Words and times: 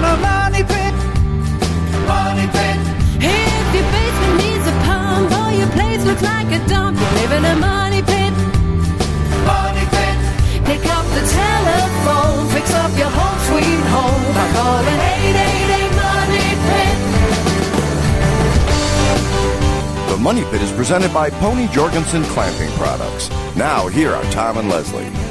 in 0.00 0.06
a 0.06 0.16
money 0.16 0.62
pit. 0.64 0.94
Money 2.08 2.46
pit. 2.56 2.78
If 3.20 3.66
your 3.76 3.86
basement 3.92 4.34
needs 4.42 4.66
a 4.66 4.74
pump 4.88 5.28
or 5.40 5.50
your 5.60 5.70
place 5.76 6.02
looks 6.08 6.22
like 6.22 6.48
a 6.58 6.60
dump, 6.68 6.98
you 6.98 7.08
live 7.20 7.32
in 7.38 7.44
a 7.44 7.56
money 7.56 8.02
pit. 8.02 8.32
Money 9.44 9.84
pit. 9.94 10.16
Pick 10.68 10.82
up 10.96 11.04
the 11.16 11.24
telephone, 11.40 12.48
fix 12.54 12.66
up 12.82 12.92
your 12.96 13.12
home 13.18 13.40
sweet 13.48 13.82
home 13.94 14.24
by 14.36 14.46
calling 14.56 15.00
888 15.20 15.92
Money 16.04 16.48
Pit. 16.68 16.96
The 20.10 20.16
Money 20.16 20.44
Pit 20.50 20.62
is 20.62 20.72
presented 20.72 21.12
by 21.12 21.28
Pony 21.44 21.66
Jorgensen 21.68 22.22
Clamping 22.32 22.70
Products. 22.78 23.28
Now, 23.54 23.88
here 23.88 24.12
are 24.14 24.24
Tom 24.32 24.56
and 24.56 24.68
Leslie. 24.70 25.29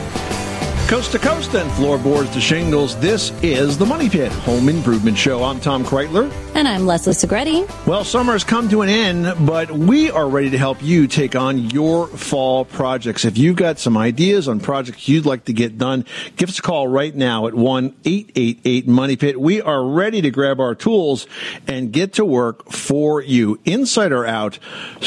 Coast 0.90 1.12
to 1.12 1.20
coast 1.20 1.54
and 1.54 1.72
floorboards 1.74 2.32
to 2.32 2.42
shingles, 2.42 3.00
this 3.00 3.32
is 3.44 3.78
the 3.78 3.86
Money 3.86 4.10
Pit 4.10 4.32
Home 4.32 4.68
Improvement 4.70 5.16
Show. 5.16 5.44
I'm 5.44 5.60
Tom 5.60 5.86
Kraeutler. 5.86 6.32
And 6.56 6.68
I'm 6.68 6.88
Leslie 6.88 7.14
Segrete. 7.14 7.70
Well, 7.86 8.04
summer 8.04 8.34
has 8.34 8.44
come 8.44 8.68
to 8.70 8.82
an 8.82 8.90
end, 8.90 9.46
but 9.46 9.70
we 9.70 10.10
are 10.10 10.28
ready 10.28 10.50
to 10.50 10.58
help 10.58 10.82
you 10.82 11.06
take 11.06 11.36
on 11.36 11.70
your 11.70 12.08
fall 12.08 12.66
projects. 12.66 13.24
If 13.24 13.38
you've 13.38 13.56
got 13.56 13.78
some 13.78 13.96
ideas 13.96 14.48
on 14.48 14.60
projects 14.60 15.08
you'd 15.08 15.28
like 15.28 15.46
to 15.46 15.54
get 15.54 15.78
done, 15.78 16.06
give 16.38 16.50
us 16.50 16.58
a 16.58 16.62
call 16.64 16.88
right 16.88 17.14
now 17.14 17.46
at 17.46 17.54
1 17.54 17.96
888 18.04 18.88
Money 18.88 19.16
Pit. 19.16 19.40
We 19.40 19.62
are 19.62 19.86
ready 19.86 20.22
to 20.22 20.32
grab 20.32 20.60
our 20.60 20.74
tools 20.74 21.28
and 21.68 21.94
get 21.94 22.14
to 22.14 22.26
work 22.26 22.72
for 22.72 23.22
you, 23.22 23.60
inside 23.64 24.12
or 24.12 24.26
out, 24.26 24.58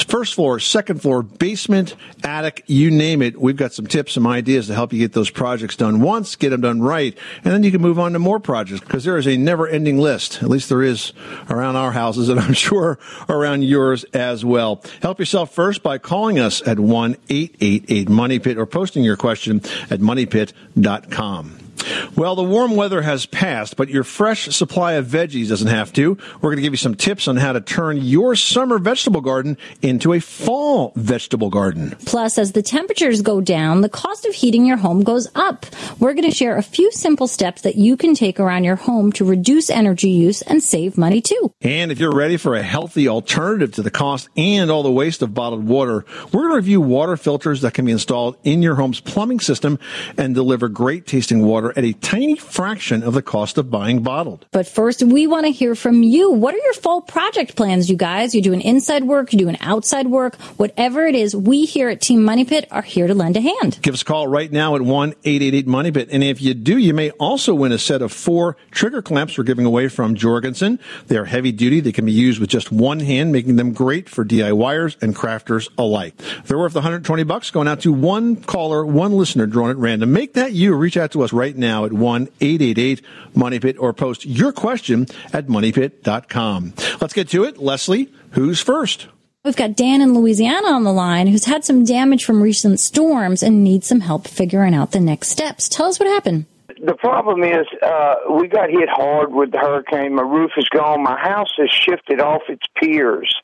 first 0.06 0.34
floor, 0.34 0.60
second 0.60 1.02
floor, 1.02 1.24
basement, 1.24 1.96
attic, 2.22 2.62
you 2.68 2.88
name 2.88 3.20
it. 3.20 3.40
We've 3.40 3.56
got 3.56 3.72
some 3.72 3.88
tips, 3.88 4.12
some 4.12 4.28
ideas 4.28 4.68
to 4.68 4.74
help 4.74 4.92
you 4.92 5.00
get 5.00 5.12
those 5.12 5.28
projects 5.28 5.71
done 5.76 6.00
once, 6.00 6.36
get 6.36 6.50
them 6.50 6.60
done 6.60 6.82
right, 6.82 7.16
and 7.44 7.52
then 7.52 7.62
you 7.62 7.70
can 7.70 7.80
move 7.80 7.98
on 7.98 8.12
to 8.12 8.18
more 8.18 8.40
projects 8.40 8.80
because 8.80 9.04
there 9.04 9.16
is 9.16 9.26
a 9.26 9.36
never 9.36 9.66
ending 9.66 9.98
list. 9.98 10.42
At 10.42 10.48
least 10.48 10.68
there 10.68 10.82
is 10.82 11.12
around 11.48 11.76
our 11.76 11.92
houses, 11.92 12.28
and 12.30 12.40
I'm 12.40 12.54
sure 12.54 12.98
around 13.28 13.64
yours 13.64 14.04
as 14.14 14.44
well. 14.44 14.82
Help 15.00 15.18
yourself 15.18 15.54
first 15.54 15.82
by 15.82 15.98
calling 15.98 16.38
us 16.38 16.66
at 16.66 16.78
1 16.78 17.16
888 17.28 18.08
Money 18.08 18.38
Pit 18.38 18.58
or 18.58 18.66
posting 18.66 19.04
your 19.04 19.16
question 19.16 19.56
at 19.90 20.00
moneypit.com. 20.00 21.71
Well, 22.16 22.36
the 22.36 22.42
warm 22.42 22.76
weather 22.76 23.02
has 23.02 23.26
passed, 23.26 23.76
but 23.76 23.88
your 23.88 24.04
fresh 24.04 24.54
supply 24.54 24.92
of 24.94 25.06
veggies 25.06 25.48
doesn't 25.48 25.68
have 25.68 25.92
to. 25.94 26.16
We're 26.34 26.50
going 26.50 26.56
to 26.56 26.62
give 26.62 26.72
you 26.72 26.78
some 26.78 26.94
tips 26.94 27.26
on 27.26 27.36
how 27.36 27.52
to 27.52 27.60
turn 27.60 27.98
your 27.98 28.36
summer 28.36 28.78
vegetable 28.78 29.20
garden 29.22 29.56
into 29.80 30.12
a 30.12 30.20
fall 30.20 30.92
vegetable 30.94 31.50
garden. 31.50 31.96
Plus, 32.04 32.38
as 32.38 32.52
the 32.52 32.62
temperatures 32.62 33.22
go 33.22 33.40
down, 33.40 33.80
the 33.80 33.88
cost 33.88 34.26
of 34.26 34.34
heating 34.34 34.66
your 34.66 34.76
home 34.76 35.02
goes 35.02 35.28
up. 35.34 35.66
We're 35.98 36.14
going 36.14 36.28
to 36.28 36.36
share 36.36 36.56
a 36.56 36.62
few 36.62 36.92
simple 36.92 37.26
steps 37.26 37.62
that 37.62 37.76
you 37.76 37.96
can 37.96 38.14
take 38.14 38.38
around 38.38 38.64
your 38.64 38.76
home 38.76 39.12
to 39.12 39.24
reduce 39.24 39.70
energy 39.70 40.10
use 40.10 40.42
and 40.42 40.62
save 40.62 40.98
money 40.98 41.20
too. 41.20 41.52
And 41.62 41.90
if 41.90 41.98
you're 41.98 42.14
ready 42.14 42.36
for 42.36 42.54
a 42.54 42.62
healthy 42.62 43.08
alternative 43.08 43.72
to 43.72 43.82
the 43.82 43.90
cost 43.90 44.28
and 44.36 44.70
all 44.70 44.82
the 44.82 44.92
waste 44.92 45.22
of 45.22 45.34
bottled 45.34 45.66
water, 45.66 46.04
we're 46.32 46.42
going 46.42 46.50
to 46.50 46.56
review 46.56 46.80
water 46.80 47.16
filters 47.16 47.62
that 47.62 47.74
can 47.74 47.84
be 47.84 47.92
installed 47.92 48.36
in 48.44 48.62
your 48.62 48.74
home's 48.74 49.00
plumbing 49.00 49.40
system 49.40 49.78
and 50.18 50.34
deliver 50.34 50.68
great 50.68 51.06
tasting 51.06 51.44
water 51.44 51.71
at 51.76 51.84
a 51.84 51.92
tiny 51.92 52.36
fraction 52.36 53.02
of 53.02 53.14
the 53.14 53.22
cost 53.22 53.58
of 53.58 53.70
buying 53.70 54.02
bottled. 54.02 54.46
But 54.50 54.66
first, 54.66 55.02
we 55.02 55.26
want 55.26 55.46
to 55.46 55.52
hear 55.52 55.74
from 55.74 56.02
you. 56.02 56.30
What 56.30 56.54
are 56.54 56.58
your 56.58 56.74
fall 56.74 57.00
project 57.00 57.56
plans, 57.56 57.90
you 57.90 57.96
guys? 57.96 58.34
You 58.34 58.42
do 58.42 58.52
an 58.52 58.60
inside 58.60 59.04
work? 59.04 59.32
You 59.32 59.38
do 59.38 59.48
an 59.48 59.58
outside 59.60 60.06
work? 60.06 60.36
Whatever 60.56 61.06
it 61.06 61.14
is, 61.14 61.34
we 61.34 61.64
here 61.64 61.88
at 61.88 62.00
Team 62.00 62.24
Money 62.24 62.44
Pit 62.44 62.66
are 62.70 62.82
here 62.82 63.06
to 63.06 63.14
lend 63.14 63.36
a 63.36 63.40
hand. 63.40 63.78
Give 63.82 63.94
us 63.94 64.02
a 64.02 64.04
call 64.04 64.28
right 64.28 64.50
now 64.50 64.74
at 64.76 64.82
1 64.82 65.10
888 65.24 65.66
Money 65.66 65.92
Pit. 65.92 66.08
And 66.12 66.22
if 66.22 66.40
you 66.40 66.54
do, 66.54 66.78
you 66.78 66.94
may 66.94 67.10
also 67.12 67.54
win 67.54 67.72
a 67.72 67.78
set 67.78 68.02
of 68.02 68.12
four 68.12 68.56
trigger 68.70 69.02
clamps 69.02 69.36
we're 69.36 69.44
giving 69.44 69.66
away 69.66 69.88
from 69.88 70.14
Jorgensen. 70.14 70.78
They 71.06 71.16
are 71.16 71.24
heavy 71.24 71.52
duty. 71.52 71.80
They 71.80 71.92
can 71.92 72.06
be 72.06 72.12
used 72.12 72.40
with 72.40 72.50
just 72.50 72.70
one 72.72 73.00
hand, 73.00 73.32
making 73.32 73.56
them 73.56 73.72
great 73.72 74.08
for 74.08 74.24
DIYers 74.24 75.00
and 75.02 75.14
crafters 75.14 75.68
alike. 75.78 76.16
They're 76.44 76.58
worth 76.58 76.74
120 76.74 77.22
bucks 77.24 77.50
going 77.50 77.68
out 77.68 77.80
to 77.80 77.92
one 77.92 78.36
caller, 78.36 78.84
one 78.84 79.12
listener 79.12 79.46
drawn 79.46 79.70
at 79.70 79.76
random. 79.76 80.12
Make 80.12 80.34
that 80.34 80.52
you. 80.52 80.74
Reach 80.74 80.96
out 80.96 81.12
to 81.12 81.22
us 81.22 81.32
right 81.32 81.51
now 81.56 81.84
at 81.84 81.92
1 81.92 82.28
888 82.40 83.02
Money 83.34 83.60
Pit 83.60 83.76
or 83.78 83.92
post 83.92 84.24
your 84.26 84.52
question 84.52 85.06
at 85.32 85.46
moneypit.com. 85.46 86.74
Let's 87.00 87.14
get 87.14 87.28
to 87.30 87.44
it. 87.44 87.58
Leslie, 87.58 88.12
who's 88.30 88.60
first? 88.60 89.08
We've 89.44 89.56
got 89.56 89.74
Dan 89.74 90.00
in 90.00 90.14
Louisiana 90.14 90.68
on 90.68 90.84
the 90.84 90.92
line 90.92 91.26
who's 91.26 91.46
had 91.46 91.64
some 91.64 91.84
damage 91.84 92.24
from 92.24 92.40
recent 92.40 92.78
storms 92.78 93.42
and 93.42 93.64
needs 93.64 93.88
some 93.88 94.00
help 94.00 94.28
figuring 94.28 94.72
out 94.72 94.92
the 94.92 95.00
next 95.00 95.28
steps. 95.30 95.68
Tell 95.68 95.86
us 95.86 95.98
what 95.98 96.08
happened. 96.08 96.46
The 96.84 96.94
problem 96.94 97.42
is, 97.42 97.66
uh, 97.82 98.14
we 98.38 98.48
got 98.48 98.70
hit 98.70 98.88
hard 98.88 99.32
with 99.32 99.52
the 99.52 99.58
hurricane. 99.58 100.14
My 100.14 100.22
roof 100.22 100.52
is 100.56 100.68
gone. 100.68 101.02
My 101.02 101.18
house 101.18 101.52
has 101.58 101.70
shifted 101.70 102.20
off 102.20 102.42
its 102.48 102.66
piers. 102.76 103.34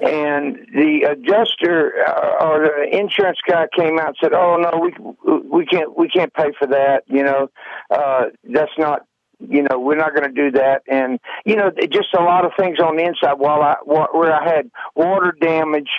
And 0.00 0.56
the 0.74 1.08
adjuster 1.10 1.92
uh, 2.06 2.44
or 2.44 2.64
the 2.64 2.96
insurance 2.96 3.38
guy 3.48 3.66
came 3.76 3.98
out 3.98 4.08
and 4.08 4.16
said, 4.22 4.32
"Oh 4.34 4.56
no, 4.56 4.78
we 4.78 5.40
we 5.48 5.66
can't 5.66 5.96
we 5.98 6.08
can't 6.08 6.32
pay 6.34 6.52
for 6.58 6.66
that. 6.68 7.02
You 7.06 7.22
know, 7.22 7.50
uh, 7.90 8.24
that's 8.44 8.72
not 8.78 9.06
you 9.38 9.62
know, 9.62 9.78
we're 9.78 9.96
not 9.96 10.14
going 10.14 10.28
to 10.28 10.34
do 10.34 10.50
that. 10.58 10.82
And, 10.88 11.18
you 11.44 11.56
know, 11.56 11.70
just 11.90 12.14
a 12.18 12.22
lot 12.22 12.44
of 12.44 12.52
things 12.58 12.78
on 12.80 12.96
the 12.96 13.04
inside 13.04 13.34
while 13.34 13.60
I, 13.62 13.76
where 13.84 14.32
I 14.32 14.44
had 14.44 14.70
water 14.94 15.34
damage, 15.40 15.90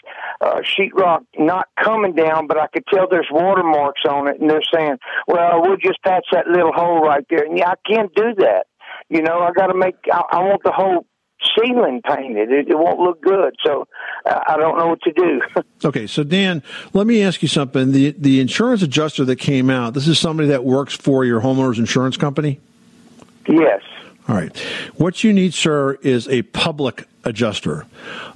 uh, 0.41 0.61
sheetrock 0.61 1.21
not 1.37 1.67
coming 1.81 2.13
down, 2.13 2.47
but 2.47 2.57
I 2.57 2.67
could 2.67 2.85
tell 2.91 3.07
there's 3.09 3.29
water 3.31 3.63
marks 3.63 4.01
on 4.09 4.27
it. 4.27 4.39
And 4.41 4.49
they're 4.49 4.61
saying, 4.73 4.97
well, 5.27 5.61
we'll 5.61 5.77
just 5.77 6.01
patch 6.03 6.25
that 6.31 6.47
little 6.47 6.73
hole 6.73 7.01
right 7.01 7.25
there. 7.29 7.45
And 7.45 7.57
yeah, 7.57 7.71
I 7.71 7.75
can't 7.89 8.13
do 8.15 8.33
that. 8.39 8.65
You 9.09 9.21
know, 9.21 9.39
I 9.39 9.51
got 9.51 9.67
to 9.67 9.77
make, 9.77 9.95
I, 10.11 10.21
I 10.31 10.39
want 10.39 10.63
the 10.63 10.71
whole 10.71 11.05
ceiling 11.55 12.01
painted. 12.03 12.51
It, 12.51 12.69
it 12.69 12.77
won't 12.77 12.99
look 12.99 13.21
good. 13.21 13.55
So 13.63 13.87
uh, 14.25 14.39
I 14.47 14.57
don't 14.57 14.77
know 14.77 14.87
what 14.87 15.01
to 15.03 15.11
do. 15.11 15.41
Okay, 15.85 16.07
so 16.07 16.23
Dan, 16.23 16.63
let 16.93 17.05
me 17.05 17.21
ask 17.21 17.43
you 17.43 17.47
something. 17.47 17.91
The 17.91 18.15
the 18.17 18.39
insurance 18.39 18.81
adjuster 18.81 19.23
that 19.25 19.35
came 19.35 19.69
out, 19.69 19.93
this 19.93 20.07
is 20.07 20.17
somebody 20.17 20.49
that 20.49 20.65
works 20.65 20.95
for 20.95 21.23
your 21.23 21.39
homeowner's 21.39 21.77
insurance 21.77 22.17
company? 22.17 22.59
Yes. 23.47 23.81
All 24.27 24.35
right. 24.35 24.55
What 24.95 25.23
you 25.23 25.31
need, 25.31 25.53
sir, 25.53 25.93
is 26.01 26.27
a 26.27 26.41
public 26.41 27.07
adjuster. 27.23 27.85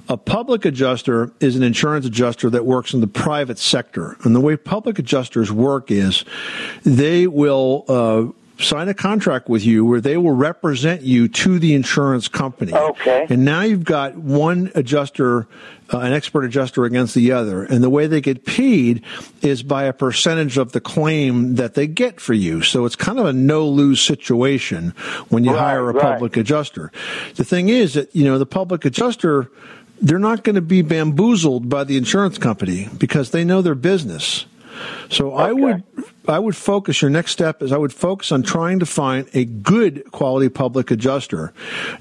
A 0.08 0.16
public 0.16 0.64
adjuster 0.64 1.32
is 1.40 1.54
an 1.56 1.62
insurance 1.62 2.06
adjuster 2.06 2.48
that 2.50 2.64
works 2.64 2.94
in 2.94 3.00
the 3.00 3.06
private 3.06 3.58
sector. 3.58 4.16
And 4.22 4.34
the 4.34 4.40
way 4.40 4.56
public 4.56 4.98
adjusters 4.98 5.52
work 5.52 5.90
is 5.90 6.24
they 6.82 7.26
will 7.26 7.84
uh, 7.88 8.41
sign 8.58 8.88
a 8.88 8.94
contract 8.94 9.48
with 9.48 9.64
you 9.64 9.84
where 9.84 10.00
they 10.00 10.16
will 10.16 10.32
represent 10.32 11.02
you 11.02 11.28
to 11.28 11.58
the 11.58 11.74
insurance 11.74 12.28
company. 12.28 12.72
Okay. 12.72 13.26
And 13.28 13.44
now 13.44 13.62
you've 13.62 13.84
got 13.84 14.16
one 14.16 14.70
adjuster, 14.74 15.48
uh, 15.92 15.98
an 15.98 16.12
expert 16.12 16.44
adjuster 16.44 16.84
against 16.84 17.14
the 17.14 17.32
other. 17.32 17.64
And 17.64 17.82
the 17.82 17.90
way 17.90 18.06
they 18.06 18.20
get 18.20 18.44
paid 18.44 19.02
is 19.40 19.62
by 19.62 19.84
a 19.84 19.92
percentage 19.92 20.58
of 20.58 20.72
the 20.72 20.80
claim 20.80 21.56
that 21.56 21.74
they 21.74 21.86
get 21.86 22.20
for 22.20 22.34
you. 22.34 22.62
So 22.62 22.84
it's 22.84 22.96
kind 22.96 23.18
of 23.18 23.26
a 23.26 23.32
no 23.32 23.66
lose 23.66 24.00
situation 24.00 24.90
when 25.28 25.44
you 25.44 25.52
Right, 25.52 25.60
hire 25.60 25.90
a 25.90 25.92
right. 25.92 26.02
public 26.02 26.36
adjuster. 26.36 26.92
The 27.34 27.44
thing 27.44 27.68
is 27.68 27.94
that, 27.94 28.14
you 28.14 28.24
know, 28.24 28.38
the 28.38 28.46
public 28.46 28.84
adjuster, 28.84 29.50
they're 30.00 30.18
not 30.18 30.44
going 30.44 30.56
to 30.56 30.62
be 30.62 30.82
bamboozled 30.82 31.68
by 31.68 31.84
the 31.84 31.96
insurance 31.96 32.38
company 32.38 32.88
because 32.98 33.30
they 33.30 33.44
know 33.44 33.62
their 33.62 33.74
business. 33.74 34.46
So 35.10 35.34
I 35.34 35.52
would 35.52 35.84
I 36.28 36.38
would 36.38 36.56
focus 36.56 37.02
your 37.02 37.10
next 37.10 37.32
step 37.32 37.62
is 37.62 37.72
I 37.72 37.76
would 37.76 37.92
focus 37.92 38.30
on 38.30 38.42
trying 38.42 38.78
to 38.80 38.86
find 38.86 39.28
a 39.34 39.44
good 39.44 40.10
quality 40.12 40.48
public 40.48 40.90
adjuster. 40.90 41.52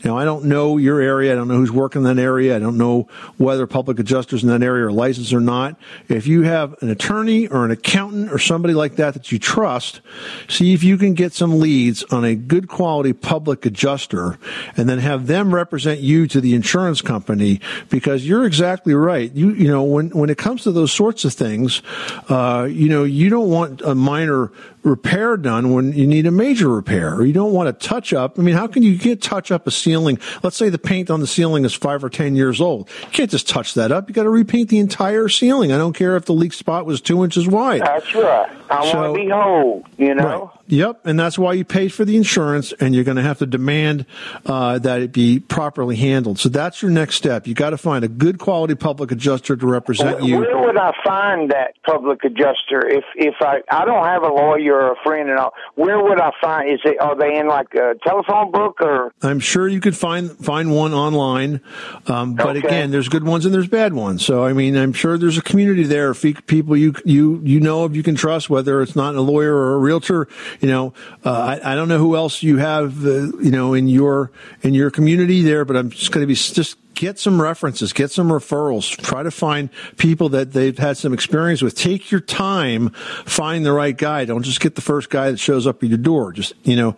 Now 0.04 0.18
I 0.18 0.26
don't 0.26 0.46
know 0.46 0.78
your 0.78 1.02
area, 1.02 1.32
I 1.32 1.36
don't 1.36 1.48
know 1.48 1.56
who's 1.56 1.72
working 1.72 2.06
in 2.06 2.16
that 2.16 2.22
area, 2.22 2.56
I 2.56 2.60
don't 2.60 2.78
know 2.78 3.08
whether 3.38 3.66
public 3.66 4.00
adjusters 4.00 4.44
in 4.44 4.50
that 4.50 4.62
area 4.62 4.86
are 4.86 4.92
licensed 4.92 5.34
or 5.34 5.40
not. 5.40 5.76
If 6.08 6.28
you 6.28 6.44
have 6.44 6.76
an 6.82 6.90
attorney 6.90 7.48
or 7.48 7.66
an 7.66 7.72
accountant 7.72 8.32
or 8.32 8.38
somebody 8.38 8.74
like 8.74 8.98
that 8.98 9.16
that 9.16 9.32
you 9.32 9.40
trust, 9.40 10.02
see 10.48 10.74
if 10.74 10.84
you 10.84 10.98
can 10.98 11.14
get 11.14 11.34
some 11.34 11.60
leads 11.60 12.04
on 12.06 12.24
a 12.24 12.36
good 12.36 12.68
quality 12.68 13.14
public 13.14 13.66
adjuster 13.66 14.38
and 14.78 14.88
then 14.88 15.00
have 15.00 15.28
them 15.28 15.54
represent 15.54 16.00
you 16.00 16.28
to 16.28 16.40
the 16.42 16.54
insurance 16.54 17.02
company 17.02 17.60
because 17.90 18.28
you're 18.28 18.46
exactly 18.46 18.94
right. 18.94 19.32
You 19.34 19.54
you 19.54 19.68
know 19.68 19.84
when 19.84 20.10
when 20.10 20.30
it 20.30 20.38
comes 20.38 20.64
to 20.64 20.72
those 20.72 20.92
sorts 20.92 21.26
of 21.26 21.34
things, 21.34 21.82
uh, 22.30 22.68
you 22.70 22.90
know 22.90 23.04
you 23.04 23.30
don't 23.30 23.50
want 23.50 23.82
a 23.82 23.96
minor 24.12 24.52
repair 24.84 25.38
done 25.38 25.74
when 25.74 25.94
you 25.94 26.08
need 26.08 26.26
a 26.26 26.32
major 26.32 26.68
repair 26.70 27.14
or 27.16 27.26
you 27.26 27.34
don't 27.34 27.54
want 27.54 27.68
to 27.80 27.88
touch 27.88 28.14
up. 28.14 28.40
I 28.40 28.42
mean, 28.42 28.56
how 28.56 28.68
can 28.68 28.84
you, 28.84 28.92
you 28.92 29.00
can't 29.00 29.22
touch 29.22 29.52
up 29.52 29.68
a 29.68 29.72
ceiling? 29.72 30.20
Let's 30.44 30.56
say 30.58 30.70
the 30.70 30.78
paint 30.80 31.10
on 31.10 31.20
the 31.20 31.28
ceiling 31.28 31.66
is 31.66 31.74
five 31.74 32.04
or 32.04 32.10
10 32.10 32.36
years 32.36 32.60
old. 32.62 32.90
You 33.04 33.08
can't 33.12 33.30
just 33.32 33.48
touch 33.48 33.74
that 33.76 33.92
up. 33.92 34.10
You 34.10 34.16
got 34.16 34.24
to 34.24 34.30
repaint 34.30 34.70
the 34.70 34.80
entire 34.80 35.30
ceiling. 35.30 35.72
I 35.72 35.78
don't 35.78 35.94
care 35.94 36.16
if 36.16 36.26
the 36.26 36.34
leak 36.34 36.54
spot 36.54 36.86
was 36.86 37.02
two 37.02 37.24
inches 37.24 37.48
wide. 37.48 37.82
That's 37.82 38.14
right. 38.16 38.50
I 38.70 38.92
So- 38.92 38.98
want 39.02 39.16
to 39.16 39.24
be 39.24 39.30
whole, 39.30 39.84
you 39.98 40.16
know? 40.16 40.24
Right. 40.24 40.50
Yep, 40.68 41.02
and 41.06 41.20
that's 41.20 41.38
why 41.38 41.52
you 41.52 41.66
pay 41.66 41.90
for 41.90 42.06
the 42.06 42.16
insurance, 42.16 42.72
and 42.72 42.96
you're 42.96 43.04
going 43.04 43.18
to 43.18 43.24
have 43.24 43.40
to 43.40 43.46
demand 43.46 44.06
uh, 44.46 44.80
that 44.80 45.02
it 45.02 45.12
be 45.12 45.42
properly 45.42 45.98
handled. 45.98 46.40
So 46.40 46.48
that's 46.48 46.82
your 46.82 46.92
next 46.92 47.16
step. 47.16 47.46
You 47.46 47.54
got 47.54 47.72
to 47.72 47.78
find 47.78 48.06
a 48.06 48.08
good 48.08 48.40
quality 48.40 48.76
public 48.76 49.12
adjuster 49.12 49.58
to 49.58 49.68
represent 49.68 50.22
Where, 50.22 50.30
you. 50.30 50.38
where 50.40 50.58
would 50.60 50.78
I 50.78 50.94
find 51.04 51.52
that 51.52 51.74
public 51.86 52.24
adjuster 52.24 52.88
if 52.88 53.04
if 53.18 53.36
I 53.42 53.62
I 53.70 53.84
don't 53.84 54.06
have 54.06 54.24
a 54.24 54.30
lawyer 54.30 54.71
or 54.72 54.92
a 54.92 54.96
friend 55.04 55.30
and 55.30 55.38
all, 55.38 55.54
where 55.76 56.02
would 56.02 56.20
I 56.20 56.32
find? 56.42 56.72
Is 56.72 56.80
it 56.86 57.00
are 57.00 57.16
they 57.16 57.38
in 57.38 57.48
like 57.48 57.74
a 57.76 57.96
telephone 58.06 58.52
book 58.52 58.78
or? 58.82 59.12
I'm 59.22 59.40
sure 59.40 59.68
you 59.68 59.80
could 59.80 59.96
find 59.96 60.32
find 60.32 60.74
one 60.76 60.94
online, 60.94 61.62
um, 62.08 62.36
but 62.36 62.56
Okay. 62.56 62.60
again, 62.60 62.92
there's 62.92 63.10
good 63.10 63.24
ones 63.24 63.46
and 63.46 63.54
there's 63.54 63.68
bad 63.68 63.94
ones. 63.94 64.26
So 64.26 64.44
I 64.46 64.54
mean, 64.54 64.76
I'm 64.78 64.94
sure 64.94 65.18
there's 65.18 65.38
a 65.38 65.42
community 65.42 65.84
there 65.84 66.10
of 66.10 66.22
people 66.48 66.76
you 66.78 66.96
you 67.06 67.42
you 67.44 67.60
know 67.60 67.84
of 67.84 67.96
you 67.96 68.04
can 68.04 68.16
trust, 68.16 68.50
whether 68.50 68.82
it's 68.82 68.96
not 68.96 69.16
a 69.16 69.22
lawyer 69.22 69.54
or 69.56 69.76
a 69.76 69.78
realtor. 69.78 70.28
You 70.62 70.70
know, 70.70 70.94
uh, 71.26 71.60
I, 71.64 71.74
I 71.74 71.76
don't 71.76 71.88
know 71.90 71.98
who 72.00 72.16
else 72.16 72.42
you 72.42 72.58
have, 72.58 73.06
uh, 73.06 73.10
you 73.40 73.52
know, 73.52 73.74
in 73.74 73.88
your 73.88 74.32
in 74.62 74.74
your 74.74 74.90
community 74.90 75.42
there, 75.42 75.66
but 75.66 75.76
I'm 75.76 75.90
just 75.90 76.12
going 76.12 76.24
to 76.24 76.28
be 76.28 76.36
just 76.36 76.78
get 76.96 77.20
some 77.20 77.42
references, 77.42 77.94
get 77.94 78.12
some 78.12 78.30
referrals, 78.30 78.90
try 79.02 79.24
to 79.24 79.32
find 79.32 79.70
people 79.98 80.30
that 80.30 80.54
they've 80.54 80.78
had 80.78 80.98
some 80.98 81.14
experience 81.14 81.62
with. 81.62 81.76
Take 81.76 82.12
your 82.12 82.22
time, 82.22 82.90
find 82.90 83.66
the 83.66 83.72
right 83.72 83.98
guy. 83.98 84.26
Don't 84.26 84.44
just 84.44 84.60
get 84.60 84.76
the 84.76 84.82
first 84.82 85.10
guy 85.10 85.32
that 85.32 85.38
shows 85.38 85.68
up 85.68 85.84
at 85.84 85.90
your 85.90 85.98
door. 85.98 86.32
Just 86.32 86.54
you 86.64 86.76
know, 86.76 86.96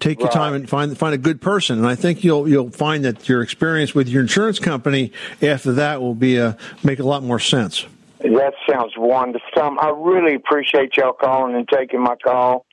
take 0.00 0.20
your 0.20 0.30
time 0.30 0.54
and 0.54 0.68
find 0.68 0.96
find 0.96 1.14
a 1.14 1.18
good 1.18 1.40
person. 1.40 1.78
And 1.78 1.86
I 1.86 1.94
think 1.94 2.24
you'll 2.24 2.48
you'll 2.48 2.70
find 2.70 3.04
that 3.04 3.28
your 3.28 3.42
experience 3.42 3.94
with 3.94 4.08
your 4.08 4.22
insurance 4.22 4.58
company 4.58 5.12
after 5.42 5.72
that 5.72 6.00
will 6.00 6.14
be 6.14 6.36
a 6.36 6.56
make 6.82 6.98
a 6.98 7.04
lot 7.04 7.22
more 7.22 7.40
sense. 7.40 7.86
That 8.20 8.54
sounds 8.68 8.94
wonderful. 8.96 9.46
Tom, 9.54 9.78
I 9.78 9.90
really 9.90 10.34
appreciate 10.34 10.96
y'all 10.96 11.12
calling 11.12 11.54
and 11.54 11.68
taking 11.68 12.02
my 12.02 12.16
call. 12.16 12.66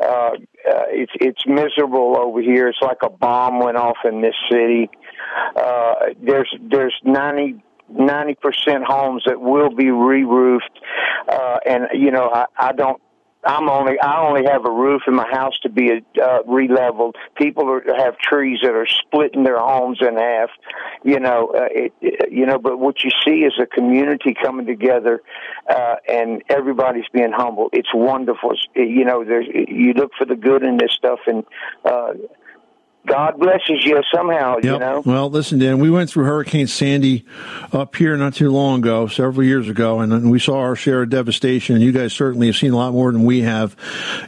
Uh, 0.00 0.30
uh, 0.68 0.84
it's 0.88 1.12
it's 1.20 1.46
miserable 1.46 2.16
over 2.18 2.40
here. 2.40 2.68
It's 2.68 2.82
like 2.82 2.98
a 3.02 3.10
bomb 3.10 3.60
went 3.60 3.76
off 3.76 3.98
in 4.04 4.20
this 4.20 4.34
city. 4.50 4.90
Uh, 5.56 5.94
there's 6.22 6.52
there's 6.70 6.94
ninety 7.04 7.62
ninety 7.88 8.34
percent 8.34 8.84
homes 8.86 9.22
that 9.26 9.40
will 9.40 9.70
be 9.74 9.90
re-roofed, 9.90 10.78
uh, 11.28 11.58
and 11.66 11.84
you 11.94 12.10
know 12.10 12.30
I, 12.32 12.46
I 12.58 12.72
don't. 12.72 13.00
I'm 13.44 13.68
only 13.68 13.98
I 14.00 14.20
only 14.26 14.44
have 14.50 14.64
a 14.66 14.70
roof 14.70 15.02
in 15.06 15.14
my 15.14 15.26
house 15.30 15.58
to 15.62 15.68
be 15.68 16.02
uh, 16.20 16.38
re-leveled. 16.46 17.16
People 17.36 17.70
are, 17.70 17.82
have 17.96 18.18
trees 18.18 18.58
that 18.62 18.74
are 18.74 18.86
splitting 18.86 19.44
their 19.44 19.58
homes 19.58 19.98
in 20.00 20.16
half. 20.16 20.50
You 21.04 21.20
know, 21.20 21.52
uh, 21.54 21.68
it, 21.70 21.92
it, 22.00 22.32
you 22.32 22.46
know. 22.46 22.58
But 22.58 22.78
what 22.78 23.04
you 23.04 23.10
see 23.24 23.44
is 23.44 23.52
a 23.60 23.66
community 23.66 24.34
coming 24.34 24.66
together, 24.66 25.22
uh, 25.70 25.96
and 26.08 26.42
everybody's 26.48 27.08
being 27.12 27.32
humble. 27.32 27.68
It's 27.72 27.94
wonderful. 27.94 28.50
It's- 28.52 28.88
You 28.88 29.04
know, 29.04 29.24
there's 29.24 29.46
you 29.46 29.92
look 29.92 30.12
for 30.18 30.24
the 30.24 30.36
good 30.36 30.64
in 30.64 30.76
this 30.76 30.92
stuff, 30.92 31.20
and 31.26 31.44
uh, 31.84 32.14
God 33.06 33.38
blesses 33.38 33.84
you 33.84 34.02
somehow. 34.14 34.56
You 34.62 34.78
know. 34.78 35.02
Well, 35.04 35.30
listen, 35.30 35.58
Dan, 35.58 35.78
we 35.78 35.88
went 35.88 36.10
through 36.10 36.24
Hurricane 36.24 36.66
Sandy 36.66 37.24
up 37.72 37.96
here 37.96 38.16
not 38.16 38.34
too 38.34 38.50
long 38.50 38.80
ago, 38.80 39.06
several 39.06 39.46
years 39.46 39.68
ago, 39.68 40.00
and, 40.00 40.12
and 40.12 40.30
we 40.30 40.38
saw 40.38 40.58
our 40.58 40.76
share 40.76 41.02
of 41.02 41.10
devastation. 41.10 41.76
And 41.76 41.84
you 41.84 41.92
guys 41.92 42.12
certainly 42.12 42.48
have 42.48 42.56
seen 42.56 42.72
a 42.72 42.76
lot 42.76 42.92
more 42.92 43.10
than 43.10 43.24
we 43.24 43.40
have. 43.42 43.76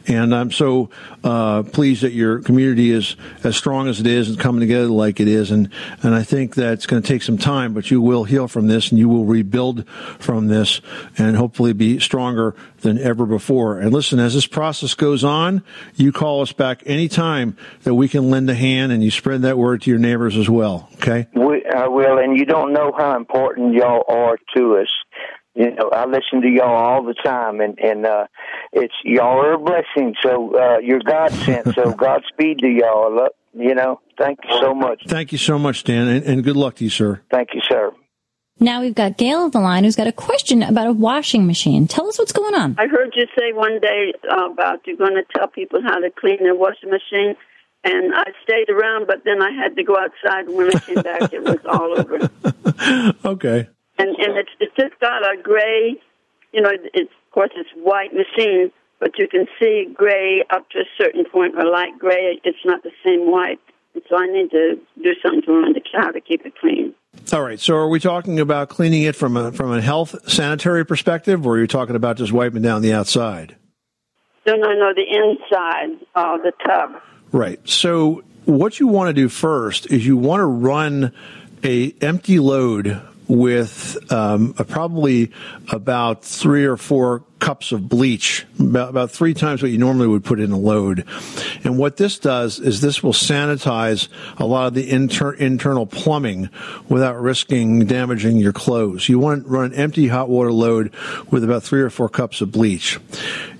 And 0.07 0.33
I'm 0.33 0.51
so 0.51 0.89
uh, 1.23 1.63
pleased 1.63 2.01
that 2.01 2.13
your 2.13 2.39
community 2.39 2.91
is 2.91 3.15
as 3.43 3.55
strong 3.55 3.87
as 3.87 3.99
it 3.99 4.07
is 4.07 4.29
and 4.29 4.39
coming 4.39 4.61
together 4.61 4.87
like 4.87 5.19
it 5.19 5.27
is. 5.27 5.51
And 5.51 5.69
and 6.01 6.15
I 6.15 6.23
think 6.23 6.55
that 6.55 6.73
it's 6.73 6.87
going 6.87 7.01
to 7.01 7.07
take 7.07 7.21
some 7.21 7.37
time, 7.37 7.73
but 7.73 7.91
you 7.91 8.01
will 8.01 8.23
heal 8.23 8.47
from 8.47 8.67
this 8.67 8.89
and 8.89 8.97
you 8.97 9.09
will 9.09 9.25
rebuild 9.25 9.87
from 9.87 10.47
this, 10.47 10.81
and 11.17 11.35
hopefully 11.35 11.73
be 11.73 11.99
stronger 11.99 12.55
than 12.81 12.97
ever 12.97 13.25
before. 13.25 13.79
And 13.79 13.93
listen, 13.93 14.19
as 14.19 14.33
this 14.33 14.47
process 14.47 14.93
goes 14.93 15.23
on, 15.23 15.63
you 15.95 16.11
call 16.11 16.41
us 16.41 16.51
back 16.51 16.83
anytime 16.85 17.57
that 17.83 17.95
we 17.95 18.07
can 18.07 18.29
lend 18.29 18.49
a 18.49 18.55
hand, 18.55 18.91
and 18.91 19.03
you 19.03 19.11
spread 19.11 19.41
that 19.43 19.57
word 19.57 19.81
to 19.83 19.89
your 19.89 19.99
neighbors 19.99 20.37
as 20.37 20.49
well. 20.49 20.89
Okay. 20.95 21.27
We, 21.33 21.65
I 21.65 21.87
will, 21.87 22.17
and 22.17 22.37
you 22.37 22.45
don't 22.45 22.73
know 22.73 22.91
how 22.97 23.15
important 23.15 23.73
y'all 23.73 24.03
are 24.07 24.37
to 24.55 24.77
us. 24.77 24.89
You 25.53 25.75
know, 25.75 25.89
I 25.89 26.05
listen 26.05 26.41
to 26.41 26.47
y'all 26.47 26.75
all 26.75 27.03
the 27.03 27.13
time, 27.13 27.59
and 27.59 27.77
and 27.77 28.05
uh, 28.05 28.27
it's 28.71 28.93
y'all 29.03 29.43
are 29.43 29.53
a 29.53 29.59
blessing. 29.59 30.15
So 30.21 30.55
uh, 30.57 30.77
you're 30.79 31.01
God 31.05 31.31
sent. 31.31 31.75
So 31.75 31.91
Godspeed 31.97 32.59
to 32.59 32.69
y'all. 32.69 33.27
You 33.53 33.75
know, 33.75 33.99
thank 34.17 34.39
you 34.45 34.57
so 34.61 34.73
much. 34.73 35.03
Thank 35.07 35.33
you 35.33 35.37
so 35.37 35.59
much, 35.59 35.83
Dan, 35.83 36.07
and, 36.07 36.23
and 36.23 36.43
good 36.43 36.55
luck 36.55 36.75
to 36.75 36.85
you, 36.85 36.89
sir. 36.89 37.21
Thank 37.29 37.49
you, 37.53 37.59
sir. 37.67 37.91
Now 38.63 38.81
we've 38.81 38.93
got 38.93 39.17
Gail 39.17 39.39
on 39.39 39.49
the 39.49 39.59
line 39.59 39.83
who's 39.83 39.95
got 39.95 40.05
a 40.05 40.11
question 40.11 40.61
about 40.61 40.85
a 40.85 40.91
washing 40.91 41.47
machine. 41.47 41.87
Tell 41.87 42.07
us 42.07 42.19
what's 42.19 42.31
going 42.31 42.53
on. 42.53 42.75
I 42.77 42.85
heard 42.85 43.11
you 43.15 43.25
say 43.35 43.53
one 43.53 43.79
day 43.79 44.13
uh, 44.31 44.51
about 44.51 44.85
you're 44.85 44.97
going 44.97 45.15
to 45.15 45.23
tell 45.35 45.47
people 45.47 45.81
how 45.81 45.97
to 45.97 46.11
clean 46.11 46.37
their 46.43 46.53
washing 46.53 46.91
machine, 46.91 47.35
and 47.83 48.13
I 48.13 48.25
stayed 48.43 48.69
around, 48.69 49.07
but 49.07 49.23
then 49.25 49.41
I 49.41 49.49
had 49.49 49.75
to 49.77 49.83
go 49.83 49.97
outside. 49.97 50.45
And 50.45 50.55
When 50.55 50.75
I 50.75 50.79
came 50.79 51.01
back, 51.01 51.33
it 51.33 51.43
was 51.43 51.57
all 51.65 51.99
over. 51.99 52.29
Okay. 53.25 53.67
And 53.99 54.09
and 54.09 54.37
it's 54.37 54.49
it's 54.59 54.75
just 54.75 54.99
got 54.99 55.21
a 55.21 55.39
gray, 55.41 56.01
you 56.51 56.61
know, 56.61 56.71
it's 56.71 57.11
of 57.11 57.31
course 57.31 57.51
it's 57.55 57.69
white 57.75 58.11
machine, 58.11 58.71
but 58.99 59.19
you 59.19 59.27
can 59.27 59.45
see 59.59 59.87
gray 59.93 60.43
up 60.49 60.67
to 60.71 60.79
a 60.79 60.85
certain 60.97 61.25
point, 61.25 61.55
or 61.55 61.65
light 61.69 61.97
gray. 61.99 62.39
It's 62.43 62.65
not 62.65 62.81
the 62.81 62.91
same 63.05 63.29
white. 63.29 63.59
And 63.93 64.03
so 64.09 64.17
I 64.17 64.25
need 64.27 64.49
to 64.51 64.79
do 65.03 65.13
something 65.21 65.43
to 65.43 65.51
around 65.51 65.75
the 65.75 65.81
cow 65.81 66.09
to 66.09 66.21
keep 66.21 66.45
it 66.45 66.53
clean. 66.59 66.95
All 67.33 67.41
right. 67.41 67.59
So, 67.59 67.75
are 67.75 67.87
we 67.87 68.01
talking 68.01 68.41
about 68.41 68.67
cleaning 68.67 69.03
it 69.03 69.15
from 69.15 69.37
a 69.37 69.53
from 69.53 69.71
a 69.71 69.79
health 69.79 70.29
sanitary 70.29 70.85
perspective, 70.85 71.45
or 71.45 71.53
are 71.53 71.59
you 71.59 71.67
talking 71.67 71.95
about 71.95 72.17
just 72.17 72.33
wiping 72.33 72.61
down 72.61 72.81
the 72.81 72.91
outside? 72.91 73.55
No, 74.45 74.55
no, 74.55 74.73
no, 74.73 74.93
the 74.93 75.03
inside 75.03 76.05
of 76.15 76.41
the 76.41 76.51
tub. 76.65 77.01
Right. 77.31 77.59
So 77.67 78.23
what 78.45 78.79
you 78.79 78.87
want 78.87 79.09
to 79.09 79.13
do 79.13 79.29
first 79.29 79.89
is 79.91 80.05
you 80.05 80.17
want 80.17 80.41
to 80.41 80.45
run 80.45 81.13
a 81.63 81.93
empty 82.01 82.39
load 82.39 83.01
with 83.27 84.11
um, 84.11 84.53
a, 84.57 84.65
probably 84.65 85.31
about 85.71 86.25
three 86.25 86.65
or 86.65 86.75
four 86.75 87.23
cups 87.41 87.73
of 87.73 87.89
bleach, 87.89 88.45
about, 88.59 88.89
about 88.89 89.11
three 89.11 89.33
times 89.33 89.61
what 89.61 89.71
you 89.71 89.77
normally 89.77 90.07
would 90.07 90.23
put 90.23 90.39
in 90.39 90.51
a 90.51 90.57
load. 90.57 91.05
And 91.65 91.77
what 91.77 91.97
this 91.97 92.17
does 92.19 92.59
is 92.59 92.79
this 92.79 93.03
will 93.03 93.11
sanitize 93.11 94.07
a 94.37 94.45
lot 94.45 94.67
of 94.67 94.75
the 94.75 94.89
inter- 94.89 95.33
internal 95.33 95.85
plumbing 95.85 96.49
without 96.87 97.19
risking 97.19 97.85
damaging 97.85 98.37
your 98.37 98.53
clothes. 98.53 99.09
You 99.09 99.19
want 99.19 99.43
to 99.43 99.49
run 99.49 99.65
an 99.65 99.73
empty 99.73 100.07
hot 100.07 100.29
water 100.29 100.53
load 100.53 100.93
with 101.29 101.43
about 101.43 101.63
three 101.63 101.81
or 101.81 101.89
four 101.89 102.07
cups 102.07 102.39
of 102.39 102.51
bleach. 102.51 102.99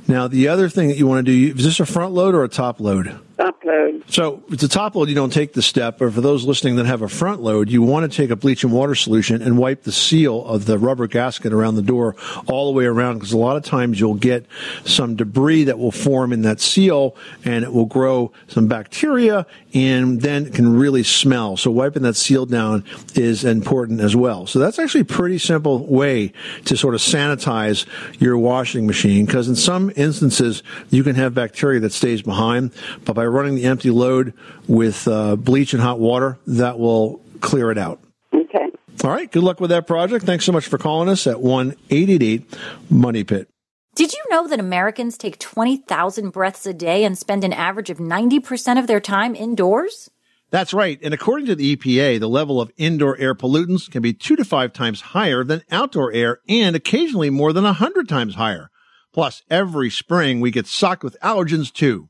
Now, 0.07 0.27
the 0.27 0.47
other 0.47 0.69
thing 0.69 0.87
that 0.87 0.97
you 0.97 1.07
want 1.07 1.25
to 1.25 1.31
do, 1.31 1.57
is 1.57 1.65
this 1.65 1.79
a 1.79 1.85
front 1.85 2.13
load 2.13 2.35
or 2.35 2.43
a 2.43 2.49
top 2.49 2.79
load? 2.79 3.19
Upload. 3.39 3.90
So 4.11 4.43
a 4.51 4.57
top 4.57 4.95
load, 4.95 5.07
you 5.07 5.15
don't 5.15 5.31
take 5.31 5.53
the 5.53 5.61
step. 5.61 5.99
But 5.99 6.13
for 6.13 6.19
those 6.19 6.43
listening 6.43 6.75
that 6.75 6.85
have 6.85 7.01
a 7.01 7.07
front 7.07 7.41
load, 7.41 7.69
you 7.69 7.81
want 7.81 8.11
to 8.11 8.13
take 8.15 8.29
a 8.29 8.35
bleach 8.35 8.65
and 8.65 8.73
water 8.73 8.93
solution 8.93 9.41
and 9.41 9.57
wipe 9.57 9.83
the 9.83 9.93
seal 9.93 10.43
of 10.45 10.65
the 10.65 10.77
rubber 10.77 11.07
gasket 11.07 11.53
around 11.53 11.75
the 11.75 11.81
door 11.81 12.17
all 12.45 12.69
the 12.69 12.77
way 12.77 12.83
around 12.83 13.19
because 13.19 13.31
a 13.31 13.37
lot 13.37 13.55
of 13.55 13.63
times 13.63 14.01
you'll 14.01 14.15
get 14.15 14.45
some 14.83 15.15
debris 15.15 15.63
that 15.63 15.79
will 15.79 15.93
form 15.93 16.33
in 16.33 16.41
that 16.41 16.59
seal 16.59 17.15
and 17.45 17.63
it 17.63 17.71
will 17.71 17.85
grow 17.85 18.33
some 18.49 18.67
bacteria 18.67 19.47
and 19.73 20.19
then 20.19 20.47
it 20.47 20.53
can 20.53 20.75
really 20.75 21.03
smell. 21.03 21.55
So 21.55 21.71
wiping 21.71 22.03
that 22.03 22.17
seal 22.17 22.45
down 22.45 22.83
is 23.15 23.45
important 23.45 24.01
as 24.01 24.13
well. 24.13 24.45
So 24.45 24.59
that's 24.59 24.77
actually 24.77 25.01
a 25.01 25.05
pretty 25.05 25.37
simple 25.37 25.85
way 25.85 26.33
to 26.65 26.75
sort 26.75 26.95
of 26.95 26.99
sanitize 26.99 27.85
your 28.19 28.37
washing 28.37 28.85
machine 28.85 29.25
because 29.25 29.47
in 29.47 29.55
some 29.55 29.89
instances 29.95 30.63
you 30.89 31.01
can 31.01 31.15
have 31.15 31.33
bacteria 31.33 31.79
that 31.79 31.93
stays 31.93 32.21
behind, 32.21 32.71
but 33.05 33.13
by 33.13 33.25
running 33.25 33.55
the 33.55 33.63
empty 33.63 33.89
load 34.01 34.33
with 34.67 35.07
uh, 35.07 35.35
bleach 35.35 35.73
and 35.73 35.81
hot 35.81 35.99
water, 35.99 36.37
that 36.47 36.79
will 36.79 37.21
clear 37.39 37.71
it 37.71 37.77
out. 37.77 37.99
Okay. 38.33 38.69
All 39.03 39.09
right. 39.09 39.31
Good 39.31 39.43
luck 39.43 39.59
with 39.59 39.69
that 39.69 39.87
project. 39.87 40.25
Thanks 40.25 40.45
so 40.45 40.51
much 40.51 40.67
for 40.67 40.77
calling 40.77 41.09
us 41.09 41.27
at 41.27 41.41
1 41.41 41.75
888 41.89 42.57
Money 42.89 43.23
Pit. 43.23 43.47
Did 43.93 44.13
you 44.13 44.23
know 44.29 44.47
that 44.47 44.59
Americans 44.59 45.17
take 45.17 45.37
20,000 45.37 46.29
breaths 46.29 46.65
a 46.65 46.73
day 46.73 47.03
and 47.03 47.17
spend 47.17 47.43
an 47.43 47.51
average 47.51 47.89
of 47.89 47.97
90% 47.97 48.79
of 48.79 48.87
their 48.87 49.01
time 49.01 49.35
indoors? 49.35 50.09
That's 50.49 50.73
right. 50.73 50.99
And 51.01 51.13
according 51.13 51.47
to 51.47 51.55
the 51.55 51.75
EPA, 51.75 52.19
the 52.19 52.29
level 52.29 52.61
of 52.61 52.71
indoor 52.77 53.17
air 53.17 53.35
pollutants 53.35 53.89
can 53.89 54.01
be 54.01 54.13
two 54.13 54.35
to 54.35 54.45
five 54.45 54.71
times 54.73 55.01
higher 55.01 55.43
than 55.43 55.63
outdoor 55.71 56.11
air 56.13 56.39
and 56.47 56.75
occasionally 56.75 57.29
more 57.29 57.53
than 57.53 57.65
a 57.65 57.73
hundred 57.73 58.07
times 58.07 58.35
higher. 58.35 58.69
Plus, 59.13 59.43
every 59.49 59.89
spring 59.89 60.39
we 60.39 60.51
get 60.51 60.67
socked 60.67 61.03
with 61.03 61.17
allergens 61.21 61.71
too. 61.71 62.09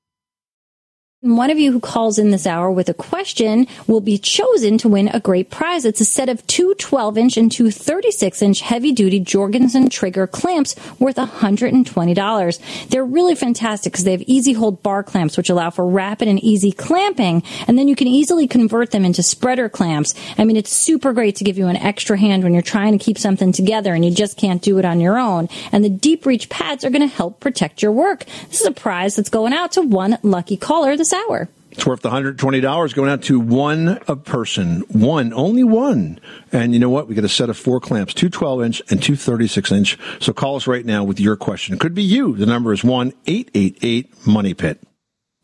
One 1.23 1.51
of 1.51 1.59
you 1.59 1.71
who 1.71 1.79
calls 1.79 2.17
in 2.17 2.31
this 2.31 2.47
hour 2.47 2.71
with 2.71 2.89
a 2.89 2.95
question 2.95 3.67
will 3.85 4.01
be 4.01 4.17
chosen 4.17 4.79
to 4.79 4.89
win 4.89 5.07
a 5.07 5.19
great 5.19 5.51
prize. 5.51 5.85
It's 5.85 6.01
a 6.01 6.05
set 6.05 6.29
of 6.29 6.47
two 6.47 6.73
12 6.73 7.15
inch 7.15 7.37
and 7.37 7.51
two 7.51 7.69
36 7.69 8.41
inch 8.41 8.61
heavy 8.61 8.91
duty 8.91 9.19
Jorgensen 9.19 9.87
trigger 9.89 10.25
clamps 10.25 10.75
worth 10.97 11.17
$120. 11.17 12.89
They're 12.89 13.05
really 13.05 13.35
fantastic 13.35 13.93
because 13.93 14.03
they 14.03 14.13
have 14.13 14.23
easy 14.23 14.53
hold 14.53 14.81
bar 14.81 15.03
clamps, 15.03 15.37
which 15.37 15.51
allow 15.51 15.69
for 15.69 15.85
rapid 15.85 16.27
and 16.27 16.39
easy 16.39 16.71
clamping. 16.71 17.43
And 17.67 17.77
then 17.77 17.87
you 17.87 17.95
can 17.95 18.07
easily 18.07 18.47
convert 18.47 18.89
them 18.89 19.05
into 19.05 19.21
spreader 19.21 19.69
clamps. 19.69 20.15
I 20.39 20.43
mean, 20.43 20.57
it's 20.57 20.71
super 20.71 21.13
great 21.13 21.35
to 21.35 21.43
give 21.43 21.55
you 21.55 21.67
an 21.67 21.77
extra 21.77 22.17
hand 22.17 22.43
when 22.43 22.53
you're 22.53 22.63
trying 22.63 22.97
to 22.97 23.05
keep 23.05 23.19
something 23.19 23.51
together 23.51 23.93
and 23.93 24.03
you 24.03 24.09
just 24.09 24.37
can't 24.37 24.63
do 24.63 24.79
it 24.79 24.85
on 24.85 24.99
your 24.99 25.19
own. 25.19 25.49
And 25.71 25.85
the 25.85 25.89
deep 25.89 26.25
reach 26.25 26.49
pads 26.49 26.83
are 26.83 26.89
going 26.89 27.07
to 27.07 27.15
help 27.15 27.39
protect 27.39 27.83
your 27.83 27.91
work. 27.91 28.25
This 28.49 28.61
is 28.61 28.65
a 28.65 28.71
prize 28.71 29.17
that's 29.17 29.29
going 29.29 29.53
out 29.53 29.73
to 29.73 29.83
one 29.83 30.17
lucky 30.23 30.57
caller 30.57 30.97
this 30.97 31.10
hour. 31.13 31.49
It's 31.71 31.85
worth 31.85 32.01
$120 32.01 32.93
going 32.93 33.09
out 33.09 33.21
to 33.23 33.39
one 33.39 33.99
a 34.07 34.15
person. 34.17 34.81
One, 34.89 35.31
only 35.33 35.63
one. 35.63 36.19
And 36.51 36.73
you 36.73 36.79
know 36.79 36.89
what? 36.89 37.07
We 37.07 37.15
get 37.15 37.23
a 37.23 37.29
set 37.29 37.49
of 37.49 37.57
four 37.57 37.79
clamps, 37.79 38.13
two 38.13 38.29
12 38.29 38.63
inch 38.63 38.81
and 38.89 39.01
two 39.01 39.15
36 39.15 39.71
inch. 39.71 39.97
So 40.19 40.33
call 40.33 40.57
us 40.57 40.67
right 40.67 40.85
now 40.85 41.05
with 41.05 41.19
your 41.19 41.37
question. 41.37 41.73
It 41.73 41.79
could 41.79 41.95
be 41.95 42.03
you. 42.03 42.35
The 42.35 42.45
number 42.45 42.73
is 42.73 42.81
1-888 42.81 44.27
Money 44.27 44.53
Pit. 44.53 44.81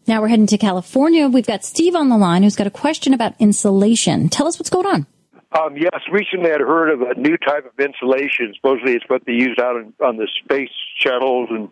Now 0.05 0.21
we're 0.21 0.27
heading 0.27 0.47
to 0.47 0.57
California. 0.57 1.27
We've 1.27 1.47
got 1.47 1.63
Steve 1.63 1.95
on 1.95 2.09
the 2.09 2.17
line 2.17 2.43
who's 2.43 2.55
got 2.55 2.67
a 2.67 2.71
question 2.71 3.13
about 3.13 3.33
insulation. 3.39 4.27
Tell 4.27 4.47
us 4.47 4.59
what's 4.59 4.69
going 4.69 4.85
on. 4.85 5.07
Um, 5.53 5.77
yes, 5.77 6.01
recently 6.11 6.51
I'd 6.51 6.59
heard 6.59 6.89
of 6.89 7.01
a 7.01 7.15
new 7.15 7.37
type 7.37 7.65
of 7.65 7.79
insulation. 7.79 8.53
Supposedly 8.55 8.93
it's 8.93 9.05
what 9.07 9.25
they 9.25 9.31
use 9.31 9.57
out 9.61 9.77
on, 9.77 9.93
on 10.03 10.17
the 10.17 10.27
space 10.43 10.69
shuttles 10.99 11.47
and 11.49 11.69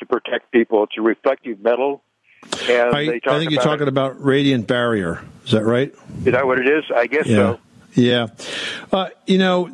to 0.00 0.06
protect 0.06 0.50
people. 0.50 0.82
It's 0.84 0.98
a 0.98 1.02
reflective 1.02 1.60
metal 1.60 2.02
and 2.68 2.94
I, 2.96 3.20
I 3.24 3.38
think 3.38 3.50
you're 3.50 3.62
talking 3.62 3.82
it. 3.82 3.88
about 3.88 4.22
radiant 4.22 4.66
barrier. 4.66 5.22
Is 5.44 5.52
that 5.52 5.64
right? 5.64 5.92
Is 6.24 6.32
that 6.32 6.46
what 6.46 6.58
it 6.58 6.68
is? 6.68 6.84
I 6.94 7.06
guess 7.06 7.26
Yeah. 7.26 7.36
so. 7.36 7.58
Yeah. 7.94 8.26
Uh, 8.92 9.08
you 9.26 9.38
know, 9.38 9.68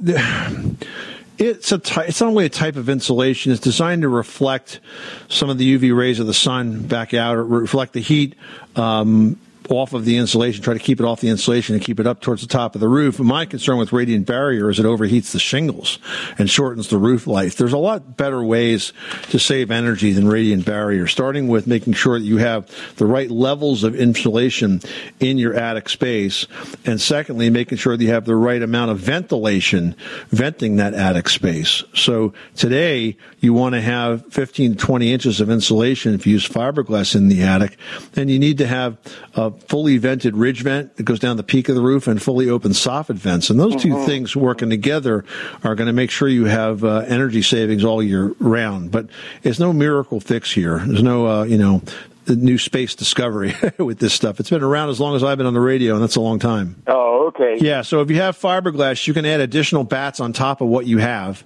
it's 1.39 1.71
a 1.71 1.79
ty- 1.79 2.05
it's 2.05 2.21
not 2.21 2.29
only 2.29 2.47
a 2.47 2.49
type 2.49 2.77
of 2.77 2.89
insulation. 2.89 3.53
It's 3.53 3.61
designed 3.61 4.03
to 4.03 4.09
reflect 4.09 4.81
some 5.29 5.51
of 5.51 5.59
the 5.59 5.79
UV 5.79 5.97
rays 5.97 6.19
of 6.19 6.27
the 6.27 6.35
sun 6.35 6.83
back 6.87 7.15
out, 7.15 7.37
or 7.37 7.45
reflect 7.45 7.93
the 7.93 8.01
heat 8.01 8.35
um, 8.77 9.39
off 9.71 9.93
of 9.93 10.05
the 10.05 10.17
insulation. 10.17 10.63
Try 10.63 10.75
to 10.75 10.81
keep 10.81 11.01
it 11.01 11.07
off 11.07 11.21
the 11.21 11.29
insulation 11.29 11.75
and 11.75 11.85
keep 11.85 12.01
it 12.01 12.07
up 12.07 12.21
towards 12.21 12.43
the 12.43 12.49
top 12.49 12.75
of 12.75 12.81
the 12.81 12.89
roof. 12.89 13.19
My 13.19 13.47
concern 13.47 13.79
with 13.79 13.93
radiant 13.93 14.27
barrier 14.27 14.71
is 14.71 14.79
it 14.79 14.87
overheats 14.87 15.33
the 15.33 15.39
shingles 15.39 15.99
and 16.39 16.49
shortens 16.49 16.89
the 16.89 16.99
roof 16.99 17.27
life. 17.27 17.57
There's 17.57 17.73
a 17.73 17.79
lot 17.79 18.17
better 18.17 18.43
ways 18.43 18.93
to 19.31 19.39
save 19.39 19.71
energy 19.71 20.13
than 20.13 20.29
radiant 20.29 20.65
barrier. 20.65 21.07
Starting 21.07 21.49
with 21.49 21.67
making 21.67 21.93
sure 21.93 22.19
that 22.19 22.25
you 22.25 22.39
have 22.39 22.71
the 22.97 23.07
right 23.07 23.31
levels 23.31 23.85
of 23.85 23.95
insulation 23.95 24.81
in 25.21 25.39
your 25.39 25.55
attic 25.55 25.89
space, 25.89 26.47
and 26.85 27.01
secondly, 27.01 27.51
making 27.51 27.79
sure 27.79 27.97
that 27.97 28.03
you 28.03 28.11
have 28.11 28.25
the 28.25 28.37
right 28.37 28.63
amount 28.63 28.91
of 28.91 28.99
ventilation 28.99 29.95
venting 30.29 30.77
that 30.77 30.95
attic 30.95 31.29
space. 31.29 31.83
So 31.95 32.33
today, 32.57 33.17
you 33.41 33.53
want 33.53 33.75
to 33.75 33.81
have 33.81 34.27
15 34.33 34.73
to 34.73 34.79
20 34.79 35.13
inches 35.13 35.41
of 35.41 35.51
insulation 35.51 36.15
if 36.15 36.27
you 36.27 36.35
use 36.35 36.49
fiberglass 36.49 37.15
in 37.15 37.29
the 37.29 37.43
attic, 37.43 37.77
and 38.17 38.31
you 38.31 38.39
need 38.39 38.59
to 38.59 38.67
have 38.67 38.99
a 39.35 39.53
fully 39.63 39.99
vented 39.99 40.37
ridge 40.37 40.63
vent 40.63 40.97
that 40.97 41.03
goes 41.03 41.19
down 41.19 41.37
the 41.37 41.43
peak 41.43 41.69
of 41.69 41.75
the 41.75 41.83
roof 41.83 42.07
and 42.07 42.23
fully 42.23 42.49
open 42.49 42.73
soffit 42.73 43.17
vents. 43.17 43.51
And 43.51 43.59
those 43.59 43.77
two 43.77 44.05
things 44.05 44.35
working 44.37 44.71
together 44.71 45.25
are 45.65 45.75
going 45.75 45.87
to 45.87 45.93
make 45.93 46.11
sure 46.11 46.29
you 46.29 46.45
have 46.47 46.85
uh, 46.85 47.05
energy 47.07 47.43
savings 47.43 47.85
all 47.85 48.03
year 48.03 48.35
round. 48.39 48.91
But 48.91 49.09
it's 49.43 49.59
no 49.59 49.73
miracle 49.73 50.21
fix 50.21 50.53
here. 50.53 50.79
There's 50.79 51.03
no, 51.03 51.27
uh, 51.27 51.43
you 51.45 51.59
know, 51.59 51.83
the 52.29 52.37
new 52.37 52.59
space 52.59 52.95
discovery 52.95 53.55
with 53.79 53.99
this 53.99 54.13
stuff. 54.15 54.39
It's 54.39 54.51
been 54.51 54.63
around 54.63 54.91
as 54.91 55.01
long 55.01 55.17
as 55.17 55.25
I've 55.25 55.39
been 55.39 55.47
on 55.47 55.55
the 55.55 55.61
radio, 55.61 55.95
and 55.95 56.03
that's 56.03 56.17
a 56.17 56.21
long 56.21 56.39
time. 56.39 56.83
Oh, 56.87 57.29
okay. 57.29 57.57
Yeah, 57.61 57.83
so 57.83 58.03
if 58.03 58.11
you 58.11 58.17
have 58.17 58.39
fiberglass, 58.39 59.07
you 59.07 59.15
can 59.15 59.25
add 59.25 59.41
additional 59.41 59.83
batts 59.83 60.21
on 60.21 60.33
top 60.33 60.61
of 60.61 60.69
what 60.69 60.87
you 60.87 60.99
have. 60.99 61.43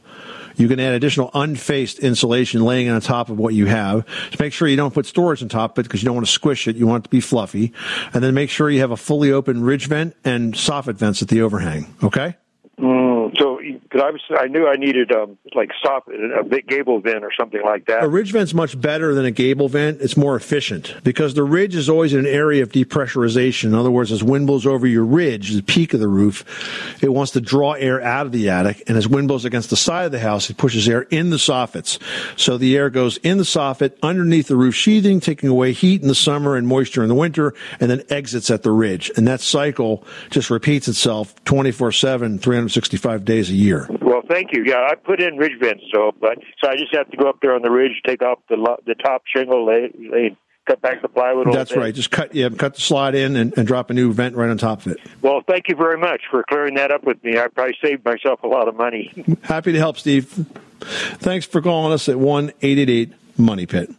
You 0.56 0.68
can 0.68 0.80
add 0.80 0.94
additional 0.94 1.30
unfaced 1.34 1.98
insulation 1.98 2.64
laying 2.64 2.88
on 2.88 3.00
top 3.00 3.28
of 3.28 3.38
what 3.38 3.54
you 3.54 3.66
have. 3.66 4.06
Just 4.28 4.40
make 4.40 4.52
sure 4.52 4.68
you 4.68 4.76
don't 4.76 4.94
put 4.94 5.06
storage 5.06 5.42
on 5.42 5.48
top 5.48 5.78
of 5.78 5.82
it 5.82 5.88
because 5.88 6.02
you 6.02 6.06
don't 6.06 6.14
want 6.14 6.26
to 6.26 6.32
squish 6.32 6.68
it. 6.68 6.76
You 6.76 6.86
want 6.86 7.02
it 7.02 7.04
to 7.04 7.10
be 7.10 7.20
fluffy. 7.20 7.72
And 8.14 8.22
then 8.22 8.34
make 8.34 8.50
sure 8.50 8.70
you 8.70 8.80
have 8.80 8.90
a 8.90 8.96
fully 8.96 9.32
open 9.32 9.62
ridge 9.62 9.86
vent 9.86 10.16
and 10.24 10.54
soffit 10.54 10.94
vents 10.94 11.22
at 11.22 11.28
the 11.28 11.42
overhang. 11.42 11.94
Okay? 12.02 12.36
Mm, 12.78 13.34
because 13.92 14.06
I 14.06 14.10
was, 14.10 14.20
I 14.38 14.46
knew 14.46 14.66
I 14.66 14.76
needed 14.76 15.12
um, 15.12 15.36
like 15.54 15.70
stop 15.78 16.08
a 16.08 16.42
big 16.42 16.66
gable 16.66 17.00
vent 17.00 17.24
or 17.24 17.30
something 17.38 17.60
like 17.62 17.86
that. 17.86 18.02
A 18.02 18.08
ridge 18.08 18.32
vent's 18.32 18.54
much 18.54 18.80
better 18.80 19.14
than 19.14 19.26
a 19.26 19.30
gable 19.30 19.68
vent. 19.68 20.00
It's 20.00 20.16
more 20.16 20.34
efficient 20.34 20.94
because 21.04 21.34
the 21.34 21.42
ridge 21.42 21.74
is 21.74 21.90
always 21.90 22.14
in 22.14 22.20
an 22.20 22.26
area 22.26 22.62
of 22.62 22.70
depressurization. 22.70 23.64
In 23.64 23.74
other 23.74 23.90
words, 23.90 24.10
as 24.10 24.22
wind 24.22 24.46
blows 24.46 24.66
over 24.66 24.86
your 24.86 25.04
ridge, 25.04 25.52
the 25.52 25.62
peak 25.62 25.92
of 25.92 26.00
the 26.00 26.08
roof, 26.08 26.44
it 27.02 27.10
wants 27.10 27.32
to 27.32 27.40
draw 27.40 27.72
air 27.72 28.00
out 28.00 28.24
of 28.24 28.32
the 28.32 28.48
attic. 28.48 28.82
And 28.86 28.96
as 28.96 29.06
wind 29.06 29.28
blows 29.28 29.44
against 29.44 29.68
the 29.68 29.76
side 29.76 30.06
of 30.06 30.12
the 30.12 30.20
house, 30.20 30.48
it 30.48 30.56
pushes 30.56 30.88
air 30.88 31.02
in 31.02 31.28
the 31.28 31.36
soffits. 31.36 31.98
So 32.38 32.56
the 32.56 32.76
air 32.76 32.88
goes 32.88 33.18
in 33.18 33.36
the 33.36 33.44
soffit 33.44 33.92
underneath 34.02 34.48
the 34.48 34.56
roof 34.56 34.74
sheathing, 34.74 35.20
taking 35.20 35.50
away 35.50 35.72
heat 35.72 36.00
in 36.00 36.08
the 36.08 36.14
summer 36.14 36.56
and 36.56 36.66
moisture 36.66 37.02
in 37.02 37.08
the 37.08 37.14
winter, 37.14 37.52
and 37.78 37.90
then 37.90 38.02
exits 38.08 38.50
at 38.50 38.62
the 38.62 38.70
ridge. 38.70 39.10
And 39.16 39.28
that 39.28 39.40
cycle 39.40 40.04
just 40.30 40.48
repeats 40.48 40.88
itself 40.88 41.34
24 41.44 41.92
7, 41.92 42.38
365 42.38 43.24
days 43.26 43.50
a 43.50 43.54
year. 43.54 43.81
Well, 44.00 44.22
thank 44.28 44.52
you. 44.52 44.64
Yeah, 44.64 44.86
I 44.90 44.94
put 44.94 45.20
in 45.20 45.36
ridge 45.36 45.58
vents, 45.60 45.84
so 45.92 46.12
but 46.20 46.38
so 46.62 46.70
I 46.70 46.76
just 46.76 46.94
have 46.94 47.10
to 47.10 47.16
go 47.16 47.28
up 47.28 47.38
there 47.42 47.54
on 47.54 47.62
the 47.62 47.70
ridge, 47.70 48.00
take 48.06 48.22
off 48.22 48.38
the 48.48 48.56
lo- 48.56 48.80
the 48.86 48.94
top 48.94 49.22
shingle, 49.26 49.66
lay, 49.66 49.90
lay 49.98 50.36
cut 50.66 50.80
back 50.80 51.02
the 51.02 51.08
plywood. 51.08 51.52
That's 51.52 51.76
right. 51.76 51.94
Just 51.94 52.10
cut 52.10 52.34
yeah, 52.34 52.48
cut 52.50 52.74
the 52.74 52.80
slot 52.80 53.14
in 53.14 53.36
and, 53.36 53.56
and 53.56 53.66
drop 53.66 53.90
a 53.90 53.94
new 53.94 54.12
vent 54.12 54.36
right 54.36 54.50
on 54.50 54.58
top 54.58 54.86
of 54.86 54.92
it. 54.92 54.98
Well, 55.20 55.42
thank 55.48 55.68
you 55.68 55.76
very 55.76 55.98
much 55.98 56.22
for 56.30 56.44
clearing 56.48 56.74
that 56.74 56.90
up 56.90 57.04
with 57.04 57.22
me. 57.24 57.38
I 57.38 57.48
probably 57.48 57.76
saved 57.82 58.04
myself 58.04 58.42
a 58.42 58.48
lot 58.48 58.68
of 58.68 58.76
money. 58.76 59.12
Happy 59.42 59.72
to 59.72 59.78
help, 59.78 59.98
Steve. 59.98 60.46
Thanks 60.80 61.46
for 61.46 61.60
calling 61.62 61.92
us 61.92 62.08
at 62.08 62.18
one 62.18 62.52
eight 62.62 62.78
eight 62.78 62.90
eight 62.90 63.12
Money 63.38 63.66
Pit. 63.66 63.90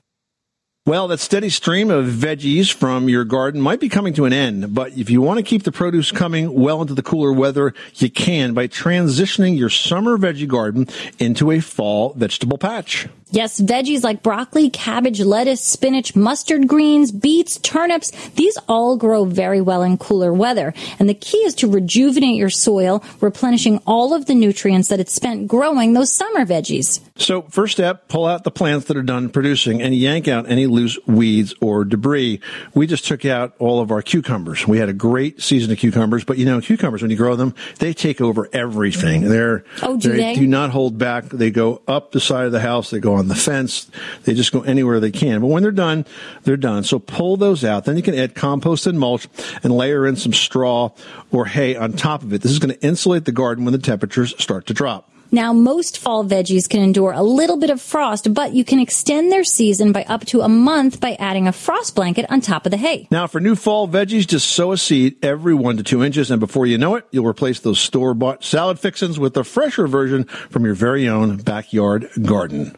Well, 0.86 1.08
that 1.08 1.22
steady 1.22 1.48
stream 1.48 1.90
of 1.90 2.08
veggies 2.08 2.70
from 2.74 3.08
your 3.08 3.24
garden 3.24 3.62
might 3.62 3.80
be 3.80 3.88
coming 3.88 4.14
to 4.16 4.26
an 4.26 4.34
end, 4.34 4.76
but 4.76 4.98
if 4.98 5.10
you 5.10 5.22
want 5.22 5.38
to 5.38 5.44
keep 5.44 5.64
the 5.64 5.72
produce 5.72 6.12
coming 6.12 6.54
well 6.54 6.82
into 6.82 6.94
the 6.94 7.02
cooler 7.02 7.32
weather, 7.32 7.74
you 7.96 8.10
can 8.10 8.54
by 8.54 8.68
transitioning 8.68 9.58
your 9.58 9.70
summer 9.70 10.18
veggie 10.18 10.46
garden 10.46 10.90
into 11.20 11.52
a 11.52 11.62
fall 11.62 12.12
vegetable 12.18 12.58
patch. 12.58 13.08
Yes, 13.34 13.60
veggies 13.60 14.04
like 14.04 14.22
broccoli, 14.22 14.70
cabbage, 14.70 15.20
lettuce, 15.20 15.62
spinach, 15.62 16.16
mustard 16.16 16.68
greens, 16.68 17.12
beets, 17.12 17.58
turnips, 17.58 18.12
these 18.36 18.58
all 18.70 18.96
grow 18.96 19.26
very 19.26 19.60
well 19.60 19.82
in 19.82 19.98
cooler 19.98 20.32
weather. 20.32 20.72
And 21.00 21.10
the 21.10 21.16
key 21.16 21.40
is 21.40 21.56
to 21.56 21.68
rejuvenate 21.68 22.36
your 22.36 22.52
soil, 22.52 23.04
replenishing 23.22 23.80
all 23.88 24.14
of 24.14 24.28
the 24.28 24.36
nutrients 24.36 24.90
that 24.90 25.00
it's 25.00 25.14
spent 25.14 25.48
growing 25.48 25.94
those 25.94 26.16
summer 26.16 26.46
veggies. 26.46 27.00
So, 27.16 27.42
first 27.44 27.74
step, 27.74 28.08
pull 28.08 28.26
out 28.28 28.44
the 28.44 28.52
plants 28.52 28.86
that 28.86 28.98
are 28.98 29.02
done 29.04 29.30
producing 29.30 29.82
and 29.82 29.96
yank 29.96 30.28
out 30.28 30.48
any 30.50 30.68
loose 30.68 31.00
weeds 31.08 31.56
or 31.60 31.86
debris. 31.86 32.40
We 32.76 32.86
just 32.86 33.06
took 33.08 33.26
out 33.26 33.56
all 33.58 33.82
of 33.82 33.90
our 33.92 34.04
cucumbers. 34.04 34.68
We 34.68 34.78
had 34.78 34.90
a 34.90 34.94
great 34.94 35.42
season 35.42 35.72
of 35.72 35.80
cucumbers, 35.80 36.24
but 36.24 36.38
you 36.38 36.46
know, 36.46 36.62
cucumbers, 36.62 37.02
when 37.02 37.10
you 37.10 37.18
grow 37.18 37.36
them, 37.36 37.56
they 37.80 37.94
take 37.94 38.22
over 38.22 38.48
everything. 38.54 39.28
They're, 39.28 39.64
Oh, 39.82 39.98
do 39.98 40.12
they? 40.12 40.36
do 40.36 40.46
not 40.46 40.70
hold 40.70 41.00
back. 41.00 41.26
They 41.26 41.50
go 41.50 41.82
up 41.88 42.12
the 42.12 42.20
side 42.20 42.46
of 42.46 42.52
the 42.52 42.60
house. 42.62 42.92
They 42.92 43.00
go 43.00 43.16
on 43.16 43.23
the 43.28 43.36
fence. 43.36 43.90
They 44.24 44.34
just 44.34 44.52
go 44.52 44.62
anywhere 44.62 45.00
they 45.00 45.12
can. 45.12 45.42
But 45.42 45.48
when 45.48 45.64
they're 45.64 45.72
done, 45.72 46.06
they're 46.44 46.58
done. 46.58 46.84
So 46.84 47.00
pull 47.00 47.38
those 47.38 47.64
out. 47.64 47.86
Then 47.86 47.98
you 47.98 48.04
can 48.04 48.16
add 48.16 48.36
compost 48.36 48.88
and 48.88 49.00
mulch 49.00 49.28
and 49.64 49.76
layer 49.76 50.06
in 50.06 50.16
some 50.16 50.34
straw 50.34 50.92
or 51.32 51.46
hay 51.46 51.76
on 51.76 51.94
top 51.94 52.24
of 52.24 52.34
it. 52.34 52.42
This 52.42 52.52
is 52.52 52.60
going 52.60 52.74
to 52.74 52.82
insulate 52.86 53.26
the 53.26 53.32
garden 53.32 53.66
when 53.66 53.72
the 53.72 53.78
temperatures 53.78 54.34
start 54.42 54.68
to 54.68 54.74
drop. 54.74 55.10
Now, 55.34 55.52
most 55.52 55.98
fall 55.98 56.24
veggies 56.24 56.70
can 56.70 56.84
endure 56.84 57.12
a 57.12 57.24
little 57.24 57.58
bit 57.58 57.72
of 57.72 57.82
frost, 57.82 58.32
but 58.36 58.54
you 58.54 58.64
can 58.64 58.78
extend 58.78 59.32
their 59.32 59.44
season 59.44 59.92
by 59.92 60.04
up 60.04 60.24
to 60.28 60.42
a 60.42 60.48
month 60.48 61.00
by 61.00 61.16
adding 61.16 61.48
a 61.48 61.52
frost 61.52 61.96
blanket 61.96 62.28
on 62.30 62.40
top 62.40 62.68
of 62.68 62.72
the 62.72 62.78
hay. 62.78 63.08
Now, 63.10 63.26
for 63.26 63.42
new 63.42 63.56
fall 63.56 63.88
veggies, 63.88 64.28
just 64.28 64.50
sow 64.50 64.74
a 64.74 64.78
seed 64.78 65.16
every 65.26 65.56
one 65.56 65.78
to 65.78 65.84
two 65.84 66.04
inches, 66.04 66.30
and 66.30 66.40
before 66.40 66.68
you 66.68 66.78
know 66.78 66.94
it, 66.94 67.08
you'll 67.10 67.26
replace 67.26 67.60
those 67.62 67.80
store 67.80 68.14
bought 68.14 68.44
salad 68.44 68.80
fixins 68.80 69.18
with 69.18 69.36
a 69.36 69.44
fresher 69.44 69.88
version 69.88 70.26
from 70.52 70.66
your 70.66 70.76
very 70.76 71.10
own 71.10 71.38
backyard 71.38 72.12
garden. 72.22 72.78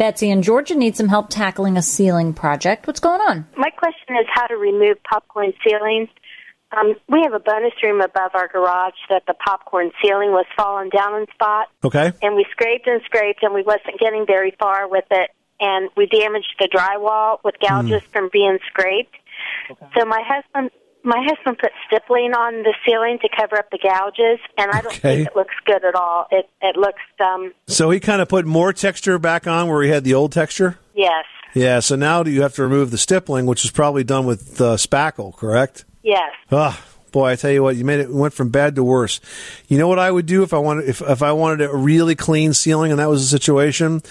Betsy 0.00 0.30
in 0.30 0.40
Georgia 0.40 0.74
needs 0.74 0.96
some 0.96 1.08
help 1.08 1.28
tackling 1.28 1.76
a 1.76 1.82
ceiling 1.82 2.32
project. 2.32 2.86
What's 2.86 3.00
going 3.00 3.20
on? 3.20 3.46
My 3.54 3.68
question 3.68 4.16
is 4.18 4.24
how 4.32 4.46
to 4.46 4.56
remove 4.56 4.96
popcorn 5.02 5.52
ceilings. 5.62 6.08
Um, 6.74 6.94
we 7.06 7.20
have 7.22 7.34
a 7.34 7.38
bonus 7.38 7.74
room 7.82 8.00
above 8.00 8.30
our 8.32 8.48
garage 8.48 8.94
that 9.10 9.24
the 9.26 9.34
popcorn 9.34 9.90
ceiling 10.02 10.30
was 10.30 10.46
falling 10.56 10.88
down 10.88 11.20
in 11.20 11.26
spot, 11.34 11.66
Okay. 11.84 12.12
and 12.22 12.34
we 12.34 12.46
scraped 12.50 12.86
and 12.86 13.02
scraped, 13.04 13.42
and 13.42 13.52
we 13.52 13.60
wasn't 13.62 14.00
getting 14.00 14.24
very 14.26 14.56
far 14.58 14.88
with 14.88 15.04
it, 15.10 15.32
and 15.60 15.90
we 15.98 16.06
damaged 16.06 16.54
the 16.58 16.68
drywall 16.74 17.36
with 17.44 17.56
gouges 17.60 18.00
from 18.10 18.30
being 18.32 18.58
scraped. 18.68 19.14
Okay. 19.70 19.86
So 19.98 20.06
my 20.06 20.22
husband, 20.26 20.70
my 21.02 21.24
husband 21.28 21.58
put 21.58 21.70
stippling 21.86 22.32
on 22.34 22.62
the 22.62 22.74
ceiling 22.86 23.18
to 23.22 23.28
cover 23.34 23.56
up 23.58 23.70
the 23.70 23.78
gouges, 23.78 24.38
and 24.58 24.70
I 24.70 24.82
don't 24.82 24.92
Okay. 24.96 25.16
think 25.16 25.28
it 25.28 25.36
looks 25.36 25.54
good 25.64 25.84
at 25.84 25.94
all. 25.94 26.26
It 26.30 26.48
it 26.60 26.76
looks 26.76 27.02
um 27.24 27.52
So 27.66 27.90
he 27.90 28.00
kind 28.00 28.20
of 28.22 28.28
put 28.28 28.44
more 28.46 28.72
texture 28.72 29.18
back 29.18 29.46
on 29.46 29.68
where 29.68 29.82
he 29.82 29.88
had 29.90 30.04
the 30.04 30.14
old 30.14 30.32
texture. 30.32 30.78
yes 30.94 31.24
Yeah. 31.54 31.80
So 31.80 31.96
now 31.96 32.22
do 32.22 32.30
you 32.30 32.42
have 32.42 32.54
to 32.54 32.62
remove 32.62 32.90
the 32.90 32.98
stippling, 32.98 33.46
which 33.46 33.64
is 33.64 33.70
probably 33.70 34.04
done 34.04 34.26
with 34.26 34.60
uh, 34.60 34.76
spackle, 34.76 35.34
correct? 35.36 35.84
yes. 36.02 36.32
Ah, 36.52 36.80
boy, 37.12 37.30
I 37.30 37.36
tell 37.36 37.50
you 37.50 37.62
what, 37.62 37.76
you 37.76 37.84
made 37.84 38.00
it 38.00 38.10
went 38.12 38.32
from 38.34 38.50
bad 38.50 38.76
to 38.76 38.84
worse. 38.84 39.20
You 39.68 39.78
know 39.78 39.88
what 39.88 39.98
I 39.98 40.10
would 40.10 40.26
do 40.26 40.42
if 40.42 40.52
I 40.54 40.58
wanted 40.58 40.88
if 40.88 41.00
if 41.02 41.22
I 41.22 41.32
wanted 41.32 41.62
a 41.68 41.74
really 41.76 42.14
clean 42.14 42.52
ceiling 42.54 42.90
and 42.92 43.00
that 43.00 43.08
was 43.08 43.22
the 43.22 43.38
situation? 43.38 44.02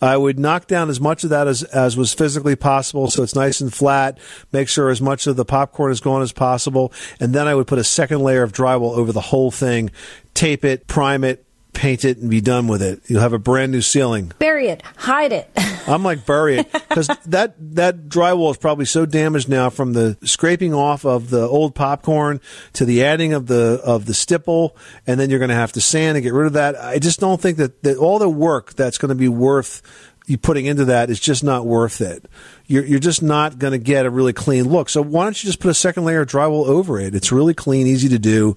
I 0.00 0.16
would 0.16 0.38
knock 0.38 0.66
down 0.66 0.88
as 0.88 1.00
much 1.00 1.24
of 1.24 1.30
that 1.30 1.46
as, 1.46 1.62
as 1.62 1.96
was 1.96 2.14
physically 2.14 2.56
possible 2.56 3.10
so 3.10 3.22
it's 3.22 3.34
nice 3.34 3.60
and 3.60 3.72
flat, 3.72 4.18
make 4.52 4.68
sure 4.68 4.90
as 4.90 5.00
much 5.00 5.26
of 5.26 5.36
the 5.36 5.44
popcorn 5.44 5.92
is 5.92 6.00
gone 6.00 6.22
as 6.22 6.32
possible, 6.32 6.92
and 7.18 7.34
then 7.34 7.46
I 7.46 7.54
would 7.54 7.66
put 7.66 7.78
a 7.78 7.84
second 7.84 8.20
layer 8.20 8.42
of 8.42 8.52
drywall 8.52 8.96
over 8.96 9.12
the 9.12 9.20
whole 9.20 9.50
thing, 9.50 9.90
tape 10.34 10.64
it, 10.64 10.86
prime 10.86 11.24
it, 11.24 11.44
paint 11.72 12.04
it, 12.04 12.18
and 12.18 12.30
be 12.30 12.40
done 12.40 12.66
with 12.66 12.82
it. 12.82 13.00
You'll 13.06 13.20
have 13.20 13.32
a 13.32 13.38
brand 13.38 13.72
new 13.72 13.82
ceiling. 13.82 14.32
Bury 14.38 14.68
it, 14.68 14.82
hide 14.96 15.32
it. 15.32 15.50
I'm 15.90 16.02
like 16.02 16.24
bury 16.24 16.58
it 16.58 16.72
because 16.72 17.08
that 17.26 17.54
that 17.74 18.08
drywall 18.08 18.50
is 18.50 18.56
probably 18.56 18.84
so 18.84 19.06
damaged 19.06 19.48
now 19.48 19.70
from 19.70 19.92
the 19.92 20.16
scraping 20.24 20.72
off 20.74 21.04
of 21.04 21.30
the 21.30 21.42
old 21.42 21.74
popcorn 21.74 22.40
to 22.74 22.84
the 22.84 23.04
adding 23.04 23.32
of 23.32 23.46
the 23.46 23.80
of 23.84 24.06
the 24.06 24.14
stipple, 24.14 24.76
and 25.06 25.18
then 25.18 25.30
you're 25.30 25.38
going 25.38 25.50
to 25.50 25.54
have 25.54 25.72
to 25.72 25.80
sand 25.80 26.16
and 26.16 26.22
get 26.22 26.32
rid 26.32 26.46
of 26.46 26.52
that. 26.54 26.76
I 26.76 26.98
just 26.98 27.20
don't 27.20 27.40
think 27.40 27.58
that, 27.58 27.82
that 27.82 27.96
all 27.96 28.18
the 28.18 28.28
work 28.28 28.74
that's 28.74 28.98
going 28.98 29.10
to 29.10 29.14
be 29.14 29.28
worth 29.28 29.82
you 30.26 30.38
putting 30.38 30.66
into 30.66 30.84
that 30.86 31.10
is 31.10 31.18
just 31.18 31.42
not 31.42 31.66
worth 31.66 32.00
it. 32.00 32.24
You're 32.66 32.84
you're 32.84 33.00
just 33.00 33.22
not 33.22 33.58
going 33.58 33.72
to 33.72 33.78
get 33.78 34.06
a 34.06 34.10
really 34.10 34.32
clean 34.32 34.68
look. 34.68 34.88
So 34.88 35.02
why 35.02 35.24
don't 35.24 35.42
you 35.42 35.48
just 35.48 35.60
put 35.60 35.70
a 35.70 35.74
second 35.74 36.04
layer 36.04 36.20
of 36.20 36.28
drywall 36.28 36.66
over 36.66 37.00
it? 37.00 37.14
It's 37.14 37.32
really 37.32 37.54
clean, 37.54 37.86
easy 37.86 38.08
to 38.10 38.18
do, 38.18 38.56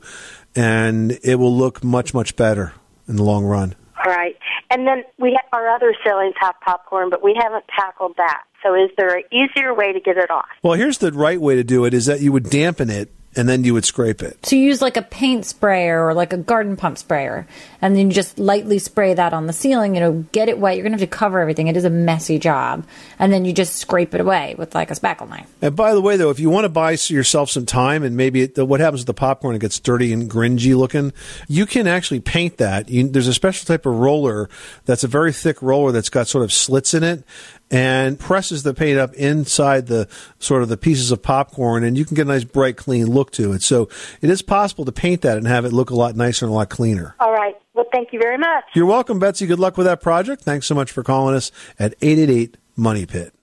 and 0.55 1.17
it 1.23 1.35
will 1.35 1.55
look 1.55 1.83
much 1.83 2.13
much 2.13 2.35
better 2.35 2.73
in 3.07 3.15
the 3.15 3.23
long 3.23 3.45
run. 3.45 3.75
All 4.05 4.11
right. 4.11 4.35
And 4.73 4.87
then 4.87 5.03
we 5.19 5.37
have 5.39 5.45
our 5.53 5.69
other 5.69 5.93
ceilings 6.03 6.33
have 6.39 6.55
popcorn, 6.65 7.11
but 7.11 7.23
we 7.23 7.39
haven't 7.39 7.65
tackled 7.79 8.15
that. 8.17 8.41
So 8.63 8.73
is 8.73 8.89
there 8.97 9.17
an 9.17 9.23
easier 9.31 9.71
way 9.71 9.93
to 9.93 9.99
get 9.99 10.17
it 10.17 10.31
off? 10.31 10.47
Well, 10.63 10.73
here's 10.73 10.97
the 10.97 11.11
right 11.11 11.39
way 11.39 11.55
to 11.55 11.63
do 11.63 11.85
it: 11.85 11.93
is 11.93 12.07
that 12.07 12.21
you 12.21 12.31
would 12.31 12.49
dampen 12.49 12.89
it 12.89 13.11
and 13.35 13.47
then 13.47 13.63
you 13.63 13.73
would 13.73 13.85
scrape 13.85 14.21
it. 14.21 14.45
So 14.45 14.55
you 14.55 14.63
use 14.63 14.81
like 14.81 14.97
a 14.97 15.01
paint 15.01 15.45
sprayer 15.45 16.05
or 16.05 16.13
like 16.13 16.33
a 16.33 16.37
garden 16.37 16.75
pump 16.75 16.97
sprayer, 16.97 17.47
and 17.81 17.95
then 17.95 18.07
you 18.07 18.13
just 18.13 18.39
lightly 18.39 18.79
spray 18.79 19.13
that 19.13 19.33
on 19.33 19.47
the 19.47 19.53
ceiling. 19.53 19.95
You 19.95 20.01
know, 20.01 20.25
get 20.31 20.49
it 20.49 20.59
wet. 20.59 20.75
You're 20.75 20.83
gonna 20.83 20.93
have 20.93 21.01
to 21.01 21.07
cover 21.07 21.39
everything. 21.39 21.67
It 21.67 21.77
is 21.77 21.85
a 21.85 21.89
messy 21.89 22.39
job, 22.39 22.85
and 23.19 23.31
then 23.31 23.45
you 23.45 23.53
just 23.53 23.75
scrape 23.75 24.13
it 24.13 24.21
away 24.21 24.55
with 24.57 24.75
like 24.75 24.91
a 24.91 24.95
spackle 24.95 25.29
knife. 25.29 25.51
And 25.61 25.75
by 25.75 25.93
the 25.93 26.01
way, 26.01 26.17
though, 26.17 26.29
if 26.29 26.39
you 26.39 26.49
want 26.49 26.65
to 26.65 26.69
buy 26.69 26.91
yourself 26.91 27.49
some 27.49 27.65
time 27.65 28.03
and 28.03 28.15
maybe 28.17 28.41
it, 28.41 28.57
what 28.57 28.79
happens 28.79 29.01
with 29.01 29.07
the 29.07 29.13
popcorn, 29.13 29.55
it 29.55 29.59
gets 29.59 29.79
dirty 29.79 30.13
and 30.13 30.29
gringy 30.29 30.75
looking, 30.75 31.13
you 31.47 31.65
can 31.65 31.87
actually 31.87 32.19
paint 32.19 32.57
that. 32.57 32.89
You, 32.89 33.07
there's 33.07 33.27
a 33.27 33.33
special 33.33 33.65
type 33.65 33.85
of 33.85 33.97
roller 33.97 34.49
that's 34.85 35.03
a 35.03 35.07
very 35.07 35.33
thick 35.33 35.61
roller 35.61 35.91
that's 35.91 36.09
got 36.09 36.27
sort 36.27 36.43
of 36.43 36.51
slits 36.51 36.93
in 36.93 37.03
it 37.03 37.23
and 37.73 38.19
presses 38.19 38.61
the 38.61 38.71
paint 38.71 38.99
up 38.99 39.11
inside 39.15 39.87
the 39.87 40.07
sort 40.37 40.61
of 40.61 40.69
the 40.69 40.77
pieces 40.77 41.09
of 41.11 41.23
popcorn 41.23 41.83
and 41.83 41.97
you 41.97 42.05
can 42.05 42.13
get 42.13 42.27
a 42.27 42.29
nice 42.29 42.43
bright 42.43 42.77
clean 42.77 43.07
look 43.07 43.31
to 43.31 43.51
it. 43.51 43.63
So 43.63 43.89
it 44.21 44.29
is 44.29 44.43
possible 44.43 44.85
to 44.85 44.91
paint 44.91 45.21
that 45.21 45.39
and 45.39 45.47
have 45.47 45.65
it 45.65 45.73
look 45.73 45.89
a 45.89 45.95
lot 45.95 46.15
nicer 46.15 46.45
and 46.45 46.51
a 46.51 46.55
lot 46.55 46.69
cleaner. 46.69 47.15
All 47.19 47.33
right. 47.33 47.55
Well, 47.73 47.87
thank 47.91 48.13
you 48.13 48.19
very 48.19 48.37
much. 48.37 48.65
You're 48.75 48.85
welcome, 48.85 49.17
Betsy. 49.17 49.47
Good 49.47 49.59
luck 49.59 49.75
with 49.75 49.87
that 49.87 50.01
project. 50.01 50.43
Thanks 50.43 50.67
so 50.67 50.75
much 50.75 50.91
for 50.91 51.01
calling 51.01 51.33
us 51.33 51.51
at 51.79 51.95
888 51.99 52.57
Money 52.75 53.07
Pit. 53.07 53.33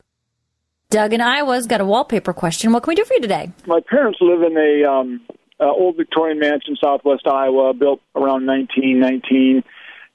Doug 0.90 1.12
in 1.12 1.20
Iowa's 1.20 1.66
got 1.66 1.80
a 1.80 1.84
wallpaper 1.84 2.32
question. 2.32 2.72
What 2.72 2.84
can 2.84 2.92
we 2.92 2.94
do 2.94 3.04
for 3.04 3.14
you 3.14 3.20
today? 3.20 3.50
My 3.66 3.80
parents 3.80 4.20
live 4.20 4.42
in 4.42 4.56
a 4.56 4.88
um, 4.88 5.20
uh, 5.58 5.64
old 5.64 5.96
Victorian 5.96 6.38
mansion, 6.38 6.76
southwest 6.80 7.26
Iowa, 7.26 7.74
built 7.74 8.00
around 8.14 8.46
1919. 8.46 9.64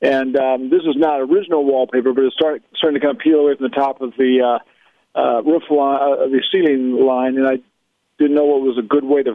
And 0.05 0.37
um, 0.37 0.69
this 0.69 0.81
is 0.81 0.95
not 0.95 1.19
original 1.19 1.65
wallpaper, 1.65 2.13
but 2.13 2.25
it's 2.25 2.35
start, 2.35 2.61
starting 2.75 2.99
to 2.99 3.05
kind 3.05 3.17
of 3.17 3.21
peel 3.21 3.39
away 3.39 3.55
from 3.55 3.69
the 3.69 3.75
top 3.75 4.01
of 4.01 4.13
the 4.17 4.59
uh, 5.15 5.19
uh, 5.19 5.41
roof 5.41 5.63
line, 5.71 5.99
uh, 5.99 6.27
the 6.27 6.43
ceiling 6.51 7.03
line. 7.03 7.37
And 7.37 7.47
I 7.47 7.57
didn't 8.19 8.35
know 8.35 8.45
what 8.45 8.61
was 8.61 8.77
a 8.77 8.83
good 8.83 9.03
way 9.03 9.23
to, 9.23 9.33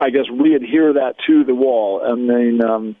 I 0.00 0.08
guess, 0.08 0.24
re-adhere 0.32 0.94
that 0.94 1.16
to 1.26 1.44
the 1.44 1.54
wall. 1.54 2.00
I 2.02 2.14
mean, 2.14 2.64
um, 2.64 2.96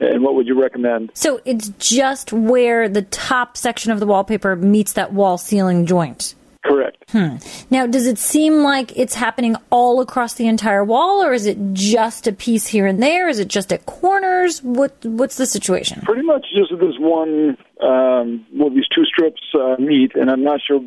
and 0.00 0.22
what 0.22 0.34
would 0.34 0.46
you 0.46 0.60
recommend? 0.60 1.12
So 1.14 1.40
it's 1.46 1.70
just 1.78 2.32
where 2.32 2.88
the 2.88 3.02
top 3.02 3.56
section 3.56 3.90
of 3.90 3.98
the 3.98 4.06
wallpaper 4.06 4.54
meets 4.54 4.92
that 4.92 5.12
wall 5.14 5.38
ceiling 5.38 5.86
joint. 5.86 6.34
Correct. 6.64 7.04
Hmm. 7.10 7.36
Now, 7.70 7.86
does 7.86 8.06
it 8.06 8.18
seem 8.18 8.62
like 8.62 8.96
it's 8.96 9.14
happening 9.14 9.56
all 9.70 10.00
across 10.00 10.34
the 10.34 10.48
entire 10.48 10.84
wall, 10.84 11.22
or 11.22 11.32
is 11.32 11.46
it 11.46 11.56
just 11.72 12.26
a 12.26 12.32
piece 12.32 12.66
here 12.66 12.86
and 12.86 13.02
there? 13.02 13.28
Is 13.28 13.38
it 13.38 13.48
just 13.48 13.72
at 13.72 13.86
corners? 13.86 14.62
What 14.62 14.92
What's 15.04 15.36
the 15.36 15.46
situation? 15.46 16.02
Pretty 16.02 16.22
much 16.22 16.46
just 16.54 16.72
at 16.72 16.80
this 16.80 16.98
one, 16.98 17.56
um, 17.80 18.44
well, 18.52 18.70
these 18.70 18.88
two 18.92 19.04
strips 19.04 19.40
uh, 19.54 19.76
meet, 19.78 20.16
and 20.16 20.30
I'm 20.30 20.42
not 20.42 20.60
sure, 20.66 20.80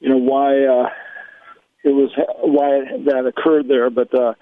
you 0.00 0.08
know, 0.08 0.16
why 0.16 0.64
uh, 0.64 0.88
it 1.82 1.90
was 1.90 2.10
why 2.40 2.84
that 3.04 3.26
occurred 3.26 3.66
there, 3.68 3.90
but 3.90 4.14
uh, 4.14 4.34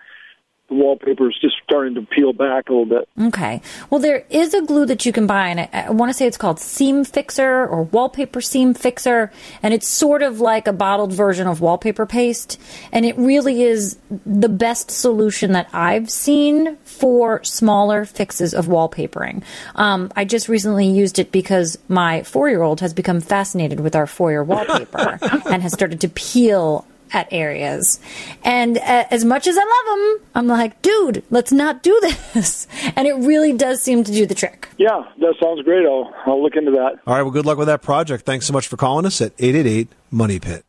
the 0.72 0.82
wallpaper 0.82 1.28
is 1.28 1.38
just 1.40 1.56
starting 1.62 1.94
to 1.94 2.02
peel 2.02 2.32
back 2.32 2.68
a 2.68 2.72
little 2.72 2.87
bit. 2.87 3.08
Okay. 3.20 3.61
Well, 3.90 4.00
there 4.00 4.24
is 4.30 4.54
a 4.54 4.62
glue 4.62 4.87
that 4.87 5.04
you 5.04 5.12
can 5.12 5.26
buy, 5.26 5.48
and 5.48 5.61
I, 5.61 5.68
I 5.72 5.90
want 5.90 6.11
to 6.11 6.14
say 6.14 6.26
it's 6.26 6.37
called 6.37 6.58
Seam 6.58 7.04
Fixer 7.04 7.66
or 7.66 7.85
Wallpaper 7.85 8.40
Seam 8.40 8.74
Fixer, 8.74 9.30
and 9.62 9.74
it's 9.74 9.88
sort 9.88 10.22
of 10.22 10.40
like 10.40 10.66
a 10.66 10.72
bottled 10.72 11.12
version 11.12 11.46
of 11.46 11.61
wallpaper 11.61 12.06
paste, 12.06 12.61
and 12.90 13.04
it 13.04 13.16
really 13.18 13.62
is 13.62 13.98
the 14.24 14.48
best 14.48 14.90
solution 14.90 15.52
that 15.52 15.68
I've 15.72 16.11
seen 16.11 16.76
for 16.85 17.42
smaller 17.44 18.04
fixes 18.04 18.54
of 18.54 18.66
wallpapering. 18.66 19.42
Um, 19.74 20.11
I 20.16 20.24
just 20.24 20.48
recently 20.48 20.87
used 20.87 21.18
it 21.18 21.32
because 21.32 21.78
my 21.88 22.22
four-year-old 22.22 22.80
has 22.80 22.94
become 22.94 23.20
fascinated 23.20 23.80
with 23.80 23.94
our 23.94 24.06
foyer 24.06 24.42
wallpaper 24.42 25.18
and 25.46 25.62
has 25.62 25.72
started 25.72 26.00
to 26.00 26.08
peel 26.08 26.87
at 27.12 27.29
areas. 27.31 28.01
And 28.44 28.79
uh, 28.79 29.05
as 29.11 29.25
much 29.25 29.46
as 29.46 29.57
I 29.59 29.61
love 29.61 29.98
them, 29.98 30.29
I'm 30.35 30.46
like, 30.46 30.81
dude, 30.83 31.25
let's 31.31 31.53
not 31.53 31.83
do 31.83 31.98
this. 32.01 32.66
And 32.96 33.07
it 33.07 33.14
really 33.14 33.53
does 33.53 33.83
seem 33.83 34.05
to 34.05 34.12
do 34.12 34.27
the 34.27 34.35
trick. 34.35 34.68
Yeah, 34.77 35.03
that 35.18 35.35
sounds 35.42 35.62
great. 35.62 35.87
I'll, 35.87 36.12
I'll 36.27 36.42
look 36.42 36.57
into 36.57 36.72
that. 36.72 36.98
All 37.07 37.14
right. 37.14 37.22
Well, 37.22 37.31
good 37.31 37.46
luck 37.46 37.59
with 37.59 37.68
that 37.68 37.83
project. 37.83 38.25
Thanks 38.25 38.46
so 38.46 38.53
much 38.53 38.66
for 38.66 38.77
calling 38.77 39.07
us 39.07 39.20
at 39.20 39.33
888 39.38 39.88
Money 40.11 40.38
Pit. 40.38 40.64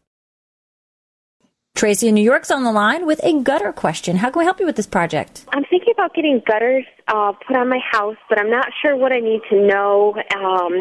Tracy 1.76 2.08
in 2.08 2.14
New 2.14 2.24
York's 2.24 2.52
on 2.52 2.64
the 2.64 2.72
line 2.72 3.08
with 3.08 3.20
a 3.24 3.42
gutter 3.42 3.74
question. 3.74 4.18
How 4.18 4.30
can 4.30 4.40
we 4.40 4.46
help 4.46 4.60
you 4.60 4.66
with 4.66 4.76
this 4.76 4.86
project? 4.86 5.44
I'm 5.50 5.64
thinking 5.66 5.92
about 5.92 6.14
getting 6.14 6.42
gutters 6.46 6.86
uh, 7.08 7.34
put 7.46 7.56
on 7.56 7.68
my 7.68 7.80
house, 7.92 8.16
but 8.30 8.40
I'm 8.40 8.50
not 8.50 8.68
sure 8.82 8.96
what 8.96 9.12
I 9.12 9.20
need 9.20 9.42
to 9.50 9.68
know 9.68 10.16
um, 10.36 10.74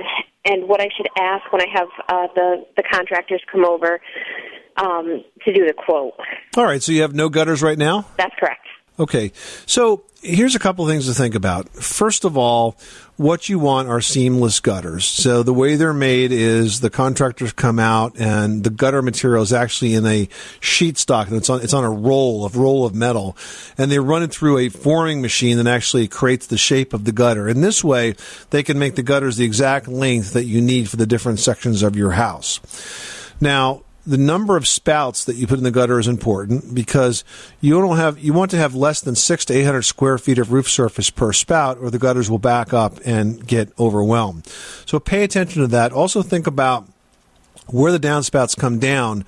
and 0.44 0.68
what 0.68 0.80
I 0.82 0.88
should 0.94 1.08
ask 1.18 1.50
when 1.50 1.62
I 1.62 1.66
have 1.72 1.88
uh, 2.08 2.26
the 2.34 2.66
the 2.76 2.82
contractors 2.82 3.40
come 3.50 3.64
over 3.64 4.00
um, 4.76 5.24
to 5.44 5.52
do 5.52 5.66
the 5.66 5.74
quote. 5.74 6.14
All 6.56 6.64
right. 6.64 6.82
So 6.82 6.92
you 6.92 7.02
have 7.02 7.14
no 7.14 7.28
gutters 7.28 7.62
right 7.62 7.78
now? 7.78 8.06
That's 8.16 8.34
correct. 8.38 8.66
Okay. 8.98 9.32
So 9.66 10.04
here's 10.22 10.54
a 10.54 10.58
couple 10.58 10.86
things 10.86 11.06
to 11.06 11.14
think 11.14 11.34
about. 11.34 11.68
First 11.70 12.24
of 12.24 12.36
all, 12.36 12.76
what 13.16 13.48
you 13.48 13.58
want 13.58 13.88
are 13.88 14.00
seamless 14.00 14.60
gutters. 14.60 15.04
So 15.04 15.42
the 15.42 15.52
way 15.52 15.76
they're 15.76 15.92
made 15.92 16.30
is 16.32 16.80
the 16.80 16.90
contractors 16.90 17.52
come 17.52 17.78
out 17.78 18.18
and 18.18 18.64
the 18.64 18.70
gutter 18.70 19.02
material 19.02 19.42
is 19.42 19.52
actually 19.52 19.94
in 19.94 20.06
a 20.06 20.28
sheet 20.60 20.98
stock 20.98 21.28
and 21.28 21.36
it's 21.36 21.50
on 21.50 21.60
it's 21.62 21.74
on 21.74 21.84
a 21.84 21.90
roll 21.90 22.44
of 22.44 22.56
roll 22.56 22.84
of 22.84 22.94
metal 22.94 23.36
and 23.76 23.90
they 23.90 23.98
run 23.98 24.22
it 24.22 24.32
through 24.32 24.58
a 24.58 24.68
forming 24.68 25.20
machine 25.20 25.56
that 25.56 25.66
actually 25.66 26.08
creates 26.08 26.46
the 26.46 26.58
shape 26.58 26.92
of 26.92 27.04
the 27.04 27.12
gutter. 27.12 27.48
And 27.48 27.62
this 27.62 27.82
way 27.82 28.14
they 28.50 28.62
can 28.62 28.78
make 28.78 28.94
the 28.94 29.02
gutters 29.02 29.36
the 29.36 29.44
exact 29.44 29.88
length 29.88 30.32
that 30.32 30.44
you 30.44 30.60
need 30.60 30.88
for 30.88 30.96
the 30.96 31.06
different 31.06 31.40
sections 31.40 31.82
of 31.82 31.96
your 31.96 32.12
house. 32.12 32.60
Now, 33.40 33.82
the 34.06 34.18
number 34.18 34.56
of 34.56 34.66
spouts 34.66 35.24
that 35.24 35.36
you 35.36 35.46
put 35.46 35.58
in 35.58 35.64
the 35.64 35.70
gutter 35.70 35.98
is 35.98 36.08
important 36.08 36.74
because 36.74 37.24
you 37.60 37.80
don't 37.80 37.96
have 37.96 38.18
you 38.18 38.32
want 38.32 38.50
to 38.50 38.56
have 38.56 38.74
less 38.74 39.00
than 39.00 39.14
six 39.14 39.44
to 39.44 39.54
eight 39.54 39.64
hundred 39.64 39.82
square 39.82 40.18
feet 40.18 40.38
of 40.38 40.52
roof 40.52 40.68
surface 40.68 41.10
per 41.10 41.32
spout, 41.32 41.78
or 41.78 41.90
the 41.90 41.98
gutters 41.98 42.30
will 42.30 42.38
back 42.38 42.72
up 42.72 42.98
and 43.04 43.46
get 43.46 43.72
overwhelmed. 43.78 44.46
So 44.86 44.98
pay 44.98 45.22
attention 45.22 45.62
to 45.62 45.68
that. 45.68 45.92
Also 45.92 46.22
think 46.22 46.46
about 46.46 46.88
where 47.68 47.92
the 47.92 48.00
downspouts 48.00 48.56
come 48.56 48.78
down. 48.78 49.24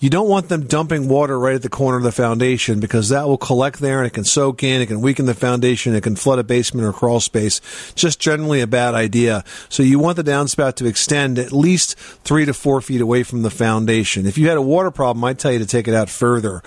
You 0.00 0.08
don't 0.08 0.28
want 0.30 0.48
them 0.48 0.64
dumping 0.64 1.08
water 1.08 1.38
right 1.38 1.54
at 1.54 1.60
the 1.60 1.68
corner 1.68 1.98
of 1.98 2.02
the 2.02 2.10
foundation 2.10 2.80
because 2.80 3.10
that 3.10 3.28
will 3.28 3.36
collect 3.36 3.80
there 3.80 3.98
and 3.98 4.06
it 4.06 4.14
can 4.14 4.24
soak 4.24 4.62
in, 4.62 4.80
it 4.80 4.86
can 4.86 5.02
weaken 5.02 5.26
the 5.26 5.34
foundation, 5.34 5.94
it 5.94 6.02
can 6.02 6.16
flood 6.16 6.38
a 6.38 6.42
basement 6.42 6.86
or 6.86 6.92
crawl 6.94 7.20
space. 7.20 7.60
Just 7.94 8.18
generally 8.18 8.62
a 8.62 8.66
bad 8.66 8.94
idea. 8.94 9.44
So 9.68 9.82
you 9.82 9.98
want 9.98 10.16
the 10.16 10.24
downspout 10.24 10.76
to 10.76 10.86
extend 10.86 11.38
at 11.38 11.52
least 11.52 11.98
three 11.98 12.46
to 12.46 12.54
four 12.54 12.80
feet 12.80 13.02
away 13.02 13.24
from 13.24 13.42
the 13.42 13.50
foundation. 13.50 14.24
If 14.24 14.38
you 14.38 14.48
had 14.48 14.56
a 14.56 14.62
water 14.62 14.90
problem, 14.90 15.22
I'd 15.22 15.38
tell 15.38 15.52
you 15.52 15.58
to 15.58 15.66
take 15.66 15.86
it 15.86 15.92
out 15.92 16.08
further. 16.08 16.62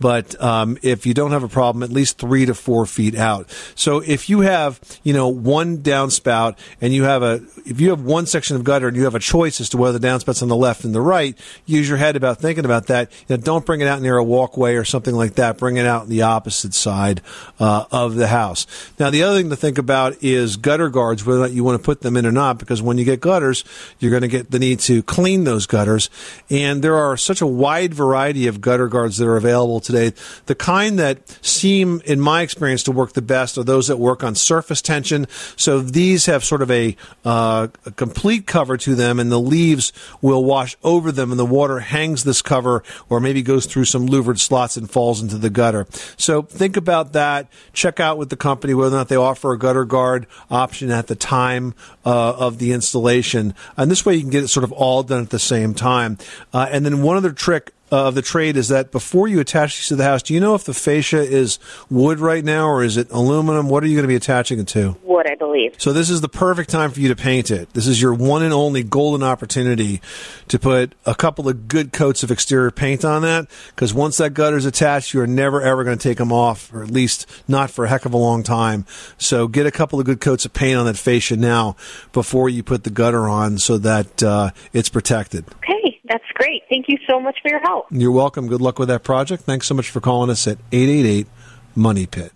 But 0.00 0.40
um, 0.40 0.78
if 0.82 1.06
you 1.06 1.14
don't 1.14 1.32
have 1.32 1.42
a 1.42 1.48
problem, 1.48 1.82
at 1.82 1.90
least 1.90 2.18
three 2.18 2.46
to 2.46 2.54
four 2.54 2.86
feet 2.86 3.16
out. 3.16 3.50
So 3.74 4.00
if 4.00 4.30
you 4.30 4.40
have, 4.40 4.80
you 5.02 5.12
know, 5.12 5.28
one 5.28 5.78
downspout 5.78 6.56
and 6.80 6.92
you 6.92 7.04
have 7.04 7.22
a, 7.22 7.40
if 7.66 7.80
you 7.80 7.90
have 7.90 8.02
one 8.02 8.26
section 8.26 8.56
of 8.56 8.64
gutter 8.64 8.88
and 8.88 8.96
you 8.96 9.04
have 9.04 9.14
a 9.14 9.20
choice 9.20 9.60
as 9.60 9.68
to 9.70 9.76
whether 9.76 9.98
the 9.98 10.06
downspouts 10.06 10.42
on 10.42 10.48
the 10.48 10.56
left 10.56 10.84
and 10.84 10.94
the 10.94 11.00
right, 11.00 11.36
use 11.66 11.88
your 11.88 11.98
head 11.98 12.16
about 12.16 12.38
thinking 12.38 12.64
about 12.64 12.86
that. 12.86 13.10
You 13.28 13.36
know, 13.36 13.42
don't 13.42 13.66
bring 13.66 13.80
it 13.80 13.88
out 13.88 14.00
near 14.00 14.16
a 14.16 14.24
walkway 14.24 14.74
or 14.74 14.84
something 14.84 15.14
like 15.14 15.34
that. 15.34 15.58
Bring 15.58 15.76
it 15.76 15.86
out 15.86 16.02
on 16.02 16.08
the 16.08 16.22
opposite 16.22 16.74
side 16.74 17.20
uh, 17.58 17.84
of 17.90 18.14
the 18.14 18.28
house. 18.28 18.66
Now, 18.98 19.10
the 19.10 19.22
other 19.22 19.38
thing 19.38 19.50
to 19.50 19.56
think 19.56 19.78
about 19.78 20.22
is 20.22 20.56
gutter 20.56 20.90
guards, 20.90 21.24
whether 21.24 21.40
or 21.40 21.42
not 21.42 21.52
you 21.52 21.64
want 21.64 21.80
to 21.80 21.84
put 21.84 22.02
them 22.02 22.16
in 22.16 22.26
or 22.26 22.32
not, 22.32 22.58
because 22.58 22.80
when 22.80 22.98
you 22.98 23.04
get 23.04 23.20
gutters, 23.20 23.64
you're 23.98 24.10
going 24.10 24.22
to 24.22 24.28
get 24.28 24.50
the 24.50 24.58
need 24.58 24.80
to 24.80 25.02
clean 25.02 25.44
those 25.44 25.66
gutters. 25.66 26.08
And 26.50 26.82
there 26.82 26.96
are 26.96 27.16
such 27.16 27.40
a 27.40 27.46
wide 27.46 27.94
variety 27.94 28.46
of 28.46 28.60
gutter 28.60 28.88
guards 28.88 29.18
that 29.18 29.26
are 29.26 29.36
available 29.36 29.80
today. 29.88 30.12
The 30.46 30.54
kind 30.54 30.98
that 30.98 31.18
seem, 31.44 32.02
in 32.04 32.20
my 32.20 32.42
experience, 32.42 32.82
to 32.84 32.92
work 32.92 33.14
the 33.14 33.22
best 33.22 33.56
are 33.56 33.64
those 33.64 33.88
that 33.88 33.96
work 33.96 34.22
on 34.22 34.34
surface 34.34 34.82
tension. 34.82 35.26
So 35.56 35.80
these 35.80 36.26
have 36.26 36.44
sort 36.44 36.60
of 36.62 36.70
a, 36.70 36.94
uh, 37.24 37.68
a 37.86 37.90
complete 37.92 38.46
cover 38.46 38.76
to 38.76 38.94
them, 38.94 39.18
and 39.18 39.32
the 39.32 39.40
leaves 39.40 39.92
will 40.20 40.44
wash 40.44 40.76
over 40.84 41.10
them, 41.10 41.30
and 41.30 41.40
the 41.40 41.46
water 41.46 41.80
hangs 41.80 42.24
this 42.24 42.42
cover, 42.42 42.84
or 43.08 43.18
maybe 43.18 43.42
goes 43.42 43.64
through 43.66 43.86
some 43.86 44.06
louvered 44.06 44.38
slots 44.38 44.76
and 44.76 44.90
falls 44.90 45.22
into 45.22 45.38
the 45.38 45.50
gutter. 45.50 45.86
So 46.16 46.42
think 46.42 46.76
about 46.76 47.14
that. 47.14 47.48
Check 47.72 47.98
out 47.98 48.18
with 48.18 48.28
the 48.28 48.36
company 48.36 48.74
whether 48.74 48.94
or 48.94 48.98
not 48.98 49.08
they 49.08 49.16
offer 49.16 49.52
a 49.52 49.58
gutter 49.58 49.86
guard 49.86 50.26
option 50.50 50.90
at 50.90 51.06
the 51.06 51.16
time 51.16 51.74
uh, 52.04 52.34
of 52.36 52.58
the 52.58 52.72
installation, 52.72 53.54
and 53.76 53.90
this 53.90 54.04
way 54.04 54.14
you 54.14 54.20
can 54.20 54.30
get 54.30 54.44
it 54.44 54.48
sort 54.48 54.64
of 54.64 54.72
all 54.72 55.02
done 55.02 55.22
at 55.22 55.30
the 55.30 55.38
same 55.38 55.72
time. 55.72 56.18
Uh, 56.52 56.68
and 56.70 56.84
then 56.84 57.02
one 57.02 57.16
other 57.16 57.32
trick 57.32 57.72
of 57.90 58.14
the 58.14 58.22
trade 58.22 58.56
is 58.56 58.68
that 58.68 58.90
before 58.92 59.28
you 59.28 59.40
attach 59.40 59.78
these 59.78 59.88
to 59.88 59.96
the 59.96 60.04
house, 60.04 60.22
do 60.22 60.34
you 60.34 60.40
know 60.40 60.54
if 60.54 60.64
the 60.64 60.74
fascia 60.74 61.20
is 61.20 61.58
wood 61.90 62.20
right 62.20 62.44
now 62.44 62.66
or 62.68 62.82
is 62.82 62.96
it 62.96 63.10
aluminum? 63.10 63.68
What 63.68 63.82
are 63.82 63.86
you 63.86 63.94
going 63.94 64.04
to 64.04 64.08
be 64.08 64.16
attaching 64.16 64.58
it 64.58 64.68
to? 64.68 64.96
Wood, 65.02 65.26
I 65.30 65.34
believe. 65.34 65.74
So 65.78 65.92
this 65.92 66.10
is 66.10 66.20
the 66.20 66.28
perfect 66.28 66.70
time 66.70 66.90
for 66.90 67.00
you 67.00 67.08
to 67.08 67.16
paint 67.16 67.50
it. 67.50 67.72
This 67.72 67.86
is 67.86 68.00
your 68.00 68.14
one 68.14 68.42
and 68.42 68.52
only 68.52 68.82
golden 68.82 69.22
opportunity 69.22 70.00
to 70.48 70.58
put 70.58 70.94
a 71.06 71.14
couple 71.14 71.48
of 71.48 71.68
good 71.68 71.92
coats 71.92 72.22
of 72.22 72.30
exterior 72.30 72.70
paint 72.70 73.04
on 73.04 73.22
that 73.22 73.48
because 73.70 73.94
once 73.94 74.16
that 74.18 74.34
gutter's 74.34 74.64
attached, 74.64 75.14
you 75.14 75.20
are 75.20 75.26
never 75.26 75.62
ever 75.62 75.84
going 75.84 75.96
to 75.96 76.02
take 76.02 76.18
them 76.18 76.32
off, 76.32 76.72
or 76.72 76.82
at 76.82 76.90
least 76.90 77.26
not 77.46 77.70
for 77.70 77.84
a 77.84 77.88
heck 77.88 78.04
of 78.04 78.12
a 78.12 78.16
long 78.16 78.42
time. 78.42 78.84
So 79.16 79.48
get 79.48 79.66
a 79.66 79.70
couple 79.70 79.98
of 79.98 80.06
good 80.06 80.20
coats 80.20 80.44
of 80.44 80.52
paint 80.52 80.78
on 80.78 80.86
that 80.86 80.96
fascia 80.96 81.36
now 81.36 81.76
before 82.12 82.48
you 82.48 82.62
put 82.62 82.84
the 82.84 82.90
gutter 82.90 83.28
on 83.28 83.58
so 83.58 83.78
that 83.78 84.22
uh, 84.22 84.50
it's 84.72 84.88
protected. 84.88 85.44
Okay, 85.58 85.87
that's 86.08 86.24
great. 86.34 86.62
Thank 86.68 86.86
you 86.88 86.98
so 87.08 87.20
much 87.20 87.38
for 87.42 87.48
your 87.50 87.60
help. 87.60 87.86
You're 87.90 88.12
welcome. 88.12 88.48
Good 88.48 88.60
luck 88.60 88.78
with 88.78 88.88
that 88.88 89.02
project. 89.02 89.44
Thanks 89.44 89.66
so 89.66 89.74
much 89.74 89.90
for 89.90 90.00
calling 90.00 90.30
us 90.30 90.46
at 90.46 90.58
888 90.72 91.26
Money 91.74 92.06
Pit. 92.06 92.32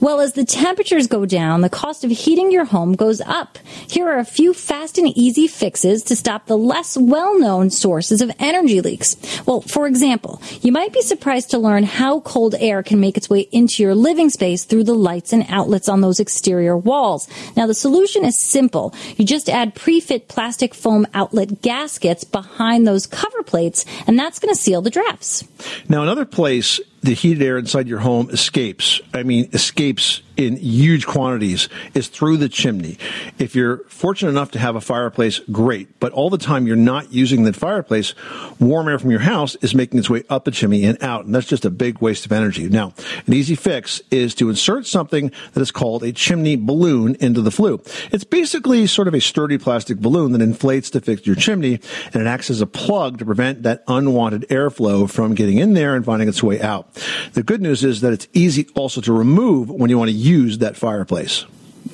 Well, 0.00 0.20
as 0.20 0.32
the 0.32 0.46
temperatures 0.46 1.06
go 1.06 1.26
down, 1.26 1.60
the 1.60 1.68
cost 1.68 2.04
of 2.04 2.10
heating 2.10 2.50
your 2.50 2.64
home 2.64 2.94
goes 2.94 3.20
up. 3.20 3.58
Here 3.86 4.08
are 4.08 4.18
a 4.18 4.24
few 4.24 4.54
fast 4.54 4.96
and 4.96 5.08
easy 5.16 5.46
fixes 5.46 6.02
to 6.04 6.16
stop 6.16 6.46
the 6.46 6.56
less 6.56 6.96
well-known 6.96 7.68
sources 7.70 8.22
of 8.22 8.30
energy 8.38 8.80
leaks. 8.80 9.16
Well, 9.44 9.60
for 9.60 9.86
example, 9.86 10.40
you 10.62 10.72
might 10.72 10.94
be 10.94 11.02
surprised 11.02 11.50
to 11.50 11.58
learn 11.58 11.84
how 11.84 12.20
cold 12.20 12.54
air 12.58 12.82
can 12.82 12.98
make 12.98 13.18
its 13.18 13.28
way 13.28 13.40
into 13.52 13.82
your 13.82 13.94
living 13.94 14.30
space 14.30 14.64
through 14.64 14.84
the 14.84 14.94
lights 14.94 15.34
and 15.34 15.44
outlets 15.50 15.88
on 15.88 16.00
those 16.00 16.18
exterior 16.18 16.76
walls. 16.76 17.28
Now, 17.54 17.66
the 17.66 17.74
solution 17.74 18.24
is 18.24 18.40
simple. 18.40 18.94
You 19.18 19.26
just 19.26 19.50
add 19.50 19.74
pre-fit 19.74 20.28
plastic 20.28 20.74
foam 20.74 21.06
outlet 21.12 21.60
gaskets 21.60 22.24
behind 22.24 22.86
those 22.86 23.06
cover 23.06 23.42
plates, 23.42 23.84
and 24.06 24.18
that's 24.18 24.38
going 24.38 24.54
to 24.54 24.60
seal 24.60 24.80
the 24.80 24.88
drafts. 24.88 25.44
Now, 25.90 26.02
another 26.02 26.24
place 26.24 26.80
the 27.02 27.14
heated 27.14 27.42
air 27.42 27.58
inside 27.58 27.88
your 27.88 27.98
home 27.98 28.30
escapes. 28.30 29.00
I 29.14 29.22
mean, 29.22 29.48
escapes 29.52 30.22
in 30.46 30.56
huge 30.56 31.06
quantities 31.06 31.68
is 31.94 32.08
through 32.08 32.38
the 32.38 32.48
chimney. 32.48 32.96
If 33.38 33.54
you're 33.54 33.78
fortunate 33.88 34.30
enough 34.30 34.50
to 34.52 34.58
have 34.58 34.76
a 34.76 34.80
fireplace, 34.80 35.38
great. 35.50 36.00
But 36.00 36.12
all 36.12 36.30
the 36.30 36.38
time 36.38 36.66
you're 36.66 36.76
not 36.76 37.12
using 37.12 37.44
the 37.44 37.52
fireplace, 37.52 38.14
warm 38.58 38.88
air 38.88 38.98
from 38.98 39.10
your 39.10 39.20
house 39.20 39.56
is 39.56 39.74
making 39.74 39.98
its 39.98 40.10
way 40.10 40.24
up 40.28 40.44
the 40.44 40.50
chimney 40.50 40.84
and 40.84 41.02
out. 41.02 41.26
And 41.26 41.34
that's 41.34 41.46
just 41.46 41.64
a 41.64 41.70
big 41.70 42.00
waste 42.00 42.26
of 42.26 42.32
energy. 42.32 42.68
Now, 42.68 42.94
an 43.26 43.34
easy 43.34 43.54
fix 43.54 44.00
is 44.10 44.34
to 44.36 44.48
insert 44.48 44.86
something 44.86 45.30
that 45.52 45.60
is 45.60 45.70
called 45.70 46.02
a 46.02 46.12
chimney 46.12 46.56
balloon 46.56 47.16
into 47.16 47.42
the 47.42 47.50
flue. 47.50 47.82
It's 48.12 48.24
basically 48.24 48.86
sort 48.86 49.08
of 49.08 49.14
a 49.14 49.20
sturdy 49.20 49.58
plastic 49.58 49.98
balloon 49.98 50.32
that 50.32 50.42
inflates 50.42 50.90
to 50.90 51.00
fix 51.00 51.26
your 51.26 51.36
chimney 51.36 51.80
and 52.12 52.22
it 52.22 52.26
acts 52.26 52.50
as 52.50 52.60
a 52.60 52.66
plug 52.66 53.18
to 53.18 53.24
prevent 53.24 53.62
that 53.64 53.84
unwanted 53.88 54.46
airflow 54.48 55.10
from 55.10 55.34
getting 55.34 55.58
in 55.58 55.74
there 55.74 55.94
and 55.94 56.04
finding 56.04 56.28
its 56.28 56.42
way 56.42 56.60
out. 56.60 56.94
The 57.34 57.42
good 57.42 57.60
news 57.60 57.84
is 57.84 58.00
that 58.00 58.12
it's 58.12 58.28
easy 58.32 58.66
also 58.74 59.00
to 59.02 59.12
remove 59.12 59.70
when 59.70 59.90
you 59.90 59.98
want 59.98 60.10
to 60.10 60.16
use 60.16 60.29
that 60.58 60.76
fireplace. 60.76 61.44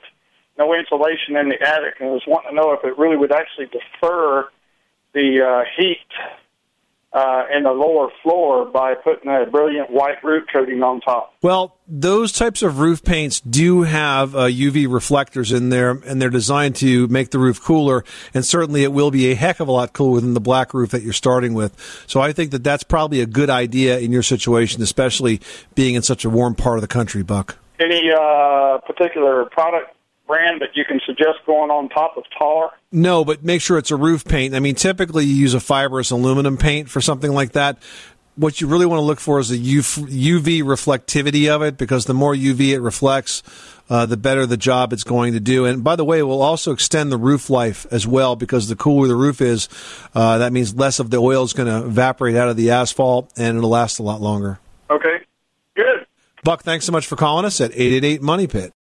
No 0.59 0.75
insulation 0.75 1.37
in 1.37 1.49
the 1.49 1.63
attic, 1.63 1.95
and 2.01 2.09
I 2.09 2.13
was 2.13 2.23
wanting 2.27 2.51
to 2.51 2.57
know 2.57 2.73
if 2.73 2.85
it 2.85 2.99
really 2.99 3.17
would 3.17 3.33
actually 3.33 3.67
defer 3.67 4.49
the 5.15 5.41
uh, 5.43 5.65
heat 5.79 6.07
uh, 7.17 7.47
in 7.51 7.63
the 7.63 7.71
lower 7.71 8.11
floor 8.23 8.67
by 8.67 8.95
putting 8.95 9.31
a 9.31 9.47
brilliant 9.47 9.91
white 9.91 10.23
roof 10.23 10.45
coating 10.53 10.83
on 10.83 11.01
top. 11.01 11.35
Well, 11.41 11.75
those 11.89 12.31
types 12.31 12.63
of 12.63 12.79
roof 12.79 13.03
paints 13.03 13.41
do 13.41 13.83
have 13.83 14.35
uh, 14.35 14.41
UV 14.41 14.93
reflectors 14.93 15.51
in 15.51 15.71
there, 15.71 15.93
and 15.93 16.21
they're 16.21 16.29
designed 16.29 16.77
to 16.77 17.07
make 17.09 17.31
the 17.31 17.39
roof 17.39 17.63
cooler. 17.63 18.05
And 18.35 18.45
certainly, 18.45 18.83
it 18.83 18.93
will 18.93 19.11
be 19.11 19.33
a 19.33 19.35
heck 19.35 19.61
of 19.61 19.69
a 19.69 19.73
lot 19.73 19.95
cooler 19.95 20.21
than 20.21 20.35
the 20.35 20.41
black 20.41 20.75
roof 20.75 20.91
that 20.91 21.03
you're 21.03 21.15
starting 21.15 21.55
with. 21.55 22.05
So, 22.07 22.21
I 22.21 22.33
think 22.33 22.51
that 22.51 22.63
that's 22.63 22.83
probably 22.83 23.23
a 23.23 23.27
good 23.27 23.49
idea 23.49 23.99
in 23.99 24.13
your 24.13 24.23
situation, 24.23 24.83
especially 24.83 25.41
being 25.75 25.95
in 25.95 26.03
such 26.03 26.27
a 26.27 26.31
warm 26.31 26.55
part 26.55 26.77
of 26.77 26.83
the 26.83 26.89
country, 26.89 27.23
Buck. 27.23 27.57
Any 27.81 28.11
uh, 28.11 28.79
particular 28.87 29.47
product 29.47 29.96
brand 30.27 30.61
that 30.61 30.71
you 30.75 30.85
can 30.85 31.01
suggest 31.07 31.39
going 31.47 31.71
on 31.71 31.89
top 31.89 32.17
of 32.17 32.25
tar? 32.37 32.73
No, 32.93 33.25
but 33.25 33.45
make 33.45 33.61
sure 33.63 33.79
it's 33.79 33.91
a 33.91 33.97
roof 33.97 34.25
paint. 34.25 34.55
I 34.55 34.61
mean, 34.61 34.75
typically 34.75 35.25
you 35.25 35.35
use 35.35 35.55
a 35.55 35.61
fibrous 35.61 36.11
aluminum 36.11 36.57
paint 36.57 36.89
for 36.91 37.01
something 37.01 37.33
like 37.33 37.53
that. 37.53 37.79
What 38.37 38.61
you 38.61 38.67
really 38.67 38.85
want 38.85 39.01
to 39.01 39.05
look 39.05 39.19
for 39.19 39.39
is 39.39 39.49
the 39.49 39.59
UV 39.59 40.63
reflectivity 40.63 41.49
of 41.49 41.63
it, 41.63 41.79
because 41.79 42.05
the 42.05 42.13
more 42.13 42.35
UV 42.35 42.75
it 42.75 42.81
reflects, 42.81 43.43
uh, 43.89 44.05
the 44.05 44.19
better 44.19 44.45
the 44.45 44.59
job 44.59 44.93
it's 44.93 45.05
going 45.05 45.33
to 45.33 45.41
do. 45.41 45.65
And 45.65 45.83
by 45.83 45.97
the 45.97 46.05
way, 46.05 46.19
it 46.19 46.25
will 46.25 46.43
also 46.43 46.73
extend 46.73 47.11
the 47.11 47.17
roof 47.17 47.49
life 47.49 47.87
as 47.91 48.07
well, 48.07 48.37
because 48.37 48.69
the 48.69 48.77
cooler 48.77 49.09
the 49.09 49.17
roof 49.17 49.41
is, 49.41 49.71
uh, 50.15 50.37
that 50.39 50.53
means 50.53 50.75
less 50.75 50.99
of 50.99 51.09
the 51.09 51.17
oil 51.17 51.45
is 51.45 51.55
going 51.55 51.69
to 51.69 51.87
evaporate 51.87 52.37
out 52.37 52.49
of 52.49 52.57
the 52.57 52.73
asphalt, 52.73 53.33
and 53.39 53.57
it'll 53.57 53.71
last 53.71 53.99
a 53.99 54.03
lot 54.03 54.21
longer. 54.21 54.59
Okay, 54.91 55.17
good. 55.75 56.07
Buck, 56.45 56.63
thanks 56.63 56.85
so 56.85 56.93
much 56.93 57.07
for 57.07 57.17
calling 57.17 57.47
us 57.47 57.59
at 57.63 57.71
888 57.73 58.21
Money 58.21 58.47
Pit. 58.47 58.75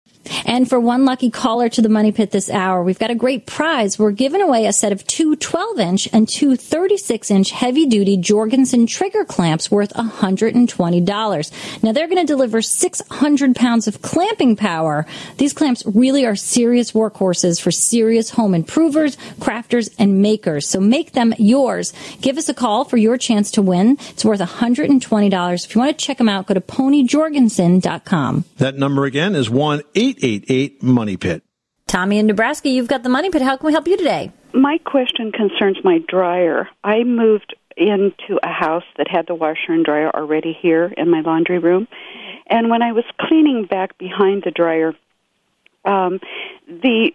And 0.45 0.69
for 0.69 0.79
one 0.79 1.05
lucky 1.05 1.31
caller 1.31 1.69
to 1.71 1.83
the 1.83 1.89
Money 1.89 2.13
Pit 2.13 2.31
this 2.31 2.51
hour, 2.51 2.83
we've 2.83 2.99
got 2.99 3.11
a 3.11 3.15
great 3.15 3.47
prize. 3.47 3.99
We're 3.99 4.11
giving 4.11 4.41
away 4.41 4.67
a 4.67 4.73
set 4.73 4.93
of 4.93 5.07
two 5.07 5.37
12 5.37 5.79
inch 5.81 6.09
and 6.13 6.29
two 6.29 6.57
36 6.57 7.31
inch 7.31 7.51
heavy 7.51 7.87
duty 7.87 8.17
Jorgensen 8.17 8.87
trigger 8.87 9.25
clamps 9.25 9.71
worth 9.71 9.93
$120. 9.95 11.83
Now 11.83 11.93
they're 11.93 12.09
going 12.09 12.27
to 12.27 12.33
deliver 12.33 12.63
600 12.63 13.57
pounds 13.57 13.89
of 13.89 14.03
clamping 14.03 14.57
power. 14.57 15.07
These 15.39 15.53
clamps 15.53 15.85
really 15.87 16.27
are 16.27 16.37
serious 16.37 16.93
workhorses 16.93 17.61
for 17.61 17.71
serious 17.71 18.31
home 18.31 18.55
improvers, 18.55 19.17
crafters, 19.41 19.95
and 19.99 20.23
makers. 20.23 20.69
So 20.69 20.81
make 20.81 21.13
them 21.13 21.35
yours. 21.39 21.93
Give 22.21 22.39
us 22.39 22.49
a 22.49 22.55
call 22.55 22.85
for 22.85 22.97
your 22.97 23.17
chance 23.17 23.51
to 23.53 23.63
win. 23.63 23.97
It's 24.11 24.25
worth 24.25 24.41
$120. 24.41 25.65
If 25.65 25.75
you 25.75 25.81
want 25.81 25.99
to 25.99 26.05
check 26.05 26.19
them 26.19 26.29
out, 26.29 26.47
go 26.47 26.55
to 26.55 26.61
ponyjorgensen.com. 26.61 28.45
That 28.59 28.77
number 28.77 29.05
again 29.05 29.35
is 29.35 29.51
1 29.51 29.83
888 30.19 30.83
Money 30.83 31.17
Pit. 31.17 31.43
Tommy 31.87 32.19
in 32.19 32.27
Nebraska, 32.27 32.69
you've 32.69 32.89
got 32.89 33.03
the 33.03 33.09
money 33.09 33.31
pit. 33.31 33.43
How 33.43 33.57
can 33.57 33.67
we 33.67 33.73
help 33.73 33.87
you 33.87 33.97
today? 33.97 34.33
My 34.55 34.79
question 34.79 35.31
concerns 35.31 35.79
my 35.85 35.99
dryer. 36.09 36.69
I 36.83 37.05
moved 37.05 37.55
into 37.77 38.39
a 38.43 38.49
house 38.49 38.85
that 38.97 39.09
had 39.09 39.27
the 39.27 39.35
washer 39.35 39.73
and 39.73 39.85
dryer 39.85 40.11
already 40.11 40.57
here 40.59 40.93
in 40.97 41.11
my 41.11 41.21
laundry 41.21 41.59
room. 41.59 41.89
And 42.47 42.71
when 42.71 42.83
I 42.83 42.93
was 42.93 43.05
cleaning 43.21 43.67
back 43.69 43.99
behind 43.99 44.43
the 44.45 44.51
dryer, 44.51 44.95
um, 45.85 46.21
the 46.67 47.13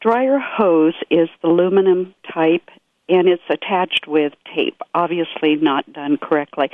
dryer 0.00 0.38
hose 0.38 0.94
is 1.10 1.28
the 1.42 1.48
aluminum 1.48 2.14
type 2.32 2.68
and 3.10 3.28
it's 3.28 3.42
attached 3.50 4.06
with 4.06 4.32
tape, 4.54 4.80
obviously 4.94 5.56
not 5.56 5.92
done 5.92 6.16
correctly. 6.16 6.70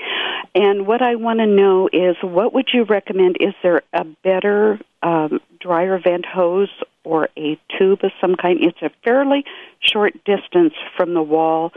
And 0.54 0.86
what 0.86 1.02
I 1.02 1.14
want 1.16 1.40
to 1.40 1.46
know 1.46 1.88
is 1.92 2.16
what 2.22 2.52
would 2.54 2.68
you 2.72 2.84
recommend? 2.84 3.36
Is 3.40 3.54
there 3.62 3.82
a 3.92 4.04
better 4.04 4.78
um, 5.02 5.40
dryer 5.60 5.98
vent 5.98 6.26
hose 6.26 6.70
or 7.04 7.28
a 7.36 7.58
tube 7.78 8.00
of 8.04 8.12
some 8.20 8.36
kind? 8.36 8.58
It's 8.62 8.80
a 8.82 8.90
fairly 9.02 9.44
short 9.80 10.12
distance 10.24 10.74
from 10.96 11.14
the 11.14 11.22
wall 11.22 11.72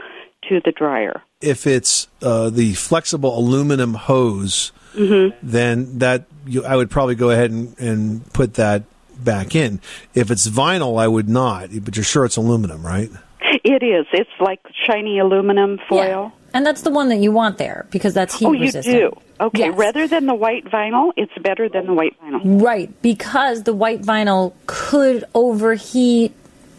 to 0.48 0.60
the 0.64 0.72
dryer. 0.72 1.22
If 1.40 1.66
it's 1.66 2.08
uh, 2.22 2.50
the 2.50 2.74
flexible 2.74 3.38
aluminum 3.38 3.94
hose, 3.94 4.72
Mhm. 4.94 5.32
then 5.42 5.98
that 6.00 6.24
you, 6.46 6.64
I 6.64 6.74
would 6.74 6.90
probably 6.90 7.14
go 7.14 7.30
ahead 7.30 7.50
and, 7.52 7.78
and 7.78 8.32
put 8.32 8.54
that 8.54 8.82
back 9.22 9.54
in. 9.54 9.80
If 10.14 10.30
it's 10.32 10.48
vinyl, 10.48 11.00
I 11.00 11.06
would 11.06 11.28
not. 11.28 11.68
But 11.84 11.96
you're 11.96 12.02
sure 12.04 12.24
it's 12.24 12.36
aluminum, 12.36 12.84
right? 12.84 13.10
It 13.64 13.82
is. 13.82 14.06
It's 14.12 14.30
like 14.40 14.60
shiny 14.86 15.18
aluminum 15.18 15.78
foil. 15.88 16.32
And 16.52 16.66
that's 16.66 16.82
the 16.82 16.90
one 16.90 17.08
that 17.10 17.18
you 17.18 17.30
want 17.30 17.58
there 17.58 17.86
because 17.90 18.14
that's 18.14 18.36
heat 18.38 18.46
oh, 18.46 18.52
you 18.52 18.62
resistant. 18.66 18.96
do. 18.96 19.20
Okay, 19.40 19.66
Yes. 19.66 19.76
rather 19.76 20.06
than 20.08 20.26
the 20.26 20.34
white 20.34 20.64
vinyl, 20.64 21.12
it's 21.16 21.32
better 21.40 21.68
than 21.68 21.86
the 21.86 21.94
white 21.94 22.16
vinyl. 22.20 22.62
Right, 22.62 22.90
because 23.02 23.62
the 23.62 23.72
white 23.72 24.02
vinyl 24.02 24.52
could 24.66 25.24
overheat 25.34 26.34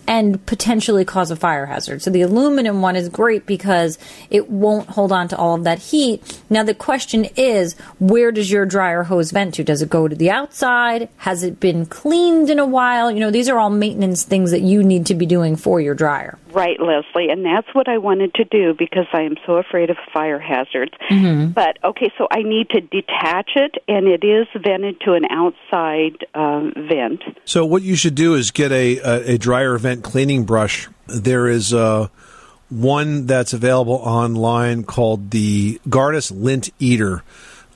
and 0.07 0.45
potentially 0.45 1.05
cause 1.05 1.31
a 1.31 1.35
fire 1.35 1.65
hazard. 1.65 2.01
So 2.01 2.09
the 2.09 2.21
aluminum 2.23 2.81
one 2.81 2.95
is 2.95 3.07
great 3.07 3.45
because 3.45 3.97
it 4.29 4.49
won't 4.49 4.89
hold 4.89 5.11
on 5.11 5.27
to 5.29 5.37
all 5.37 5.55
of 5.55 5.63
that 5.63 5.79
heat. 5.79 6.41
Now 6.49 6.63
the 6.63 6.73
question 6.73 7.25
is, 7.37 7.75
where 7.99 8.31
does 8.31 8.51
your 8.51 8.65
dryer 8.65 9.03
hose 9.03 9.31
vent 9.31 9.53
to? 9.55 9.63
Does 9.63 9.81
it 9.81 9.89
go 9.89 10.07
to 10.07 10.15
the 10.15 10.29
outside? 10.29 11.07
Has 11.17 11.43
it 11.43 11.59
been 11.59 11.85
cleaned 11.85 12.49
in 12.49 12.59
a 12.59 12.65
while? 12.65 13.09
You 13.09 13.21
know, 13.21 13.31
these 13.31 13.47
are 13.47 13.57
all 13.57 13.69
maintenance 13.69 14.23
things 14.23 14.51
that 14.51 14.61
you 14.61 14.83
need 14.83 15.05
to 15.05 15.15
be 15.15 15.25
doing 15.25 15.55
for 15.55 15.79
your 15.79 15.95
dryer. 15.95 16.37
Right, 16.53 16.79
Leslie, 16.79 17.29
and 17.29 17.45
that's 17.45 17.67
what 17.73 17.87
I 17.87 17.97
wanted 17.97 18.33
to 18.35 18.43
do 18.45 18.73
because 18.77 19.05
I 19.13 19.21
am 19.21 19.35
so 19.45 19.57
afraid 19.57 19.89
of 19.89 19.97
fire 20.13 20.39
hazards. 20.39 20.93
Mm-hmm. 21.09 21.51
But 21.51 21.77
okay, 21.83 22.11
so 22.17 22.27
I 22.29 22.43
need 22.43 22.69
to 22.71 22.81
detach 22.81 23.51
it, 23.55 23.75
and 23.87 24.07
it 24.07 24.23
is 24.23 24.47
vented 24.53 24.99
to 25.01 25.13
an 25.13 25.25
outside 25.29 26.25
um, 26.33 26.73
vent. 26.75 27.23
So 27.45 27.65
what 27.65 27.83
you 27.83 27.95
should 27.95 28.15
do 28.15 28.35
is 28.35 28.51
get 28.51 28.71
a, 28.71 28.97
a, 28.99 29.33
a 29.33 29.37
dryer 29.37 29.77
vent 29.77 30.03
cleaning 30.03 30.43
brush. 30.45 30.89
There 31.07 31.47
is 31.47 31.73
uh, 31.73 32.07
one 32.69 33.25
that's 33.25 33.53
available 33.53 33.95
online 33.95 34.83
called 34.83 35.31
the 35.31 35.79
Gardus 35.87 36.31
Lint 36.31 36.71
Eater. 36.79 37.23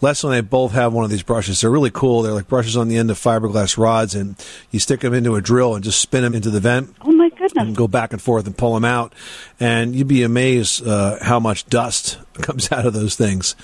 Leslie 0.02 0.30
and 0.30 0.38
I 0.38 0.42
both 0.42 0.74
have 0.74 0.94
one 0.94 1.04
of 1.06 1.10
these 1.10 1.24
brushes. 1.24 1.62
They're 1.62 1.72
really 1.72 1.92
cool. 1.92 2.22
They're 2.22 2.34
like 2.34 2.48
brushes 2.48 2.76
on 2.76 2.90
the 2.90 2.98
end 2.98 3.10
of 3.10 3.18
fiberglass 3.18 3.78
rods, 3.78 4.14
and 4.14 4.36
you 4.72 4.80
stick 4.80 5.00
them 5.00 5.14
into 5.14 5.36
a 5.36 5.42
drill 5.42 5.76
and 5.76 5.84
just 5.84 6.02
spin 6.02 6.24
them 6.24 6.36
into 6.36 6.50
the 6.50 6.60
vent. 6.60 6.94
Oh 7.02 7.12
my 7.12 7.30
goodness! 7.54 7.68
And 7.68 7.76
go 7.76 7.88
back 7.88 8.14
and 8.14 8.22
forth 8.22 8.46
and 8.46 8.58
pull 8.58 8.74
them 8.74 8.86
out, 8.86 9.14
and 9.60 9.96
you'd 9.96 10.08
be 10.08 10.24
amazed 10.24 10.86
uh, 10.86 11.18
how 11.22 11.40
much 11.40 11.66
dust 11.68 12.18
comes 12.42 12.72
out 12.72 12.86
of 12.86 12.94
those 12.94 13.16
things. 13.16 13.56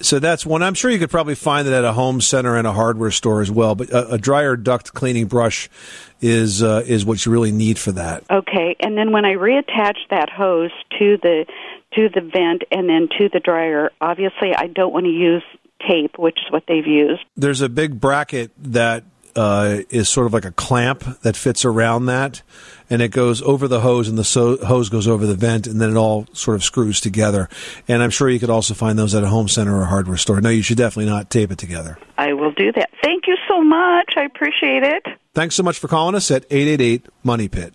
So 0.00 0.18
that's 0.18 0.44
one. 0.44 0.62
I'm 0.62 0.74
sure 0.74 0.90
you 0.90 0.98
could 0.98 1.10
probably 1.10 1.36
find 1.36 1.68
it 1.68 1.72
at 1.72 1.84
a 1.84 1.92
home 1.92 2.20
center 2.20 2.56
and 2.56 2.66
a 2.66 2.72
hardware 2.72 3.12
store 3.12 3.40
as 3.40 3.50
well. 3.50 3.76
But 3.76 3.90
a, 3.90 4.14
a 4.14 4.18
dryer 4.18 4.56
duct 4.56 4.92
cleaning 4.94 5.26
brush 5.26 5.70
is 6.20 6.62
uh, 6.62 6.82
is 6.86 7.04
what 7.04 7.24
you 7.24 7.32
really 7.32 7.52
need 7.52 7.78
for 7.78 7.92
that. 7.92 8.24
Okay, 8.30 8.76
and 8.80 8.96
then 8.96 9.12
when 9.12 9.24
I 9.24 9.34
reattach 9.34 9.96
that 10.10 10.28
hose 10.30 10.72
to 10.98 11.18
the 11.22 11.46
to 11.94 12.08
the 12.08 12.20
vent 12.20 12.62
and 12.70 12.88
then 12.88 13.08
to 13.18 13.28
the 13.32 13.40
dryer, 13.40 13.90
obviously 14.00 14.54
I 14.56 14.66
don't 14.66 14.92
want 14.92 15.04
to 15.04 15.12
use 15.12 15.42
tape, 15.88 16.18
which 16.18 16.38
is 16.38 16.52
what 16.52 16.64
they've 16.66 16.86
used. 16.86 17.22
There's 17.36 17.60
a 17.60 17.68
big 17.68 18.00
bracket 18.00 18.50
that 18.58 19.04
uh, 19.36 19.78
is 19.90 20.08
sort 20.08 20.26
of 20.26 20.32
like 20.32 20.44
a 20.44 20.52
clamp 20.52 21.20
that 21.22 21.36
fits 21.36 21.64
around 21.64 22.06
that, 22.06 22.42
and 22.90 23.00
it 23.02 23.08
goes 23.08 23.42
over 23.42 23.68
the 23.68 23.80
hose, 23.80 24.08
and 24.08 24.18
the 24.18 24.24
so- 24.24 24.56
hose 24.64 24.88
goes 24.88 25.08
over 25.08 25.26
the 25.26 25.34
vent, 25.34 25.66
and 25.66 25.80
then 25.80 25.90
it 25.90 25.96
all 25.96 26.26
sort 26.32 26.54
of 26.54 26.64
screws 26.64 27.00
together. 27.00 27.48
And 27.88 28.02
I'm 28.02 28.10
sure 28.10 28.28
you 28.28 28.38
could 28.40 28.50
also 28.50 28.74
find 28.74 28.98
those 28.98 29.14
at 29.14 29.22
a 29.22 29.28
home 29.28 29.48
center 29.48 29.76
or 29.76 29.82
a 29.82 29.86
hardware 29.86 30.16
store. 30.16 30.40
No, 30.40 30.50
you 30.50 30.62
should 30.62 30.78
definitely 30.78 31.10
not 31.10 31.30
tape 31.30 31.50
it 31.50 31.58
together. 31.58 31.98
I 32.18 32.32
will 32.32 32.52
do 32.52 32.72
that. 32.72 32.90
Thank 33.02 33.26
you 33.26 33.36
so 33.48 33.62
much. 33.62 34.14
I 34.16 34.24
appreciate 34.24 34.82
it. 34.82 35.06
Thanks 35.34 35.54
so 35.54 35.62
much 35.62 35.78
for 35.78 35.88
calling 35.88 36.14
us 36.14 36.30
at 36.30 36.44
888 36.50 37.06
Money 37.22 37.48
Pit. 37.48 37.74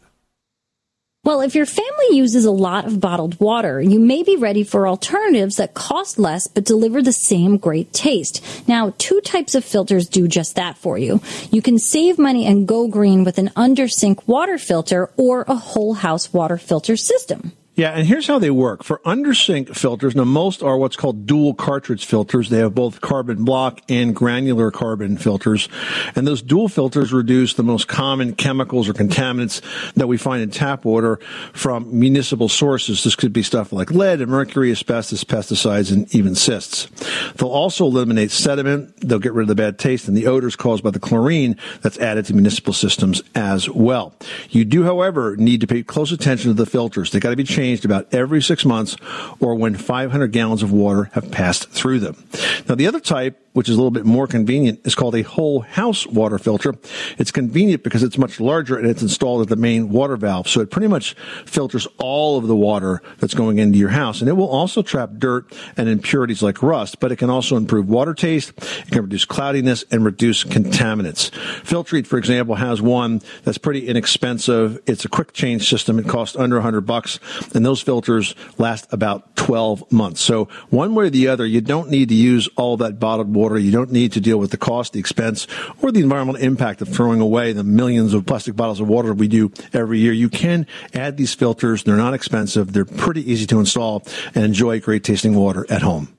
Well, 1.28 1.42
if 1.42 1.56
your 1.56 1.66
family 1.66 2.16
uses 2.16 2.46
a 2.46 2.52
lot 2.52 2.86
of 2.86 3.02
bottled 3.02 3.38
water, 3.38 3.82
you 3.82 4.00
may 4.00 4.24
be 4.24 4.38
ready 4.38 4.63
for 4.63 4.88
alternatives 4.88 5.58
that 5.58 5.74
cost 5.74 6.18
less 6.18 6.48
but 6.48 6.63
deliver 6.63 7.02
the 7.02 7.12
same 7.12 7.58
great 7.58 7.92
taste. 7.92 8.42
Now, 8.66 8.94
two 8.98 9.20
types 9.20 9.54
of 9.54 9.66
filters 9.66 10.08
do 10.08 10.30
just 10.30 10.56
that 10.56 10.78
for 10.78 10.98
you. 10.98 11.20
You 11.52 11.62
can 11.62 11.80
save 11.80 12.18
money 12.18 12.46
and 12.46 12.66
go 12.66 12.88
green 12.88 13.26
with 13.26 13.40
an 13.40 13.52
under 13.58 13.90
sink 13.90 14.26
water 14.26 14.58
filter 14.58 15.12
or 15.18 15.44
a 15.50 15.56
whole 15.56 15.96
house 15.96 16.32
water 16.32 16.58
filter 16.58 16.96
system. 16.96 17.52
Yeah, 17.78 17.92
and 17.92 18.08
here's 18.08 18.26
how 18.26 18.40
they 18.40 18.50
work. 18.50 18.84
For 18.84 18.98
undersink 19.06 19.76
filters, 19.76 20.16
now 20.16 20.24
most 20.24 20.63
are 20.63 20.80
what's 20.80 20.96
called 20.96 21.28
dual 21.28 21.54
cartridge 21.54 22.06
filters. 22.06 22.50
They 22.50 22.58
have 22.58 22.74
both 22.74 23.02
carbon 23.02 23.46
block 23.46 23.82
and 23.88 24.16
granular 24.16 24.72
carbon 24.72 25.16
filters. 25.16 25.70
And 26.16 26.26
those 26.26 26.42
dual 26.42 26.70
filters 26.70 27.13
reduce 27.13 27.54
the 27.54 27.62
most 27.62 27.88
common 27.88 28.34
chemicals 28.34 28.90
or 28.90 28.94
contaminants 28.94 29.62
that 29.94 30.08
we 30.08 30.18
find 30.18 30.42
in 30.42 30.50
tap 30.50 30.86
water 30.86 31.18
from 31.54 32.00
municipal 32.00 32.50
sources. 32.50 33.04
This 33.04 33.16
could 33.16 33.32
be 33.32 33.44
stuff 33.44 33.72
like 33.72 33.92
lead 33.92 34.22
and 34.22 34.32
mercury, 34.32 34.72
asbestos, 34.72 35.24
pesticides, 35.24 35.92
and 35.92 36.12
even 36.16 36.34
cysts. 36.34 36.88
They'll 37.36 37.50
also 37.50 37.86
eliminate 37.86 38.32
sediment. 38.32 39.08
They'll 39.08 39.20
get 39.20 39.34
rid 39.34 39.44
of 39.44 39.50
the 39.50 39.56
bad 39.56 39.78
taste 39.78 40.08
and 40.08 40.18
the 40.18 40.26
odors 40.26 40.56
caused 40.56 40.84
by 40.84 40.90
the 40.90 41.00
chlorine 41.00 41.56
that's 41.84 42.00
added 42.00 42.26
to 42.26 42.34
municipal 42.34 42.74
systems 42.74 43.22
as 43.36 43.70
well. 43.70 44.16
You 44.50 44.66
do, 44.66 44.84
however, 44.84 45.36
need 45.38 45.62
to 45.62 45.68
pay 45.68 45.84
close 45.84 46.12
attention 46.12 46.50
to 46.50 46.56
the 46.56 46.66
filters. 46.66 47.12
They 47.12 47.20
got 47.20 47.30
to 47.30 47.36
be 47.36 47.44
changed 47.44 47.66
about 47.86 48.13
every 48.13 48.41
six 48.41 48.65
months 48.65 48.97
or 49.39 49.56
when 49.56 49.75
500 49.75 50.27
gallons 50.32 50.63
of 50.63 50.71
water 50.71 51.10
have 51.13 51.32
passed 51.32 51.69
through 51.69 51.99
them. 51.99 52.23
Now, 52.67 52.75
the 52.75 52.88
other 52.88 52.99
type, 52.99 53.39
which 53.58 53.70
is 53.70 53.74
a 53.74 53.78
little 53.80 53.89
bit 53.89 54.06
more 54.06 54.28
convenient, 54.28 54.80
is 54.86 54.93
called 54.93 55.15
a 55.15 55.24
whole 55.24 55.62
house 55.62 56.06
water 56.06 56.38
filter. 56.38 56.76
It's 57.17 57.32
convenient 57.32 57.82
because 57.82 58.04
it's 58.04 58.15
much 58.15 58.39
larger 58.39 58.78
and 58.78 58.88
it's 58.88 59.02
installed 59.02 59.41
at 59.41 59.48
the 59.48 59.56
main 59.56 59.89
water 59.89 60.15
valve. 60.15 60.48
So 60.48 60.62
it 60.62 60.70
pretty 60.70 60.86
much 60.86 61.15
filters 61.48 61.88
all 61.98 62.38
of 62.38 62.46
the 62.46 62.56
water 62.56 63.02
that's 63.17 63.34
going 63.34 63.58
into 63.58 63.80
your 63.80 63.89
house. 63.89 64.20
And 64.22 64.30
it 64.30 64.34
will 64.34 64.48
also 64.48 64.84
trap 64.84 65.10
dirt 65.17 65.52
and 65.76 65.89
impurities 65.89 66.43
like 66.43 66.62
rust, 66.62 67.00
but 67.00 67.12
it 67.12 67.15
can 67.15 67.32
also 67.32 67.58
improve 67.58 67.89
water 67.89 68.13
taste. 68.13 68.54
It 68.86 68.91
can 68.91 69.02
reduce 69.02 69.26
cloudiness 69.26 69.84
and 69.89 70.06
reduce 70.06 70.43
contaminants. 70.43 71.32
Filtrete, 71.63 72.06
for 72.06 72.20
example, 72.20 72.54
has 72.54 72.80
one 72.80 73.24
that's 73.43 73.58
pretty 73.58 73.88
inexpensive. 73.88 74.80
It's 74.86 75.04
a 75.04 75.10
quick 75.10 75.34
change 75.34 75.67
system. 75.67 75.98
It 75.98 76.08
costs 76.08 76.36
under 76.36 76.58
100 76.58 76.82
bucks 76.82 77.20
and 77.56 77.65
those 77.65 77.82
filters 77.82 78.36
last 78.60 78.86
about 78.93 79.36
12 79.36 79.91
months. 79.91 80.22
So 80.22 80.46
one 80.70 80.93
way 80.93 81.06
or 81.06 81.10
the 81.10 81.28
other, 81.30 81.48
you 81.48 81.62
don't 81.62 81.89
need 81.89 82.10
to 82.10 82.15
use 82.15 82.48
all 82.56 82.78
that 82.78 83.00
bottled 83.00 83.34
water. 83.34 83.47
You 83.56 83.72
don't 83.72 83.92
need 83.92 84.12
to 84.14 84.20
deal 84.20 84.40
with 84.40 84.52
the 84.52 84.58
cost, 84.58 84.94
the 84.94 85.00
expense, 85.00 85.48
or 85.82 85.92
the 85.92 86.02
environmental 86.02 86.42
impact 86.42 86.82
of 86.82 86.90
throwing 86.90 87.22
away 87.22 87.54
the 87.54 87.64
millions 87.64 88.14
of 88.14 88.26
plastic 88.26 88.56
bottles 88.56 88.80
of 88.80 88.88
water 88.90 89.14
we 89.14 89.28
do 89.30 89.52
every 89.72 90.00
year. 90.00 90.12
You 90.12 90.28
can 90.28 90.68
add 90.94 91.16
these 91.16 91.34
filters. 91.34 91.84
They're 91.84 91.96
not 91.96 92.14
expensive. 92.14 92.74
They're 92.74 92.84
pretty 92.84 93.32
easy 93.32 93.46
to 93.48 93.60
install 93.60 94.04
and 94.36 94.44
enjoy 94.44 94.82
great 94.82 95.04
tasting 95.04 95.36
water 95.36 95.66
at 95.70 95.84
home. 95.84 96.18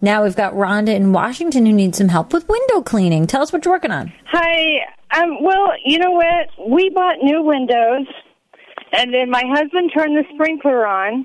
Now 0.00 0.22
we've 0.22 0.36
got 0.36 0.52
Rhonda 0.52 0.94
in 0.94 1.12
Washington 1.12 1.66
who 1.66 1.72
needs 1.72 1.98
some 1.98 2.08
help 2.08 2.32
with 2.32 2.48
window 2.48 2.82
cleaning. 2.82 3.26
Tell 3.26 3.42
us 3.42 3.52
what 3.52 3.64
you're 3.64 3.74
working 3.74 3.90
on. 3.92 4.12
Hi. 4.26 4.86
Um, 5.16 5.42
well, 5.42 5.72
you 5.84 5.98
know 5.98 6.10
what? 6.10 6.48
We 6.68 6.90
bought 6.90 7.16
new 7.22 7.42
windows, 7.42 8.06
and 8.92 9.14
then 9.14 9.30
my 9.30 9.42
husband 9.46 9.90
turned 9.94 10.16
the 10.16 10.24
sprinkler 10.34 10.86
on, 10.86 11.24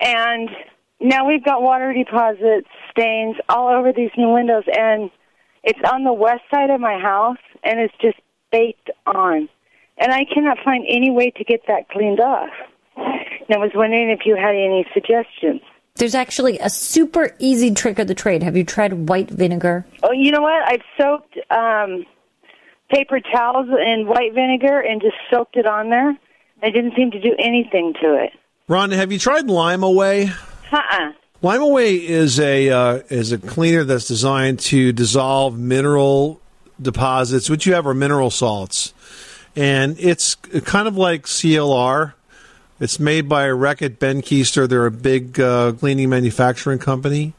and 0.00 0.50
now 1.00 1.26
we've 1.26 1.44
got 1.44 1.62
water 1.62 1.92
deposits, 1.92 2.68
stains 2.90 3.36
all 3.48 3.68
over 3.68 3.92
these 3.92 4.10
new 4.16 4.32
windows, 4.32 4.64
and 4.66 5.10
it's 5.62 5.78
on 5.90 6.04
the 6.04 6.12
west 6.12 6.42
side 6.52 6.70
of 6.70 6.80
my 6.80 6.98
house, 6.98 7.38
and 7.62 7.78
it's 7.80 7.94
just 8.00 8.18
baked 8.50 8.90
on. 9.06 9.48
And 9.98 10.12
I 10.12 10.24
cannot 10.32 10.58
find 10.64 10.84
any 10.88 11.10
way 11.10 11.30
to 11.30 11.44
get 11.44 11.62
that 11.68 11.88
cleaned 11.88 12.20
off. 12.20 12.50
And 12.96 13.54
I 13.54 13.58
was 13.58 13.70
wondering 13.74 14.10
if 14.10 14.20
you 14.26 14.36
had 14.36 14.54
any 14.54 14.86
suggestions. 14.92 15.60
There's 15.96 16.14
actually 16.14 16.58
a 16.58 16.70
super 16.70 17.34
easy 17.38 17.74
trick 17.74 17.98
of 17.98 18.06
the 18.06 18.14
trade. 18.14 18.42
Have 18.42 18.56
you 18.56 18.64
tried 18.64 19.08
white 19.08 19.30
vinegar? 19.30 19.84
Oh, 20.02 20.12
you 20.12 20.30
know 20.30 20.42
what? 20.42 20.62
I've 20.64 20.82
soaked 20.96 21.36
um, 21.50 22.06
paper 22.90 23.20
towels 23.20 23.66
in 23.68 24.06
white 24.06 24.32
vinegar 24.32 24.80
and 24.80 25.00
just 25.00 25.16
soaked 25.30 25.56
it 25.56 25.66
on 25.66 25.90
there. 25.90 26.16
I 26.62 26.70
didn't 26.70 26.94
seem 26.96 27.10
to 27.12 27.20
do 27.20 27.34
anything 27.38 27.94
to 28.00 28.14
it. 28.14 28.30
Ron, 28.68 28.90
have 28.92 29.10
you 29.10 29.18
tried 29.18 29.46
Lime-A-Way? 29.46 30.30
Uh-uh. 30.70 31.12
Lime-A-Way 31.40 31.94
is 31.94 32.40
a 32.40 32.68
uh, 32.68 33.00
is 33.10 33.30
a 33.30 33.38
cleaner 33.38 33.84
that's 33.84 34.08
designed 34.08 34.58
to 34.58 34.92
dissolve 34.92 35.56
mineral 35.56 36.40
deposits, 36.82 37.48
which 37.48 37.64
you 37.64 37.74
have 37.74 37.86
are 37.86 37.94
mineral 37.94 38.30
salts, 38.30 38.92
and 39.54 39.96
it's 40.00 40.34
kind 40.34 40.88
of 40.88 40.96
like 40.96 41.26
CLR. 41.26 42.14
It's 42.80 42.98
made 42.98 43.28
by 43.28 43.46
Reckitt 43.46 43.98
Benckiser. 43.98 44.68
They're 44.68 44.86
a 44.86 44.90
big 44.90 45.38
uh, 45.38 45.72
cleaning 45.72 46.10
manufacturing 46.10 46.80
company, 46.80 47.34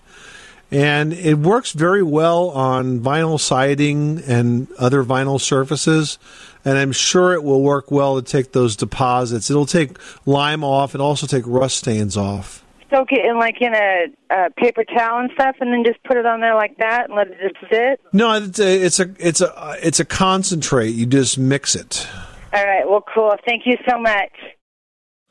and 0.72 1.12
it 1.12 1.38
works 1.38 1.74
very 1.74 2.04
well 2.04 2.52
on 2.52 3.02
vinyl 3.02 3.40
siding 3.40 4.22
and 4.26 4.72
other 4.78 5.04
vinyl 5.04 5.42
surfaces. 5.42 6.18
And 6.64 6.78
I'm 6.78 6.92
sure 6.92 7.34
it 7.34 7.44
will 7.44 7.62
work 7.62 7.90
well 7.90 8.22
to 8.22 8.22
take 8.22 8.52
those 8.52 8.76
deposits. 8.76 9.50
It'll 9.50 9.66
take 9.66 9.98
lime 10.26 10.64
off 10.64 10.94
and 10.94 11.02
also 11.02 11.26
take 11.26 11.44
rust 11.48 11.78
stains 11.78 12.16
off. 12.18 12.64
Soak 12.90 13.12
it 13.12 13.26
in 13.26 13.38
like 13.38 13.62
in 13.62 13.74
a, 13.74 14.08
a 14.30 14.50
paper 14.52 14.84
towel 14.84 15.20
and 15.20 15.30
stuff, 15.34 15.56
and 15.60 15.72
then 15.72 15.84
just 15.86 16.04
put 16.04 16.18
it 16.18 16.26
on 16.26 16.42
there 16.42 16.56
like 16.56 16.78
that 16.78 17.06
and 17.06 17.16
let 17.16 17.28
it 17.28 17.38
just 17.42 17.72
sit. 17.72 18.02
No, 18.14 18.34
it's 18.34 18.60
a 18.60 18.86
it's 18.86 19.00
a 19.00 19.16
it's 19.20 19.42
a 19.42 19.76
it's 19.82 20.00
a 20.00 20.06
concentrate. 20.06 20.90
You 20.90 21.06
just 21.06 21.38
mix 21.38 21.76
it. 21.76 22.08
All 22.54 22.66
right. 22.66 22.90
Well, 22.90 23.04
cool. 23.14 23.36
Thank 23.46 23.64
you 23.66 23.78
so 23.88 24.00
much. 24.00 24.32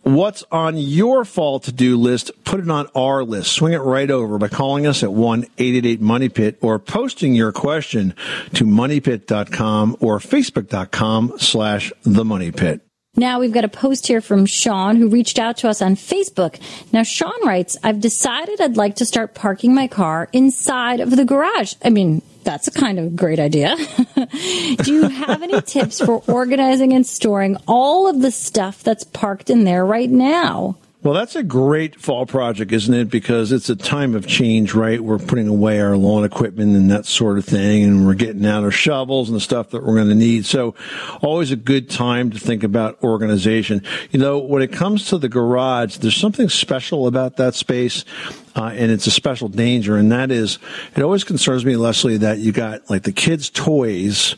What's 0.02 0.44
on 0.50 0.76
your 0.78 1.24
fall 1.24 1.60
to 1.60 1.72
do 1.72 1.98
list? 1.98 2.30
Put 2.44 2.60
it 2.60 2.70
on 2.70 2.86
our 2.94 3.24
list. 3.24 3.52
Swing 3.52 3.72
it 3.72 3.78
right 3.78 4.10
over 4.10 4.38
by 4.38 4.48
calling 4.48 4.86
us 4.86 5.02
at 5.02 5.12
1 5.12 5.44
888 5.58 6.00
Money 6.00 6.28
Pit 6.28 6.58
or 6.62 6.78
posting 6.78 7.34
your 7.34 7.52
question 7.52 8.14
to 8.54 8.64
moneypit.com 8.64 9.96
or 10.00 10.18
facebook.com 10.18 11.34
slash 11.38 11.92
the 12.04 12.24
money 12.24 12.52
pit. 12.52 12.87
Now 13.18 13.40
we've 13.40 13.52
got 13.52 13.64
a 13.64 13.68
post 13.68 14.06
here 14.06 14.20
from 14.20 14.46
Sean 14.46 14.94
who 14.94 15.08
reached 15.08 15.40
out 15.40 15.56
to 15.58 15.68
us 15.68 15.82
on 15.82 15.96
Facebook. 15.96 16.60
Now 16.92 17.02
Sean 17.02 17.44
writes, 17.44 17.76
I've 17.82 17.98
decided 17.98 18.60
I'd 18.60 18.76
like 18.76 18.94
to 18.96 19.04
start 19.04 19.34
parking 19.34 19.74
my 19.74 19.88
car 19.88 20.28
inside 20.32 21.00
of 21.00 21.10
the 21.10 21.24
garage. 21.24 21.74
I 21.84 21.90
mean, 21.90 22.22
that's 22.44 22.68
a 22.68 22.70
kind 22.70 23.00
of 23.00 23.16
great 23.16 23.40
idea. 23.40 23.76
Do 24.84 24.92
you 24.92 25.08
have 25.08 25.42
any 25.42 25.60
tips 25.62 26.00
for 26.00 26.22
organizing 26.28 26.92
and 26.92 27.04
storing 27.04 27.56
all 27.66 28.06
of 28.06 28.22
the 28.22 28.30
stuff 28.30 28.84
that's 28.84 29.02
parked 29.02 29.50
in 29.50 29.64
there 29.64 29.84
right 29.84 30.08
now? 30.08 30.76
Well, 31.08 31.16
that's 31.16 31.36
a 31.36 31.42
great 31.42 31.98
fall 31.98 32.26
project, 32.26 32.70
isn't 32.70 32.92
it? 32.92 33.08
Because 33.08 33.50
it's 33.50 33.70
a 33.70 33.76
time 33.76 34.14
of 34.14 34.26
change, 34.26 34.74
right? 34.74 35.02
We're 35.02 35.18
putting 35.18 35.48
away 35.48 35.80
our 35.80 35.96
lawn 35.96 36.22
equipment 36.22 36.76
and 36.76 36.90
that 36.90 37.06
sort 37.06 37.38
of 37.38 37.46
thing, 37.46 37.82
and 37.82 38.06
we're 38.06 38.12
getting 38.12 38.44
out 38.44 38.62
our 38.62 38.70
shovels 38.70 39.30
and 39.30 39.34
the 39.34 39.40
stuff 39.40 39.70
that 39.70 39.82
we're 39.82 39.94
going 39.94 40.10
to 40.10 40.14
need. 40.14 40.44
So, 40.44 40.74
always 41.22 41.50
a 41.50 41.56
good 41.56 41.88
time 41.88 42.28
to 42.32 42.38
think 42.38 42.62
about 42.62 43.02
organization. 43.02 43.82
You 44.10 44.18
know, 44.18 44.38
when 44.38 44.60
it 44.60 44.70
comes 44.70 45.06
to 45.06 45.16
the 45.16 45.30
garage, 45.30 45.96
there's 45.96 46.14
something 46.14 46.50
special 46.50 47.06
about 47.06 47.38
that 47.38 47.54
space. 47.54 48.04
Uh, 48.54 48.72
and 48.74 48.90
it's 48.90 49.06
a 49.06 49.10
special 49.10 49.48
danger, 49.48 49.96
and 49.96 50.12
that 50.12 50.30
is, 50.30 50.58
it 50.94 51.02
always 51.02 51.24
concerns 51.24 51.64
me, 51.64 51.76
Leslie, 51.76 52.18
that 52.18 52.36
you 52.36 52.52
got 52.52 52.90
like 52.90 53.04
the 53.04 53.12
kids' 53.12 53.48
toys 53.48 54.36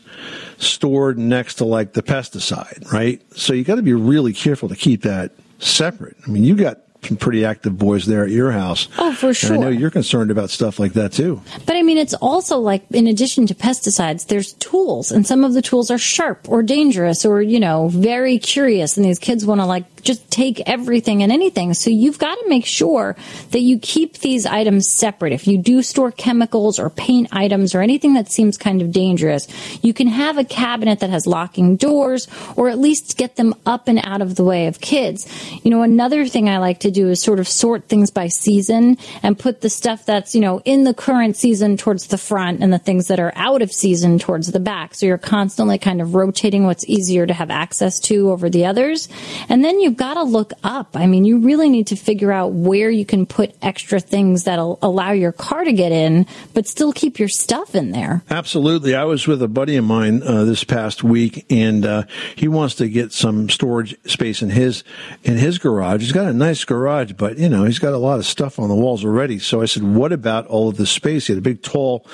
stored 0.57 1.17
next 1.17 1.55
to 1.55 1.65
like 1.65 1.91
the 1.91 2.03
pesticide, 2.03 2.89
right? 2.93 3.21
So 3.35 3.51
you 3.51 3.65
got 3.65 3.75
to 3.75 3.81
be 3.81 3.93
really 3.93 4.31
careful 4.31 4.69
to 4.69 4.75
keep 4.77 5.01
that 5.01 5.33
separate. 5.63 6.17
I 6.25 6.29
mean, 6.29 6.43
you 6.43 6.55
got 6.55 6.79
some 7.03 7.17
pretty 7.17 7.43
active 7.43 7.77
boys 7.77 8.05
there 8.05 8.23
at 8.23 8.29
your 8.29 8.51
house. 8.51 8.87
Oh, 8.97 9.13
for 9.13 9.29
And 9.29 9.53
I 9.53 9.57
know 9.57 9.69
you're 9.69 9.89
concerned 9.89 10.29
about 10.29 10.49
stuff 10.49 10.79
like 10.79 10.93
that 10.93 11.11
too. 11.11 11.41
But 11.65 11.75
I 11.75 11.81
mean, 11.81 11.97
it's 11.97 12.13
also 12.15 12.59
like, 12.59 12.83
in 12.91 13.07
addition 13.07 13.47
to 13.47 13.55
pesticides, 13.55 14.27
there's 14.27 14.53
tools, 14.53 15.11
and 15.11 15.25
some 15.25 15.43
of 15.43 15.53
the 15.53 15.61
tools 15.61 15.89
are 15.89 15.97
sharp 15.97 16.47
or 16.47 16.61
dangerous 16.61 17.25
or, 17.25 17.41
you 17.41 17.59
know, 17.59 17.87
very 17.89 18.37
curious, 18.37 18.97
and 18.97 19.05
these 19.05 19.19
kids 19.19 19.45
want 19.45 19.61
to 19.61 19.65
like 19.65 19.90
just 20.03 20.29
take 20.31 20.61
everything 20.67 21.23
and 21.23 21.31
anything. 21.31 21.73
So 21.73 21.89
you've 21.89 22.19
got 22.19 22.35
to 22.35 22.49
make 22.49 22.65
sure 22.65 23.15
that 23.51 23.61
you 23.61 23.79
keep 23.79 24.19
these 24.19 24.45
items 24.45 24.91
separate. 24.91 25.33
If 25.33 25.47
you 25.47 25.57
do 25.57 25.81
store 25.81 26.11
chemicals 26.11 26.79
or 26.79 26.89
paint 26.89 27.29
items 27.31 27.75
or 27.75 27.81
anything 27.81 28.13
that 28.13 28.31
seems 28.31 28.57
kind 28.57 28.81
of 28.81 28.91
dangerous, 28.91 29.47
you 29.83 29.93
can 29.93 30.07
have 30.07 30.37
a 30.37 30.43
cabinet 30.43 30.99
that 30.99 31.09
has 31.09 31.27
locking 31.27 31.75
doors 31.75 32.27
or 32.55 32.69
at 32.69 32.79
least 32.79 33.17
get 33.17 33.35
them 33.35 33.53
up 33.65 33.87
and 33.87 33.99
out 34.03 34.21
of 34.21 34.35
the 34.35 34.43
way 34.43 34.67
of 34.67 34.79
kids. 34.79 35.27
You 35.63 35.71
know, 35.71 35.81
another 35.81 36.27
thing 36.27 36.49
I 36.49 36.57
like 36.57 36.81
to 36.81 36.91
do 36.91 37.09
is 37.09 37.21
sort 37.21 37.39
of 37.39 37.47
sort 37.47 37.87
things 37.87 38.11
by 38.11 38.27
season 38.27 38.97
and 39.23 39.37
put 39.37 39.61
the 39.61 39.69
stuff 39.69 40.05
that's, 40.05 40.35
you 40.35 40.41
know, 40.41 40.61
in 40.65 40.83
the 40.83 40.93
current 40.93 41.35
season 41.35 41.77
towards 41.77 42.07
the 42.07 42.17
front 42.17 42.61
and 42.61 42.71
the 42.71 42.79
things 42.79 43.07
that 43.07 43.19
are 43.19 43.33
out 43.35 43.61
of 43.61 43.71
season 43.71 44.19
towards 44.19 44.51
the 44.51 44.59
back. 44.59 44.95
So 44.95 45.05
you're 45.05 45.17
constantly 45.17 45.77
kind 45.77 46.01
of 46.01 46.15
rotating 46.15 46.65
what's 46.65 46.85
easier 46.87 47.25
to 47.25 47.33
have 47.33 47.49
access 47.49 47.99
to 48.01 48.31
over 48.31 48.49
the 48.49 48.65
others. 48.65 49.09
And 49.49 49.63
then 49.63 49.79
you've 49.91 49.97
got 49.97 50.13
to 50.13 50.23
look 50.23 50.53
up. 50.63 50.95
I 50.95 51.05
mean, 51.05 51.25
you 51.25 51.39
really 51.39 51.67
need 51.67 51.87
to 51.87 51.97
figure 51.97 52.31
out 52.31 52.53
where 52.53 52.89
you 52.89 53.05
can 53.05 53.25
put 53.25 53.53
extra 53.61 53.99
things 53.99 54.45
that'll 54.45 54.79
allow 54.81 55.11
your 55.11 55.33
car 55.33 55.65
to 55.65 55.73
get 55.73 55.91
in, 55.91 56.25
but 56.53 56.65
still 56.65 56.93
keep 56.93 57.19
your 57.19 57.27
stuff 57.27 57.75
in 57.75 57.91
there. 57.91 58.23
Absolutely. 58.29 58.95
I 58.95 59.03
was 59.03 59.27
with 59.27 59.41
a 59.41 59.49
buddy 59.49 59.75
of 59.75 59.83
mine 59.83 60.23
uh, 60.23 60.45
this 60.45 60.63
past 60.63 61.03
week, 61.03 61.45
and 61.49 61.85
uh, 61.85 62.03
he 62.37 62.47
wants 62.47 62.75
to 62.75 62.87
get 62.87 63.11
some 63.11 63.49
storage 63.49 63.93
space 64.09 64.41
in 64.41 64.49
his 64.49 64.85
in 65.23 65.35
his 65.35 65.57
garage. 65.57 65.99
He's 65.99 66.13
got 66.13 66.27
a 66.27 66.33
nice 66.33 66.63
garage, 66.63 67.11
but 67.11 67.37
you 67.37 67.49
know 67.49 67.65
he's 67.65 67.79
got 67.79 67.91
a 67.91 67.97
lot 67.97 68.17
of 68.17 68.25
stuff 68.25 68.59
on 68.59 68.69
the 68.69 68.75
walls 68.75 69.03
already. 69.03 69.39
So 69.39 69.61
I 69.61 69.65
said, 69.65 69.83
"What 69.83 70.13
about 70.13 70.47
all 70.47 70.69
of 70.69 70.77
the 70.77 70.85
space?" 70.85 71.27
He 71.27 71.33
had 71.33 71.39
a 71.39 71.41
big, 71.41 71.61
tall, 71.61 72.05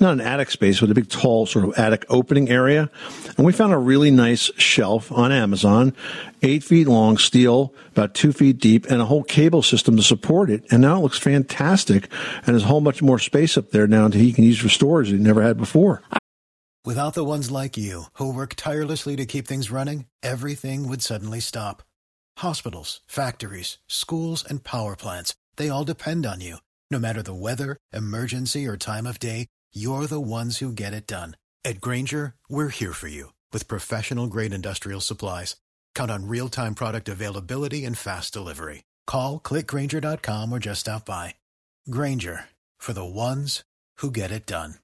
not 0.00 0.12
an 0.12 0.20
attic 0.20 0.50
space, 0.50 0.80
but 0.80 0.90
a 0.90 0.94
big, 0.94 1.08
tall 1.08 1.46
sort 1.46 1.64
of 1.64 1.78
attic 1.78 2.04
opening 2.10 2.50
area, 2.50 2.90
and 3.38 3.46
we 3.46 3.54
found 3.54 3.72
a 3.72 3.78
really 3.78 4.10
nice 4.10 4.50
shelf 4.58 5.10
on 5.10 5.32
Amazon, 5.32 5.94
eight 6.42 6.64
feet 6.64 6.86
long, 6.88 7.18
steel, 7.18 7.74
about 7.90 8.14
two 8.14 8.32
feet 8.32 8.58
deep, 8.58 8.86
and 8.86 9.00
a 9.00 9.06
whole 9.06 9.22
cable 9.22 9.62
system 9.62 9.96
to 9.96 10.02
support 10.02 10.50
it. 10.50 10.64
And 10.70 10.82
now 10.82 10.98
it 10.98 11.02
looks 11.02 11.18
fantastic, 11.18 12.08
and 12.38 12.46
there's 12.46 12.64
a 12.64 12.66
whole 12.66 12.80
much 12.80 13.02
more 13.02 13.18
space 13.18 13.56
up 13.56 13.70
there 13.70 13.86
now 13.86 14.08
that 14.08 14.18
he 14.18 14.32
can 14.32 14.44
use 14.44 14.58
for 14.58 14.68
storage 14.68 15.10
that 15.10 15.16
he 15.16 15.22
never 15.22 15.42
had 15.42 15.56
before. 15.56 16.02
Without 16.84 17.14
the 17.14 17.24
ones 17.24 17.48
like 17.48 17.76
you, 17.76 18.06
who 18.14 18.34
work 18.34 18.54
tirelessly 18.56 19.14
to 19.14 19.24
keep 19.24 19.46
things 19.46 19.70
running, 19.70 20.06
everything 20.22 20.88
would 20.88 21.00
suddenly 21.00 21.38
stop. 21.38 21.82
Hospitals, 22.38 23.00
factories, 23.06 23.78
schools, 23.86 24.44
and 24.44 24.64
power 24.64 24.96
plants, 24.96 25.34
they 25.56 25.68
all 25.68 25.84
depend 25.84 26.26
on 26.26 26.40
you. 26.40 26.56
No 26.90 26.98
matter 26.98 27.22
the 27.22 27.34
weather, 27.34 27.76
emergency, 27.92 28.66
or 28.66 28.76
time 28.76 29.06
of 29.06 29.20
day, 29.20 29.46
you're 29.72 30.08
the 30.08 30.20
ones 30.20 30.58
who 30.58 30.72
get 30.72 30.92
it 30.92 31.06
done. 31.06 31.36
At 31.64 31.80
Grainger, 31.80 32.34
we're 32.48 32.70
here 32.70 32.92
for 32.92 33.06
you 33.06 33.32
with 33.52 33.68
professional 33.68 34.26
grade 34.26 34.52
industrial 34.52 35.00
supplies. 35.00 35.56
Count 35.94 36.10
on 36.10 36.28
real 36.28 36.48
time 36.48 36.74
product 36.74 37.08
availability 37.08 37.84
and 37.84 37.96
fast 37.96 38.32
delivery. 38.32 38.82
Call 39.06 39.38
clickgrainger.com 39.38 40.52
or 40.52 40.58
just 40.58 40.80
stop 40.80 41.06
by. 41.06 41.34
Grainger 41.88 42.46
for 42.78 42.92
the 42.92 43.04
ones 43.04 43.62
who 43.98 44.10
get 44.10 44.30
it 44.30 44.46
done. 44.46 44.74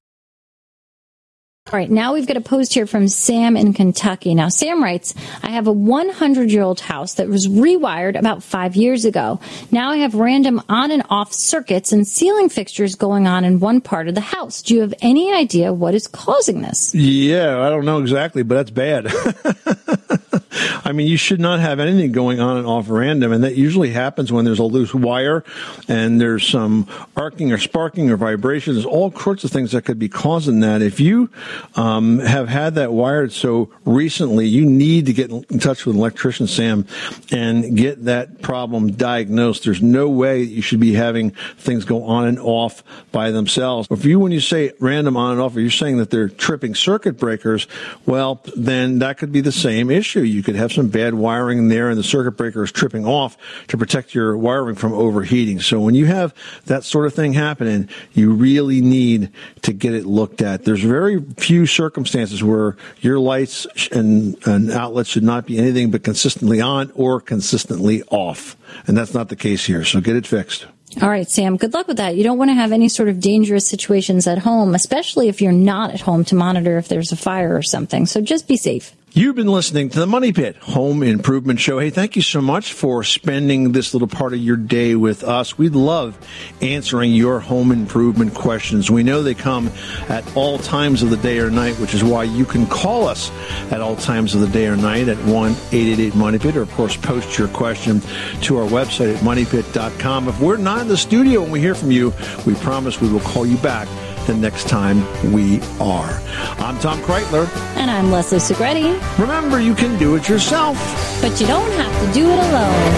All 1.70 1.78
right, 1.78 1.90
now 1.90 2.14
we've 2.14 2.26
got 2.26 2.38
a 2.38 2.40
post 2.40 2.72
here 2.72 2.86
from 2.86 3.08
Sam 3.08 3.54
in 3.54 3.74
Kentucky. 3.74 4.34
Now, 4.34 4.48
Sam 4.48 4.82
writes, 4.82 5.12
I 5.42 5.50
have 5.50 5.66
a 5.66 5.72
100 5.72 6.50
year 6.50 6.62
old 6.62 6.80
house 6.80 7.14
that 7.14 7.28
was 7.28 7.46
rewired 7.46 8.18
about 8.18 8.42
five 8.42 8.74
years 8.74 9.04
ago. 9.04 9.38
Now 9.70 9.90
I 9.90 9.98
have 9.98 10.14
random 10.14 10.62
on 10.70 10.90
and 10.90 11.02
off 11.10 11.34
circuits 11.34 11.92
and 11.92 12.06
ceiling 12.06 12.48
fixtures 12.48 12.94
going 12.94 13.26
on 13.26 13.44
in 13.44 13.60
one 13.60 13.82
part 13.82 14.08
of 14.08 14.14
the 14.14 14.22
house. 14.22 14.62
Do 14.62 14.76
you 14.76 14.80
have 14.80 14.94
any 15.02 15.30
idea 15.30 15.74
what 15.74 15.94
is 15.94 16.06
causing 16.06 16.62
this? 16.62 16.94
Yeah, 16.94 17.60
I 17.60 17.68
don't 17.68 17.84
know 17.84 18.00
exactly, 18.00 18.42
but 18.42 18.54
that's 18.54 18.70
bad. 18.70 19.12
I 20.50 20.92
mean, 20.92 21.06
you 21.06 21.16
should 21.16 21.40
not 21.40 21.60
have 21.60 21.80
anything 21.80 22.12
going 22.12 22.40
on 22.40 22.56
and 22.56 22.66
off 22.66 22.88
random, 22.88 23.32
and 23.32 23.44
that 23.44 23.56
usually 23.56 23.90
happens 23.90 24.32
when 24.32 24.44
there's 24.44 24.58
a 24.58 24.64
loose 24.64 24.94
wire 24.94 25.44
and 25.88 26.20
there's 26.20 26.46
some 26.46 26.86
arcing 27.16 27.52
or 27.52 27.58
sparking 27.58 28.10
or 28.10 28.16
vibration. 28.16 28.74
There's 28.74 28.86
all 28.86 29.12
sorts 29.12 29.44
of 29.44 29.50
things 29.50 29.72
that 29.72 29.84
could 29.84 29.98
be 29.98 30.08
causing 30.08 30.60
that. 30.60 30.82
If 30.82 31.00
you 31.00 31.30
um, 31.74 32.18
have 32.20 32.48
had 32.48 32.76
that 32.76 32.92
wired 32.92 33.32
so 33.32 33.70
recently, 33.84 34.46
you 34.46 34.64
need 34.66 35.06
to 35.06 35.12
get 35.12 35.30
in 35.30 35.58
touch 35.58 35.84
with 35.84 35.96
an 35.96 36.00
electrician, 36.00 36.46
Sam, 36.46 36.86
and 37.30 37.76
get 37.76 38.04
that 38.04 38.40
problem 38.42 38.92
diagnosed. 38.92 39.64
There's 39.64 39.82
no 39.82 40.08
way 40.08 40.42
you 40.42 40.62
should 40.62 40.80
be 40.80 40.94
having 40.94 41.30
things 41.58 41.84
go 41.84 42.04
on 42.04 42.26
and 42.26 42.38
off 42.38 42.82
by 43.12 43.30
themselves. 43.30 43.88
If 43.90 44.04
you, 44.04 44.18
when 44.18 44.32
you 44.32 44.40
say 44.40 44.72
random 44.80 45.16
on 45.16 45.32
and 45.32 45.40
off, 45.40 45.54
you're 45.54 45.70
saying 45.70 45.98
that 45.98 46.10
they're 46.10 46.28
tripping 46.28 46.74
circuit 46.74 47.18
breakers, 47.18 47.66
well, 48.06 48.42
then 48.56 49.00
that 49.00 49.18
could 49.18 49.32
be 49.32 49.40
the 49.40 49.52
same 49.52 49.90
issue. 49.90 50.20
You 50.20 50.37
could 50.42 50.56
have 50.56 50.72
some 50.72 50.88
bad 50.88 51.14
wiring 51.14 51.58
in 51.58 51.68
there 51.68 51.88
and 51.88 51.98
the 51.98 52.02
circuit 52.02 52.32
breaker 52.32 52.62
is 52.62 52.72
tripping 52.72 53.06
off 53.06 53.36
to 53.68 53.76
protect 53.76 54.14
your 54.14 54.36
wiring 54.36 54.74
from 54.74 54.92
overheating. 54.92 55.60
So 55.60 55.80
when 55.80 55.94
you 55.94 56.06
have 56.06 56.34
that 56.66 56.84
sort 56.84 57.06
of 57.06 57.14
thing 57.14 57.32
happening, 57.32 57.88
you 58.12 58.32
really 58.32 58.80
need 58.80 59.30
to 59.62 59.72
get 59.72 59.94
it 59.94 60.06
looked 60.06 60.42
at. 60.42 60.64
There's 60.64 60.82
very 60.82 61.22
few 61.36 61.66
circumstances 61.66 62.42
where 62.42 62.76
your 63.00 63.18
lights 63.18 63.66
and, 63.92 64.36
and 64.46 64.70
outlets 64.70 65.10
should 65.10 65.22
not 65.22 65.46
be 65.46 65.58
anything 65.58 65.90
but 65.90 66.04
consistently 66.04 66.60
on 66.60 66.90
or 66.94 67.20
consistently 67.20 68.02
off. 68.10 68.56
And 68.86 68.96
that's 68.96 69.14
not 69.14 69.28
the 69.28 69.36
case 69.36 69.64
here. 69.64 69.84
So 69.84 70.00
get 70.00 70.16
it 70.16 70.26
fixed. 70.26 70.66
All 71.02 71.08
right, 71.08 71.28
Sam, 71.28 71.56
good 71.56 71.74
luck 71.74 71.86
with 71.86 71.98
that. 71.98 72.16
You 72.16 72.24
don't 72.24 72.38
want 72.38 72.50
to 72.50 72.54
have 72.54 72.72
any 72.72 72.88
sort 72.88 73.08
of 73.08 73.20
dangerous 73.20 73.68
situations 73.68 74.26
at 74.26 74.38
home, 74.38 74.74
especially 74.74 75.28
if 75.28 75.40
you're 75.40 75.52
not 75.52 75.92
at 75.92 76.00
home 76.00 76.24
to 76.26 76.34
monitor 76.34 76.78
if 76.78 76.88
there's 76.88 77.12
a 77.12 77.16
fire 77.16 77.54
or 77.54 77.62
something. 77.62 78.06
So 78.06 78.20
just 78.20 78.48
be 78.48 78.56
safe. 78.56 78.94
You've 79.12 79.36
been 79.36 79.48
listening 79.48 79.88
to 79.90 80.00
the 80.00 80.06
Money 80.06 80.34
Pit 80.34 80.56
Home 80.58 81.02
Improvement 81.02 81.58
Show. 81.58 81.78
Hey, 81.78 81.88
thank 81.88 82.14
you 82.14 82.20
so 82.20 82.42
much 82.42 82.74
for 82.74 83.02
spending 83.02 83.72
this 83.72 83.94
little 83.94 84.06
part 84.06 84.34
of 84.34 84.38
your 84.38 84.58
day 84.58 84.94
with 84.96 85.24
us. 85.24 85.56
We 85.56 85.70
love 85.70 86.16
answering 86.60 87.12
your 87.14 87.40
home 87.40 87.72
improvement 87.72 88.34
questions. 88.34 88.90
We 88.90 89.02
know 89.02 89.22
they 89.22 89.34
come 89.34 89.70
at 90.10 90.36
all 90.36 90.58
times 90.58 91.02
of 91.02 91.08
the 91.08 91.16
day 91.16 91.38
or 91.38 91.50
night, 91.50 91.80
which 91.80 91.94
is 91.94 92.04
why 92.04 92.24
you 92.24 92.44
can 92.44 92.66
call 92.66 93.08
us 93.08 93.30
at 93.72 93.80
all 93.80 93.96
times 93.96 94.34
of 94.34 94.42
the 94.42 94.46
day 94.46 94.66
or 94.66 94.76
night 94.76 95.08
at 95.08 95.16
1 95.24 95.50
888 95.52 96.14
Money 96.14 96.38
Pit, 96.38 96.56
or 96.56 96.62
of 96.62 96.70
course, 96.72 96.96
post 96.98 97.38
your 97.38 97.48
question 97.48 98.00
to 98.42 98.58
our 98.58 98.68
website 98.68 99.16
at 99.16 99.22
moneypit.com. 99.22 100.28
If 100.28 100.38
we're 100.38 100.58
not 100.58 100.77
in 100.80 100.88
the 100.88 100.96
studio 100.96 101.42
and 101.42 101.52
we 101.52 101.60
hear 101.60 101.74
from 101.74 101.90
you, 101.90 102.12
we 102.46 102.54
promise 102.56 103.00
we 103.00 103.08
will 103.10 103.20
call 103.20 103.46
you 103.46 103.56
back 103.58 103.88
the 104.26 104.34
next 104.34 104.68
time 104.68 105.00
we 105.32 105.60
are. 105.80 106.20
I'm 106.58 106.78
Tom 106.78 107.00
Kraeutler. 107.00 107.48
And 107.76 107.90
I'm 107.90 108.10
Leslie 108.10 108.38
Segrete. 108.38 109.18
Remember, 109.18 109.60
you 109.60 109.74
can 109.74 109.98
do 109.98 110.14
it 110.16 110.28
yourself. 110.28 110.76
But 111.20 111.40
you 111.40 111.46
don't 111.46 111.72
have 111.72 112.06
to 112.06 112.12
do 112.12 112.30
it 112.30 112.38
alone. 112.38 112.88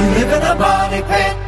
You 0.00 0.10
live 0.20 0.32
in 0.32 0.42
a 0.42 0.54
money 0.54 1.02
pit. 1.02 1.43